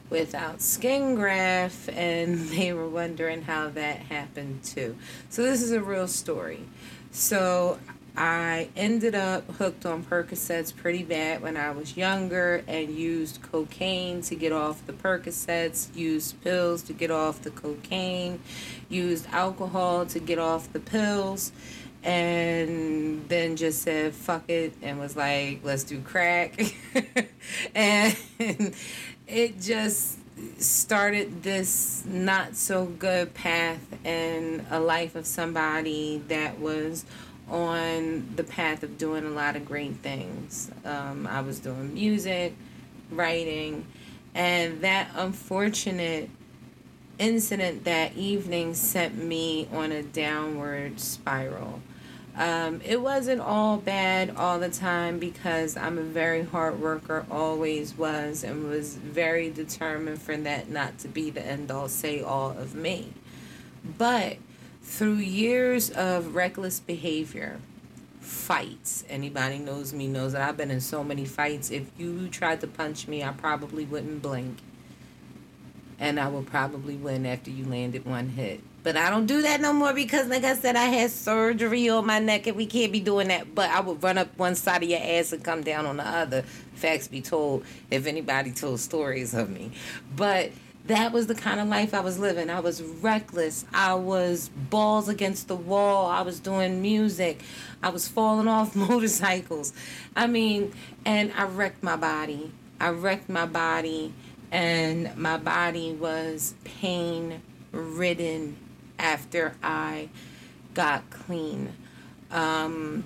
without 0.10 0.62
skin 0.62 1.16
graft, 1.16 1.90
and 1.90 2.38
they 2.50 2.74
were 2.74 2.90
wondering 2.90 3.44
how 3.44 3.70
that 3.70 3.98
happened 3.98 4.64
too. 4.64 4.98
So, 5.30 5.44
this 5.44 5.62
is 5.62 5.72
a 5.72 5.82
real 5.82 6.08
story. 6.08 6.66
So, 7.12 7.78
I 8.16 8.68
ended 8.76 9.16
up 9.16 9.50
hooked 9.52 9.86
on 9.86 10.04
Percocets 10.04 10.76
pretty 10.76 11.04
bad 11.04 11.42
when 11.42 11.56
I 11.56 11.72
was 11.72 11.96
younger 11.96 12.62
and 12.68 12.90
used 12.90 13.42
cocaine 13.42 14.22
to 14.24 14.36
get 14.36 14.52
off 14.52 14.86
the 14.86 14.94
Percocets, 14.94 15.96
used 15.96 16.42
pills 16.42 16.82
to 16.84 16.94
get 16.94 17.10
off 17.10 17.42
the 17.42 17.52
cocaine, 17.52 18.42
used 18.90 19.28
alcohol 19.32 20.06
to 20.08 20.20
get 20.20 20.40
off 20.40 20.72
the 20.74 20.82
pills, 20.82 21.54
and 22.04 23.28
then 23.30 23.56
just 23.56 23.82
said 23.82 24.14
fuck 24.14 24.50
it 24.50 24.74
and 24.82 25.00
was 25.00 25.16
like, 25.16 25.62
let's 25.64 25.86
do 25.86 26.02
crack. 26.02 26.60
and 27.76 28.18
it 29.26 29.62
just 29.62 30.20
started 30.58 31.44
this 31.44 32.04
not 32.06 32.56
so 32.56 32.86
good 32.86 33.34
path 33.34 33.80
in 34.06 34.66
a 34.70 34.80
life 34.80 35.16
of 35.16 35.26
somebody 35.26 36.22
that 36.28 36.60
was 36.60 37.06
on 37.50 38.34
the 38.36 38.44
path 38.44 38.84
of 38.84 38.98
doing 38.98 39.26
a 39.26 39.30
lot 39.30 39.56
of 39.56 39.66
great 39.66 39.96
things. 39.98 40.72
Um, 40.86 41.28
I 41.28 41.42
was 41.42 41.60
doing 41.60 41.94
music, 41.94 42.56
writing, 43.12 43.86
and 44.34 44.82
that 44.82 45.10
unfortunate 45.16 46.30
incident 47.20 47.84
that 47.84 48.16
evening 48.16 48.74
sent 48.74 49.16
me 49.16 49.68
on 49.74 49.92
a 49.92 50.02
downward 50.02 51.00
spiral. 51.00 51.82
Um, 52.38 52.80
it 52.86 53.02
wasn't 53.02 53.42
all 53.42 53.78
bad 53.78 54.36
all 54.38 54.58
the 54.58 54.70
time 54.70 55.20
because 55.20 55.76
I'm 55.76 55.98
a 55.98 56.04
very 56.04 56.44
hard 56.44 56.80
worker, 56.80 57.26
always 57.30 57.98
was, 57.98 58.44
and 58.44 58.70
was 58.70 58.96
very 58.96 59.50
determined 59.50 60.22
for 60.22 60.38
that 60.38 60.70
not 60.70 60.98
to 61.00 61.10
be 61.10 61.30
the 61.30 61.46
end 61.46 61.72
all 61.72 61.90
say 61.90 62.22
all 62.22 62.52
of 62.52 62.74
me. 62.74 63.14
But 63.98 64.38
through 64.82 65.16
years 65.16 65.90
of 65.90 66.34
reckless 66.34 66.80
behavior, 66.80 67.60
fights, 68.22 69.04
anybody 69.10 69.60
knows 69.60 69.94
me 69.94 70.08
knows 70.08 70.32
that 70.32 70.42
I've 70.42 70.58
been 70.58 70.72
in 70.72 70.82
so 70.82 71.04
many 71.04 71.26
fights. 71.26 71.70
If 71.70 71.88
you 71.98 72.30
tried 72.30 72.62
to 72.62 72.68
punch 72.68 73.08
me, 73.08 73.24
I 73.24 73.32
probably 73.32 73.84
wouldn't 73.84 74.22
blink. 74.22 74.60
And 76.00 76.20
I 76.20 76.30
would 76.30 76.48
probably 76.48 76.96
win 76.96 77.26
after 77.26 77.52
you 77.52 77.66
landed 77.66 78.06
one 78.06 78.30
hit. 78.30 78.62
But 78.84 78.98
I 78.98 79.12
don't 79.12 79.28
do 79.28 79.44
that 79.44 79.62
no 79.62 79.74
more 79.74 79.94
because, 79.94 80.28
like 80.28 80.44
I 80.44 80.56
said, 80.56 80.76
I 80.76 80.86
had 80.86 81.12
surgery 81.12 81.88
on 81.90 82.06
my 82.06 82.18
neck 82.18 82.48
and 82.48 82.58
we 82.58 82.66
can't 82.66 82.92
be 82.92 83.00
doing 83.00 83.28
that. 83.28 83.54
But 83.54 83.70
I 83.70 83.80
would 83.80 84.02
run 84.02 84.18
up 84.18 84.36
one 84.38 84.56
side 84.56 84.82
of 84.82 84.90
your 84.90 85.00
ass 85.02 85.32
and 85.34 85.44
come 85.44 85.62
down 85.62 85.86
on 85.86 85.98
the 85.98 86.08
other. 86.08 86.42
Facts 86.74 87.08
be 87.08 87.22
told 87.22 87.64
if 87.92 88.08
anybody 88.08 88.52
told 88.52 88.80
stories 88.80 89.36
of 89.36 89.52
me. 89.52 89.72
But 90.16 90.52
that 90.88 91.12
was 91.12 91.28
the 91.28 91.36
kind 91.36 91.60
of 91.60 91.68
life 91.68 91.94
I 91.94 92.00
was 92.00 92.18
living. 92.18 92.50
I 92.50 92.60
was 92.60 92.82
reckless. 92.82 93.66
I 93.72 93.94
was 93.94 94.50
balls 94.50 95.10
against 95.10 95.48
the 95.48 95.56
wall. 95.56 96.08
I 96.08 96.22
was 96.22 96.40
doing 96.40 96.82
music. 96.82 97.42
I 97.84 97.90
was 97.90 98.08
falling 98.08 98.48
off 98.48 98.76
motorcycles. 98.76 99.74
I 100.16 100.26
mean, 100.26 100.74
and 101.06 101.32
I 101.34 101.44
wrecked 101.46 101.84
my 101.84 101.98
body. 101.98 102.52
I 102.80 102.90
wrecked 102.90 103.30
my 103.30 103.46
body, 103.46 104.12
and 104.52 105.16
my 105.16 105.38
body 105.38 105.94
was 105.94 106.56
pain 106.64 107.44
ridden 107.72 108.58
after 109.02 109.56
I 109.62 110.10
got 110.74 111.10
clean. 111.10 111.74
Um, 112.30 113.04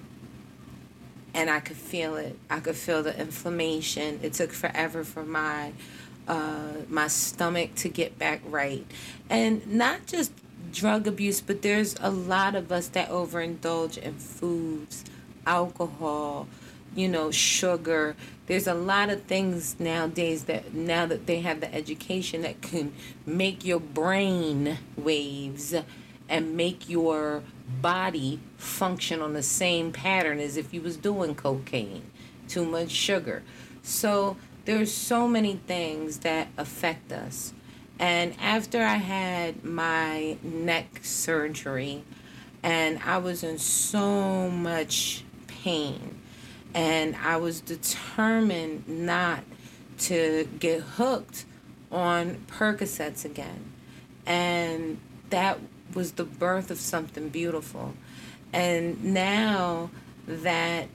and 1.34 1.50
I 1.50 1.60
could 1.60 1.76
feel 1.76 2.16
it. 2.16 2.40
I 2.50 2.60
could 2.62 2.78
feel 2.78 3.04
the 3.04 3.20
inflammation. 3.20 4.20
It 4.24 4.34
took 4.34 4.52
forever 4.52 5.04
for 5.04 5.24
my 5.24 5.74
uh, 6.28 6.72
my 6.90 7.08
stomach 7.08 7.76
to 7.76 7.90
get 7.90 8.18
back 8.18 8.42
right, 8.46 8.86
and 9.30 9.68
not 9.68 10.08
just 10.08 10.32
drug 10.72 11.08
abuse, 11.08 11.42
but 11.42 11.62
there's 11.62 11.96
a 12.00 12.10
lot 12.10 12.56
of 12.56 12.72
us 12.72 12.88
that 12.90 13.10
overindulge 13.10 13.98
in 13.98 14.14
foods, 14.16 15.06
alcohol, 15.46 16.48
you 16.96 17.08
know, 17.08 17.32
sugar. 17.32 18.16
There's 18.48 18.68
a 18.68 18.76
lot 18.76 19.10
of 19.10 19.24
things 19.24 19.80
nowadays 19.80 20.44
that 20.44 20.74
now 20.74 21.08
that 21.08 21.26
they 21.26 21.42
have 21.42 21.62
the 21.62 21.74
education 21.74 22.44
that 22.44 22.62
can 22.62 22.94
make 23.26 23.66
your 23.66 23.80
brain 23.80 24.78
waves 24.96 25.74
and 26.30 26.56
make 26.56 26.88
your 26.88 27.42
body 27.82 28.40
function 28.58 29.22
on 29.22 29.34
the 29.34 29.44
same 29.44 29.92
pattern 29.92 30.40
as 30.40 30.58
if 30.58 30.74
you 30.74 30.82
was 30.82 30.98
doing 30.98 31.34
cocaine, 31.34 32.12
too 32.48 32.66
much 32.66 32.92
sugar. 32.92 33.42
So 33.82 34.38
there's 34.66 34.92
so 34.92 35.28
many 35.28 35.60
things 35.68 36.20
that 36.20 36.48
affect 36.58 37.12
us. 37.12 37.54
And 37.98 38.36
after 38.40 38.84
I 38.84 38.96
had 38.96 39.64
my 39.64 40.38
neck 40.44 41.00
surgery 41.02 42.04
and 42.62 43.00
I 43.04 43.18
was 43.18 43.44
in 43.44 43.58
so 43.58 44.50
much 44.50 45.24
pain 45.48 46.20
and 46.76 47.16
I 47.16 47.38
was 47.38 47.62
determined 47.62 48.88
not 48.88 49.46
to 50.00 50.48
get 50.60 50.82
hooked 50.82 51.46
on 51.90 52.46
Percocets 52.48 53.24
again. 53.24 53.72
And 54.26 55.00
that 55.30 55.60
was 55.94 56.14
the 56.14 56.26
birth 56.26 56.70
of 56.70 56.78
something 56.78 57.30
beautiful. 57.30 57.94
And 58.52 59.02
now 59.06 59.90
that 60.28 60.90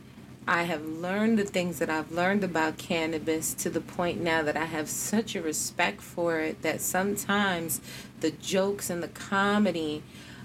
I 0.46 0.64
have 0.64 0.84
learned 0.84 1.38
the 1.38 1.44
things 1.44 1.78
that 1.78 1.88
I've 1.88 2.12
learned 2.12 2.44
about 2.44 2.76
cannabis 2.76 3.54
to 3.54 3.70
the 3.70 3.80
point 3.80 4.20
now 4.20 4.42
that 4.42 4.58
I 4.58 4.66
have 4.66 4.88
such 4.88 5.34
a 5.34 5.40
respect 5.40 6.02
for 6.02 6.40
it 6.40 6.60
that 6.60 6.82
sometimes 6.82 7.80
the 8.20 8.32
jokes 8.32 8.90
and 8.90 9.02
the 9.02 9.08
comedy, 9.08 10.02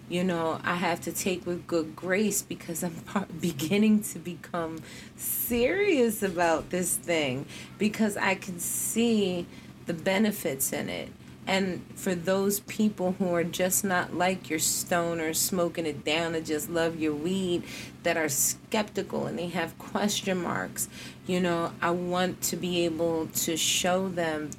you 0.09 0.23
know, 0.23 0.59
I 0.63 0.75
have 0.75 1.01
to 1.01 1.11
take 1.11 1.45
with 1.45 1.65
good 1.67 1.95
grace 1.95 2.41
because 2.41 2.83
I'm 2.83 2.95
beginning 3.41 4.03
to 4.03 4.19
become 4.19 4.81
serious 5.15 6.21
about 6.21 6.69
this 6.69 6.95
thing 6.95 7.45
because 7.77 8.15
I 8.17 8.35
can 8.35 8.59
see 8.59 9.47
the 9.85 9.93
benefits 9.93 10.71
in 10.73 10.89
it. 10.89 11.09
And 11.47 11.85
for 11.95 12.15
those 12.15 12.59
people 12.61 13.15
who 13.19 13.33
are 13.35 13.43
just 13.43 13.83
not 13.83 14.15
like 14.15 14.49
your 14.49 14.57
stoner, 14.57 15.33
smoking 15.33 15.85
it 15.85 16.03
down 16.03 16.33
and 16.33 16.43
just 16.43 16.69
love 16.69 16.99
your 16.99 17.13
weed, 17.13 17.63
that 18.01 18.17
are 18.17 18.29
skeptical 18.29 19.27
and 19.27 19.37
they 19.37 19.49
have 19.49 19.77
question 19.77 20.41
marks, 20.41 20.89
you 21.27 21.39
know, 21.39 21.71
I 21.81 21.91
want 21.91 22.41
to 22.43 22.55
be 22.55 22.85
able 22.85 23.27
to 23.27 23.57
show 23.57 24.09
them 24.09 24.51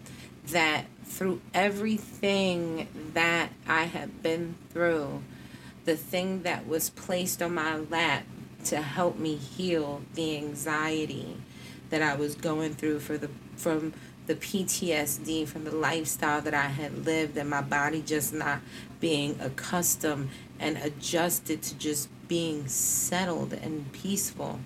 that 0.49 0.85
through 1.05 1.41
everything 1.55 2.87
that 3.15 3.51
I 3.67 3.85
have 3.85 4.23
been 4.23 4.55
through, 4.71 5.23
the 5.87 5.97
thing 5.97 6.43
that 6.43 6.67
was 6.67 6.91
placed 6.91 7.41
on 7.41 7.55
my 7.55 7.77
lap 7.77 8.25
to 8.65 8.83
help 8.83 9.19
me 9.19 9.37
heal 9.37 10.03
the 10.15 10.37
anxiety 10.37 11.37
that 11.91 12.03
I 12.03 12.17
was 12.17 12.35
going 12.35 12.75
through 12.75 12.99
for 12.99 13.17
the 13.17 13.31
from 13.57 13.95
the 14.27 14.35
PTSD 14.35 15.47
from 15.47 15.65
the 15.65 15.71
lifestyle 15.75 16.41
that 16.43 16.53
I 16.53 16.67
had 16.67 17.07
lived 17.07 17.37
and 17.37 17.49
my 17.49 17.61
body 17.61 18.03
just 18.03 18.35
not 18.35 18.61
being 18.99 19.39
accustomed 19.41 20.31
and 20.59 20.77
adjusted 20.79 21.63
to 21.63 21.79
just 21.79 22.09
being 22.27 22.67
settled 22.67 23.53
and 23.53 23.91
peaceful. 23.93 24.59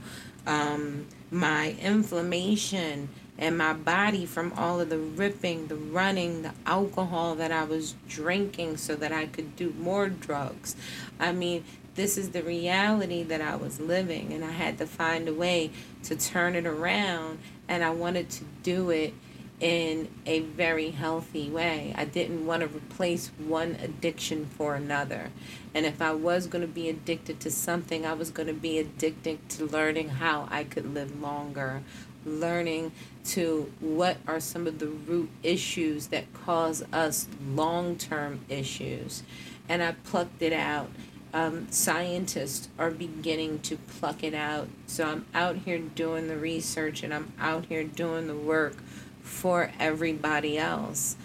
Um, 0.46 1.06
my 1.30 1.76
inflammation 1.80 3.10
and 3.40 3.56
my 3.56 3.72
body 3.72 4.26
from 4.26 4.52
all 4.52 4.80
of 4.80 4.90
the 4.90 4.98
ripping, 4.98 5.66
the 5.66 5.74
running, 5.74 6.42
the 6.42 6.52
alcohol 6.66 7.34
that 7.36 7.50
I 7.50 7.64
was 7.64 7.94
drinking 8.06 8.76
so 8.76 8.94
that 8.96 9.10
I 9.10 9.26
could 9.26 9.56
do 9.56 9.74
more 9.78 10.08
drugs. 10.10 10.76
I 11.18 11.32
mean, 11.32 11.64
this 11.94 12.16
is 12.16 12.30
the 12.30 12.42
reality 12.42 13.22
that 13.24 13.40
I 13.40 13.56
was 13.56 13.80
living, 13.80 14.32
and 14.32 14.44
I 14.44 14.52
had 14.52 14.78
to 14.78 14.86
find 14.86 15.26
a 15.26 15.34
way 15.34 15.70
to 16.04 16.14
turn 16.14 16.54
it 16.54 16.66
around, 16.66 17.38
and 17.66 17.82
I 17.82 17.90
wanted 17.90 18.30
to 18.30 18.44
do 18.62 18.90
it 18.90 19.14
in 19.58 20.08
a 20.24 20.40
very 20.40 20.90
healthy 20.90 21.50
way. 21.50 21.94
I 21.96 22.04
didn't 22.06 22.46
want 22.46 22.62
to 22.62 22.68
replace 22.68 23.30
one 23.38 23.76
addiction 23.82 24.46
for 24.46 24.74
another. 24.74 25.30
And 25.74 25.84
if 25.84 26.00
I 26.00 26.12
was 26.12 26.46
going 26.46 26.62
to 26.62 26.72
be 26.72 26.88
addicted 26.88 27.40
to 27.40 27.50
something, 27.50 28.06
I 28.06 28.14
was 28.14 28.30
going 28.30 28.48
to 28.48 28.54
be 28.54 28.78
addicted 28.78 29.48
to 29.50 29.66
learning 29.66 30.08
how 30.10 30.48
I 30.50 30.64
could 30.64 30.94
live 30.94 31.20
longer, 31.20 31.82
learning 32.24 32.92
to 33.24 33.72
what 33.80 34.16
are 34.26 34.40
some 34.40 34.66
of 34.66 34.78
the 34.78 34.86
root 34.86 35.30
issues 35.42 36.08
that 36.08 36.32
cause 36.32 36.82
us 36.92 37.28
long 37.54 37.96
term 37.96 38.40
issues. 38.48 39.22
And 39.68 39.82
I 39.82 39.92
plucked 39.92 40.42
it 40.42 40.52
out. 40.52 40.90
Um, 41.32 41.70
scientists 41.70 42.68
are 42.78 42.90
beginning 42.90 43.60
to 43.60 43.76
pluck 43.76 44.24
it 44.24 44.34
out. 44.34 44.68
So 44.86 45.06
I'm 45.06 45.26
out 45.32 45.56
here 45.58 45.78
doing 45.78 46.26
the 46.26 46.36
research 46.36 47.02
and 47.02 47.14
I'm 47.14 47.32
out 47.38 47.66
here 47.66 47.84
doing 47.84 48.26
the 48.26 48.34
work 48.34 48.76
for 49.22 49.70
everybody 49.78 50.58
else. 50.58 51.16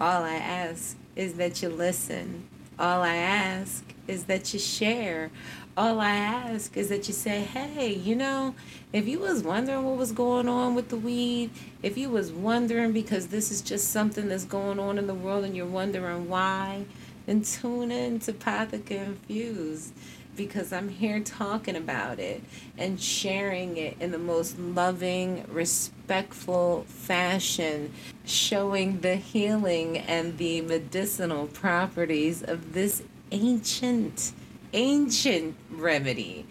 All 0.00 0.22
I 0.22 0.34
ask 0.34 0.96
is 1.16 1.34
that 1.34 1.62
you 1.62 1.70
listen. 1.70 2.48
All 2.78 3.02
I 3.02 3.16
ask 3.16 3.84
is 4.06 4.24
that 4.24 4.52
you 4.52 4.60
share. 4.60 5.30
All 5.76 5.98
I 5.98 6.10
ask 6.10 6.76
is 6.76 6.88
that 6.90 7.08
you 7.08 7.14
say, 7.14 7.40
hey, 7.40 7.92
you 7.92 8.14
know, 8.14 8.54
if 8.92 9.08
you 9.08 9.18
was 9.18 9.42
wondering 9.42 9.82
what 9.82 9.96
was 9.96 10.12
going 10.12 10.48
on 10.48 10.76
with 10.76 10.88
the 10.88 10.96
weed, 10.96 11.50
if 11.82 11.98
you 11.98 12.10
was 12.10 12.30
wondering 12.30 12.92
because 12.92 13.26
this 13.26 13.50
is 13.50 13.60
just 13.60 13.90
something 13.90 14.28
that's 14.28 14.44
going 14.44 14.78
on 14.78 14.98
in 14.98 15.08
the 15.08 15.14
world 15.14 15.42
and 15.42 15.56
you're 15.56 15.66
wondering 15.66 16.28
why, 16.28 16.84
then 17.26 17.42
tune 17.42 17.90
in 17.90 18.20
to 18.20 18.32
Potheka 18.32 19.04
Infused 19.04 19.92
because 20.36 20.72
I'm 20.72 20.88
here 20.88 21.18
talking 21.18 21.74
about 21.74 22.20
it 22.20 22.42
and 22.78 23.00
sharing 23.00 23.76
it 23.76 23.96
in 23.98 24.12
the 24.12 24.18
most 24.18 24.56
loving, 24.56 25.44
respectful 25.48 26.84
fashion, 26.86 27.92
showing 28.24 29.00
the 29.00 29.16
healing 29.16 29.98
and 29.98 30.38
the 30.38 30.60
medicinal 30.60 31.48
properties 31.48 32.44
of 32.44 32.74
this 32.74 33.02
ancient, 33.32 34.32
ancient 34.74 35.56
remedy. 35.70 36.46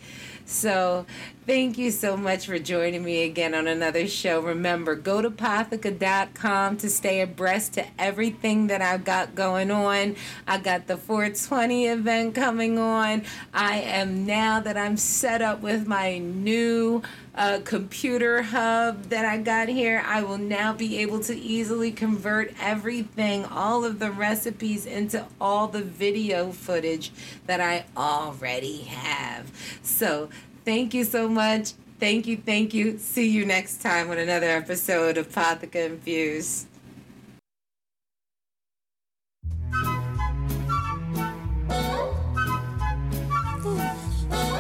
So, 0.46 1.06
thank 1.46 1.78
you 1.78 1.92
so 1.92 2.16
much 2.16 2.46
for 2.46 2.58
joining 2.58 3.04
me 3.04 3.24
again 3.24 3.54
on 3.54 3.68
another 3.68 4.08
show. 4.08 4.40
Remember, 4.42 4.96
go 4.96 5.22
to 5.22 5.30
Potheka.com 5.30 6.78
to 6.78 6.90
stay 6.90 7.22
abreast 7.22 7.74
to 7.74 7.86
everything 8.00 8.68
that 8.68 8.82
I've 8.82 9.04
got 9.04 9.36
going 9.36 9.72
on. 9.72 10.16
I 10.48 10.58
got 10.60 10.88
the 10.88 10.98
420 10.98 11.88
event 11.88 12.36
coming 12.36 12.78
on. 12.78 13.24
I 13.54 13.80
am 13.80 14.26
now 14.26 14.60
that 14.62 14.78
I'm 14.78 14.98
set 14.98 15.42
up 15.42 15.62
with 15.62 15.88
my 15.88 16.18
new 16.18 17.02
uh, 17.36 17.60
computer 17.64 18.44
hub 18.44 19.04
that 19.06 19.26
I 19.26 19.38
got 19.38 19.68
here, 19.68 20.04
I 20.06 20.22
will 20.22 20.38
now 20.38 20.74
be 20.74 21.00
able 21.00 21.20
to 21.22 21.36
easily 21.36 21.92
convert 21.92 22.54
everything, 22.62 23.46
all 23.46 23.84
of 23.84 24.00
the 24.00 24.12
recipes, 24.12 24.86
into 24.86 25.26
all 25.42 25.68
the 25.68 25.82
video 25.82 26.52
footage 26.52 27.12
that 27.48 27.60
I 27.60 27.86
already 27.98 28.82
have. 28.84 29.52
So, 29.82 30.30
thank 30.66 30.94
you 30.94 31.04
so 31.04 31.28
much. 31.28 31.74
Thank 32.00 32.28
you, 32.28 32.38
thank 32.38 32.74
you. 32.74 32.98
See 32.98 33.30
you 33.30 33.46
next 33.46 33.82
time 33.82 34.10
on 34.10 34.18
another 34.18 34.48
episode 34.48 35.18
of 35.18 35.30
Potheka 35.30 35.86
Infused. 35.86 36.68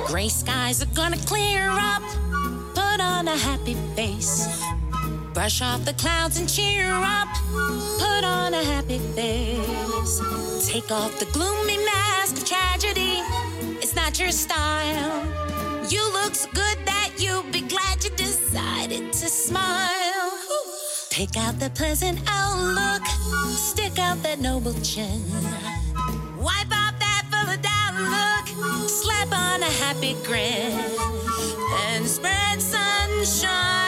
Gray 0.07 0.29
skies 0.29 0.81
are 0.81 0.93
gonna 0.93 1.17
clear 1.17 1.67
up. 1.69 2.03
Put 2.75 3.01
on 3.01 3.27
a 3.27 3.35
happy 3.35 3.73
face. 3.95 4.47
Brush 5.33 5.61
off 5.61 5.83
the 5.83 5.93
clouds 5.93 6.39
and 6.39 6.47
cheer 6.47 6.87
up. 6.87 7.27
Put 7.99 8.23
on 8.23 8.53
a 8.53 8.63
happy 8.63 8.99
face. 8.99 10.21
Take 10.69 10.91
off 10.91 11.19
the 11.19 11.25
gloomy 11.33 11.77
mask 11.83 12.37
of 12.37 12.45
tragedy. 12.45 13.19
It's 13.81 13.95
not 13.95 14.19
your 14.19 14.31
style 14.31 15.43
you 15.93 16.13
look 16.13 16.33
so 16.33 16.49
good 16.53 16.77
that 16.85 17.11
you'll 17.19 17.51
be 17.51 17.61
glad 17.61 18.03
you 18.03 18.09
decided 18.15 19.13
to 19.13 19.27
smile. 19.27 20.31
Pick 21.11 21.37
out 21.37 21.59
the 21.59 21.69
pleasant 21.69 22.19
outlook, 22.27 23.05
stick 23.51 23.99
out 23.99 24.21
that 24.23 24.39
noble 24.39 24.73
chin. 24.81 25.21
Wipe 26.35 26.73
out 26.83 26.95
that 26.99 27.23
full 27.29 27.47
of 27.53 27.61
doubt 27.61 27.95
look, 28.15 28.89
slap 28.89 29.31
on 29.31 29.61
a 29.61 29.73
happy 29.83 30.15
grin, 30.25 30.73
and 31.85 32.07
spread 32.07 32.59
sunshine. 32.59 33.83